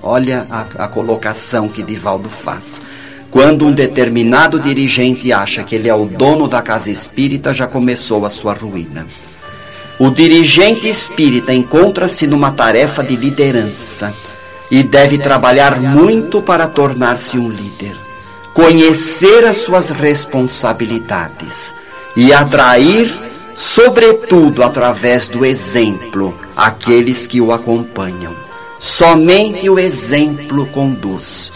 Olha 0.00 0.46
a, 0.48 0.84
a 0.84 0.88
colocação 0.88 1.68
que 1.68 1.82
Divaldo 1.82 2.28
faz. 2.28 2.80
Quando 3.32 3.66
um 3.66 3.72
determinado 3.72 4.60
dirigente 4.60 5.32
acha 5.32 5.64
que 5.64 5.74
ele 5.74 5.88
é 5.88 5.94
o 5.94 6.06
dono 6.06 6.46
da 6.46 6.62
casa 6.62 6.88
espírita, 6.88 7.52
já 7.52 7.66
começou 7.66 8.24
a 8.24 8.30
sua 8.30 8.52
ruína. 8.52 9.06
O 9.98 10.08
dirigente 10.08 10.88
espírita 10.88 11.52
encontra-se 11.52 12.28
numa 12.28 12.52
tarefa 12.52 13.02
de 13.02 13.16
liderança 13.16 14.14
e 14.70 14.84
deve 14.84 15.18
trabalhar 15.18 15.80
muito 15.80 16.40
para 16.40 16.68
tornar-se 16.68 17.36
um 17.36 17.48
líder, 17.48 17.96
conhecer 18.54 19.44
as 19.44 19.56
suas 19.58 19.90
responsabilidades 19.90 21.74
e 22.16 22.32
atrair, 22.32 23.31
sobretudo 23.54 24.62
através 24.62 25.28
do 25.28 25.44
exemplo, 25.44 26.34
aqueles 26.56 27.26
que 27.26 27.40
o 27.40 27.52
acompanham. 27.52 28.34
Somente 28.78 29.68
o 29.70 29.78
exemplo 29.78 30.66
conduz. 30.66 31.52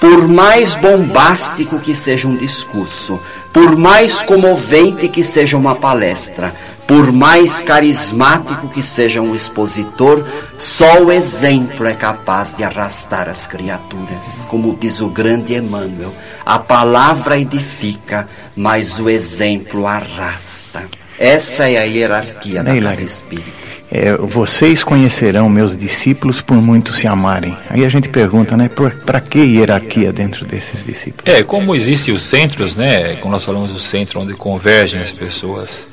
Por 0.00 0.28
mais 0.28 0.76
bombástico 0.76 1.80
que 1.80 1.92
seja 1.92 2.28
um 2.28 2.36
discurso, 2.36 3.18
por 3.52 3.76
mais 3.76 4.22
comovente 4.22 5.08
que 5.08 5.24
seja 5.24 5.56
uma 5.56 5.74
palestra, 5.74 6.54
por 6.86 7.12
mais 7.12 7.62
carismático 7.62 8.68
que 8.68 8.82
seja 8.82 9.20
um 9.20 9.34
expositor, 9.34 10.24
só 10.56 11.02
o 11.02 11.10
exemplo 11.10 11.86
é 11.86 11.94
capaz 11.94 12.56
de 12.56 12.62
arrastar 12.62 13.28
as 13.28 13.46
criaturas. 13.46 14.46
Como 14.48 14.74
diz 14.74 15.00
o 15.00 15.08
grande 15.08 15.54
Emmanuel, 15.54 16.14
a 16.46 16.58
palavra 16.58 17.38
edifica, 17.38 18.28
mas 18.54 18.98
o 19.00 19.10
exemplo 19.10 19.86
arrasta. 19.86 20.88
Essa 21.18 21.68
é 21.68 21.78
a 21.78 21.82
hierarquia 21.82 22.62
da 22.62 22.80
casa 22.80 23.04
espírita. 23.04 23.68
É, 23.90 24.12
vocês 24.16 24.84
conhecerão 24.84 25.48
meus 25.48 25.74
discípulos 25.74 26.42
por 26.42 26.56
muito 26.56 26.92
se 26.92 27.06
amarem. 27.06 27.56
Aí 27.70 27.84
a 27.84 27.88
gente 27.88 28.08
pergunta, 28.08 28.54
né, 28.54 28.68
para 29.06 29.20
que 29.20 29.38
hierarquia 29.38 30.12
dentro 30.12 30.44
desses 30.44 30.84
discípulos? 30.84 31.24
É, 31.24 31.42
como 31.42 31.74
existem 31.74 32.14
os 32.14 32.22
centros, 32.22 32.76
né, 32.76 33.16
como 33.16 33.32
nós 33.32 33.44
falamos 33.44 33.72
do 33.72 33.80
centro 33.80 34.20
onde 34.20 34.34
convergem 34.34 35.00
as 35.00 35.10
pessoas, 35.10 35.86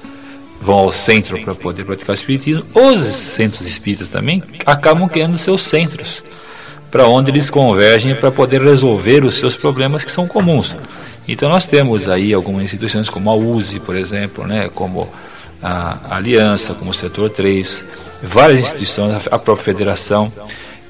vão 0.61 0.75
ao 0.75 0.91
centro 0.91 1.41
para 1.41 1.55
poder 1.55 1.85
praticar 1.85 2.11
o 2.11 2.15
espiritismo, 2.15 2.65
os 2.73 2.99
centros 2.99 3.65
espíritas 3.65 4.09
também 4.09 4.43
acabam 4.65 5.07
criando 5.07 5.37
seus 5.37 5.61
centros, 5.61 6.21
para 6.91 7.07
onde 7.07 7.31
eles 7.31 7.49
convergem 7.49 8.13
para 8.15 8.31
poder 8.31 8.61
resolver 8.61 9.23
os 9.23 9.35
seus 9.35 9.55
problemas 9.55 10.03
que 10.03 10.11
são 10.11 10.27
comuns. 10.27 10.75
Então 11.27 11.49
nós 11.49 11.65
temos 11.67 12.07
aí 12.07 12.33
algumas 12.33 12.63
instituições 12.63 13.09
como 13.09 13.29
a 13.29 13.35
USE, 13.35 13.79
por 13.79 13.95
exemplo, 13.95 14.45
né, 14.45 14.69
como 14.73 15.09
a 15.61 16.15
Aliança, 16.15 16.73
como 16.73 16.91
o 16.91 16.93
Setor 16.93 17.29
3, 17.29 17.85
várias 18.21 18.59
instituições, 18.59 19.27
a 19.31 19.39
própria 19.39 19.65
Federação, 19.65 20.31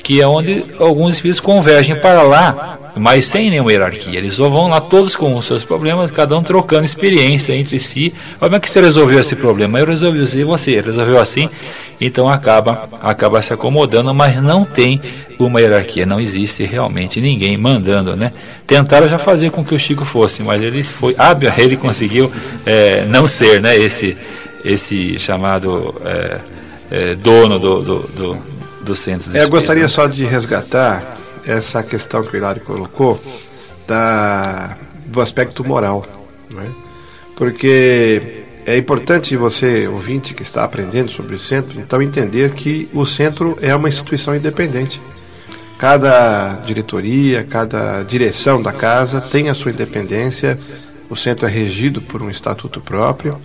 que 0.05 0.21
é 0.21 0.27
onde 0.27 0.63
alguns 0.79 1.15
espíritos 1.15 1.39
convergem 1.39 1.95
para 1.95 2.21
lá, 2.21 2.77
mas 2.95 3.25
sem 3.25 3.49
nenhuma 3.49 3.71
hierarquia. 3.71 4.19
Eles 4.19 4.37
vão 4.37 4.67
lá 4.67 4.79
todos 4.79 5.15
com 5.15 5.35
os 5.35 5.45
seus 5.45 5.65
problemas, 5.65 6.11
cada 6.11 6.37
um 6.37 6.43
trocando 6.43 6.85
experiência 6.85 7.53
entre 7.55 7.79
si. 7.79 8.13
Como 8.37 8.55
é 8.55 8.59
que 8.59 8.69
você 8.69 8.79
resolveu 8.79 9.19
esse 9.19 9.35
problema? 9.35 9.79
Eu 9.79 9.87
resolvi 9.87 10.21
assim, 10.21 10.43
você 10.43 10.79
resolveu 10.79 11.17
assim, 11.17 11.49
então 11.99 12.29
acaba, 12.29 12.87
acaba 13.01 13.41
se 13.41 13.51
acomodando, 13.51 14.13
mas 14.13 14.39
não 14.43 14.63
tem 14.63 15.01
uma 15.39 15.59
hierarquia, 15.59 16.05
não 16.05 16.21
existe 16.21 16.63
realmente 16.65 17.19
ninguém 17.19 17.57
mandando, 17.57 18.15
né? 18.15 18.31
Tentaram 18.67 19.09
já 19.09 19.17
fazer 19.17 19.49
com 19.49 19.65
que 19.65 19.73
o 19.73 19.79
Chico 19.79 20.05
fosse, 20.05 20.43
mas 20.43 20.61
ele 20.61 20.83
foi 20.83 21.15
hábil, 21.17 21.51
ele 21.57 21.77
conseguiu 21.77 22.31
é, 22.63 23.05
não 23.05 23.27
ser, 23.27 23.59
né? 23.59 23.75
Esse 23.75 24.15
esse 24.63 25.17
chamado 25.17 25.95
é, 26.05 26.37
é, 26.91 27.15
dono 27.15 27.59
do, 27.59 27.81
do, 27.81 27.99
do, 28.15 28.54
do 28.85 28.95
centro 28.95 29.35
é, 29.35 29.43
Eu 29.43 29.49
gostaria 29.49 29.87
só 29.87 30.07
de 30.07 30.23
resgatar 30.23 31.17
essa 31.45 31.83
questão 31.83 32.23
que 32.23 32.33
o 32.33 32.37
Hilário 32.37 32.61
colocou 32.61 33.21
da, 33.87 34.77
do 35.05 35.19
aspecto 35.19 35.63
moral. 35.63 36.05
Né? 36.51 36.69
Porque 37.35 38.45
é 38.65 38.77
importante 38.77 39.35
você, 39.35 39.87
ouvinte 39.87 40.33
que 40.33 40.41
está 40.41 40.63
aprendendo 40.63 41.11
sobre 41.11 41.35
o 41.35 41.39
centro, 41.39 41.79
então 41.79 42.01
entender 42.01 42.51
que 42.53 42.89
o 42.93 43.05
centro 43.05 43.55
é 43.61 43.75
uma 43.75 43.89
instituição 43.89 44.35
independente. 44.35 45.01
Cada 45.77 46.53
diretoria, 46.65 47.43
cada 47.43 48.01
direção 48.03 48.61
da 48.61 48.71
casa 48.71 49.19
tem 49.19 49.49
a 49.49 49.53
sua 49.53 49.71
independência, 49.71 50.57
o 51.09 51.15
centro 51.15 51.45
é 51.45 51.49
regido 51.49 52.01
por 52.01 52.23
um 52.23 52.29
estatuto 52.29 52.79
próprio 52.81 53.39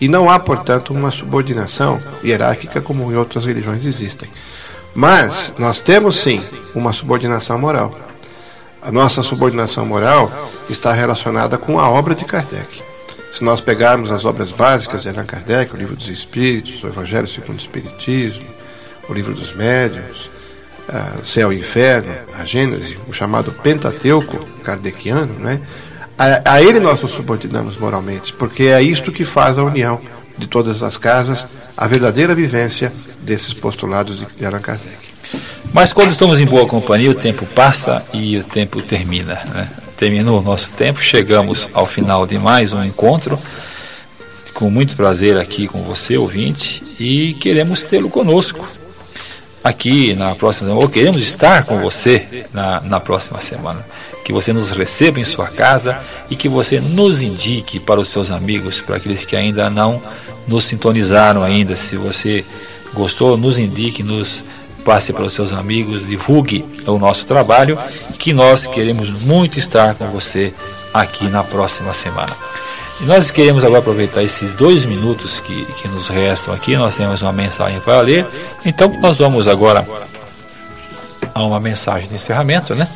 e 0.00 0.08
não 0.08 0.30
há, 0.30 0.38
portanto, 0.38 0.92
uma 0.94 1.10
subordinação 1.10 2.00
hierárquica 2.24 2.80
como 2.80 3.12
em 3.12 3.16
outras 3.16 3.44
religiões 3.44 3.84
existem. 3.84 4.28
Mas 4.94 5.54
nós 5.58 5.80
temos 5.80 6.18
sim 6.18 6.42
uma 6.74 6.92
subordinação 6.92 7.58
moral. 7.58 7.98
A 8.80 8.90
nossa 8.90 9.22
subordinação 9.22 9.86
moral 9.86 10.50
está 10.68 10.92
relacionada 10.92 11.56
com 11.56 11.78
a 11.78 11.88
obra 11.88 12.14
de 12.14 12.24
Kardec. 12.24 12.82
Se 13.32 13.42
nós 13.42 13.60
pegarmos 13.60 14.10
as 14.10 14.24
obras 14.24 14.50
básicas 14.50 15.02
de 15.02 15.08
Allan 15.08 15.24
Kardec, 15.24 15.72
o 15.72 15.78
Livro 15.78 15.96
dos 15.96 16.08
Espíritos, 16.08 16.82
o 16.82 16.88
Evangelho 16.88 17.26
segundo 17.26 17.56
o 17.56 17.60
Espiritismo, 17.60 18.46
o 19.08 19.14
Livro 19.14 19.32
dos 19.32 19.54
Médiuns, 19.54 20.30
o 21.20 21.24
Céu 21.24 21.52
e 21.52 21.58
Inferno, 21.58 22.12
a 22.38 22.44
Gênese, 22.44 22.98
o 23.08 23.12
chamado 23.12 23.52
Pentateuco 23.52 24.46
kardeciano, 24.62 25.38
né? 25.38 25.60
a, 26.18 26.54
a 26.54 26.62
ele 26.62 26.78
nós 26.78 27.00
nos 27.00 27.12
subordinamos 27.12 27.76
moralmente, 27.76 28.32
porque 28.32 28.64
é 28.64 28.82
isto 28.82 29.10
que 29.10 29.24
faz 29.24 29.58
a 29.58 29.62
união 29.62 30.00
de 30.36 30.46
todas 30.46 30.82
as 30.82 30.96
casas, 30.96 31.46
a 31.76 31.86
verdadeira 31.86 32.34
vivência 32.34 32.92
desses 33.20 33.52
postulados 33.52 34.22
de 34.36 34.46
Allan 34.46 34.60
Kardec. 34.60 35.12
Mas 35.72 35.92
quando 35.92 36.10
estamos 36.10 36.40
em 36.40 36.44
boa 36.44 36.66
companhia, 36.66 37.10
o 37.10 37.14
tempo 37.14 37.46
passa 37.46 38.04
e 38.12 38.36
o 38.36 38.44
tempo 38.44 38.82
termina. 38.82 39.42
Né? 39.54 39.68
Terminou 39.96 40.40
o 40.40 40.42
nosso 40.42 40.70
tempo, 40.70 41.00
chegamos 41.00 41.68
ao 41.72 41.86
final 41.86 42.26
de 42.26 42.38
mais 42.38 42.72
um 42.72 42.84
encontro. 42.84 43.38
Com 44.52 44.68
muito 44.68 44.94
prazer 44.94 45.38
aqui 45.38 45.66
com 45.66 45.82
você, 45.82 46.18
ouvinte, 46.18 46.82
e 47.00 47.34
queremos 47.34 47.80
tê-lo 47.82 48.10
conosco 48.10 48.68
aqui 49.64 50.14
na 50.14 50.34
próxima 50.34 50.68
semana, 50.68 50.84
ou 50.84 50.90
queremos 50.90 51.22
estar 51.22 51.64
com 51.64 51.78
você 51.78 52.44
na, 52.52 52.80
na 52.80 53.00
próxima 53.00 53.40
semana. 53.40 53.84
Que 54.24 54.32
você 54.32 54.52
nos 54.52 54.70
receba 54.70 55.18
em 55.18 55.24
sua 55.24 55.48
casa 55.48 56.00
e 56.30 56.36
que 56.36 56.48
você 56.48 56.80
nos 56.80 57.20
indique 57.20 57.80
para 57.80 58.00
os 58.00 58.08
seus 58.08 58.30
amigos, 58.30 58.80
para 58.80 58.96
aqueles 58.96 59.24
que 59.24 59.36
ainda 59.36 59.68
não 59.68 60.00
nos 60.46 60.64
sintonizaram 60.64 61.42
ainda. 61.42 61.76
Se 61.76 61.96
você 61.96 62.44
gostou, 62.94 63.36
nos 63.36 63.58
indique, 63.58 64.02
nos 64.02 64.44
passe 64.84 65.12
para 65.12 65.24
os 65.24 65.32
seus 65.32 65.52
amigos, 65.52 66.06
divulgue 66.06 66.64
o 66.86 66.98
nosso 66.98 67.26
trabalho, 67.26 67.78
que 68.18 68.32
nós 68.32 68.66
queremos 68.66 69.10
muito 69.10 69.58
estar 69.58 69.94
com 69.94 70.08
você 70.10 70.52
aqui 70.92 71.28
na 71.28 71.42
próxima 71.42 71.94
semana. 71.94 72.32
E 73.00 73.04
nós 73.04 73.30
queremos 73.30 73.64
agora 73.64 73.80
aproveitar 73.80 74.22
esses 74.22 74.50
dois 74.52 74.84
minutos 74.84 75.40
que, 75.40 75.64
que 75.74 75.88
nos 75.88 76.08
restam 76.08 76.52
aqui, 76.52 76.76
nós 76.76 76.96
temos 76.96 77.22
uma 77.22 77.32
mensagem 77.32 77.80
para 77.80 78.00
ler, 78.00 78.26
então 78.64 78.88
nós 79.00 79.18
vamos 79.18 79.48
agora 79.48 79.86
a 81.34 81.42
uma 81.42 81.60
mensagem 81.60 82.08
de 82.08 82.14
encerramento, 82.14 82.74
né? 82.74 82.88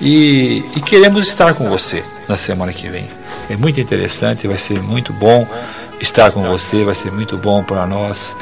E, 0.00 0.64
e 0.76 0.80
queremos 0.80 1.26
estar 1.26 1.54
com 1.54 1.68
você 1.68 2.04
na 2.28 2.36
semana 2.36 2.72
que 2.72 2.88
vem. 2.88 3.08
É 3.48 3.56
muito 3.56 3.80
interessante, 3.80 4.48
vai 4.48 4.58
ser 4.58 4.80
muito 4.80 5.12
bom 5.12 5.46
estar 6.00 6.32
com 6.32 6.42
você, 6.42 6.84
vai 6.84 6.94
ser 6.94 7.12
muito 7.12 7.36
bom 7.36 7.62
para 7.62 7.86
nós 7.86 8.34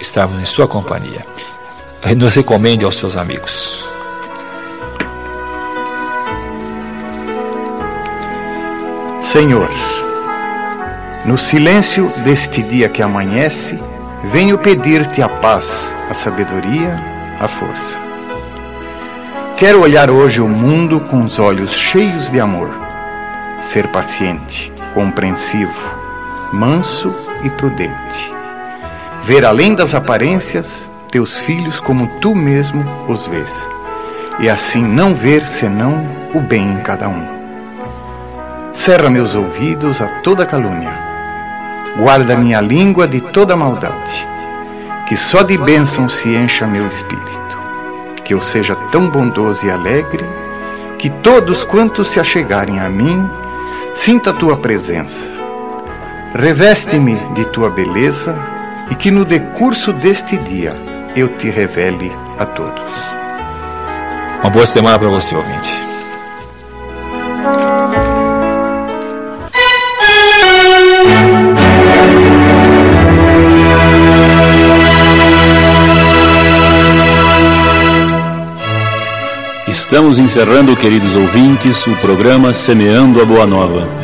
estarmos 0.00 0.40
em 0.40 0.44
sua 0.44 0.66
companhia 0.66 1.24
nos 2.16 2.34
recomende 2.34 2.84
aos 2.84 2.96
seus 2.96 3.16
amigos. 3.16 3.84
Senhor, 9.20 9.70
no 11.24 11.38
silêncio 11.38 12.08
deste 12.24 12.62
dia 12.62 12.88
que 12.88 13.02
amanhece, 13.02 13.78
venho 14.32 14.58
pedir-te 14.58 15.22
a 15.22 15.28
paz, 15.28 15.94
a 16.08 16.14
sabedoria, 16.14 16.98
a 17.38 17.46
força. 17.46 18.09
Quero 19.60 19.82
olhar 19.82 20.10
hoje 20.10 20.40
o 20.40 20.48
mundo 20.48 21.00
com 21.00 21.22
os 21.22 21.38
olhos 21.38 21.74
cheios 21.74 22.30
de 22.30 22.40
amor, 22.40 22.70
ser 23.60 23.88
paciente, 23.88 24.72
compreensivo, 24.94 25.78
manso 26.50 27.14
e 27.44 27.50
prudente, 27.50 28.32
ver 29.22 29.44
além 29.44 29.74
das 29.74 29.94
aparências 29.94 30.90
teus 31.10 31.36
filhos 31.40 31.78
como 31.78 32.06
tu 32.22 32.34
mesmo 32.34 32.82
os 33.06 33.26
vês, 33.26 33.68
e 34.38 34.48
assim 34.48 34.82
não 34.82 35.14
ver 35.14 35.46
senão 35.46 36.06
o 36.34 36.40
bem 36.40 36.72
em 36.72 36.80
cada 36.80 37.10
um. 37.10 37.28
Cerra 38.72 39.10
meus 39.10 39.34
ouvidos 39.34 40.00
a 40.00 40.06
toda 40.22 40.46
calúnia, 40.46 40.98
guarda 41.98 42.34
minha 42.34 42.62
língua 42.62 43.06
de 43.06 43.20
toda 43.20 43.54
maldade, 43.54 44.26
que 45.06 45.18
só 45.18 45.42
de 45.42 45.58
bênção 45.58 46.08
se 46.08 46.34
encha 46.34 46.66
meu 46.66 46.86
espírito, 46.86 47.39
que 48.30 48.34
eu 48.34 48.40
seja 48.40 48.76
tão 48.92 49.10
bondoso 49.10 49.66
e 49.66 49.70
alegre, 49.72 50.24
que 50.96 51.10
todos 51.10 51.64
quantos 51.64 52.06
se 52.06 52.20
achegarem 52.20 52.78
a 52.78 52.88
mim, 52.88 53.28
sinta 53.92 54.30
a 54.30 54.32
tua 54.32 54.56
presença. 54.56 55.28
Reveste-me 56.32 57.16
de 57.34 57.44
tua 57.46 57.68
beleza 57.68 58.38
e 58.88 58.94
que 58.94 59.10
no 59.10 59.24
decurso 59.24 59.92
deste 59.92 60.36
dia 60.36 60.76
eu 61.16 61.26
te 61.26 61.50
revele 61.50 62.12
a 62.38 62.46
todos. 62.46 62.94
Uma 64.40 64.50
boa 64.50 64.64
semana 64.64 64.96
para 64.96 65.08
você, 65.08 65.34
ouvinte. 65.34 65.89
Estamos 79.90 80.20
encerrando, 80.20 80.76
queridos 80.76 81.16
ouvintes, 81.16 81.84
o 81.84 81.96
programa 81.96 82.54
Semeando 82.54 83.20
a 83.20 83.24
Boa 83.24 83.44
Nova 83.44 83.99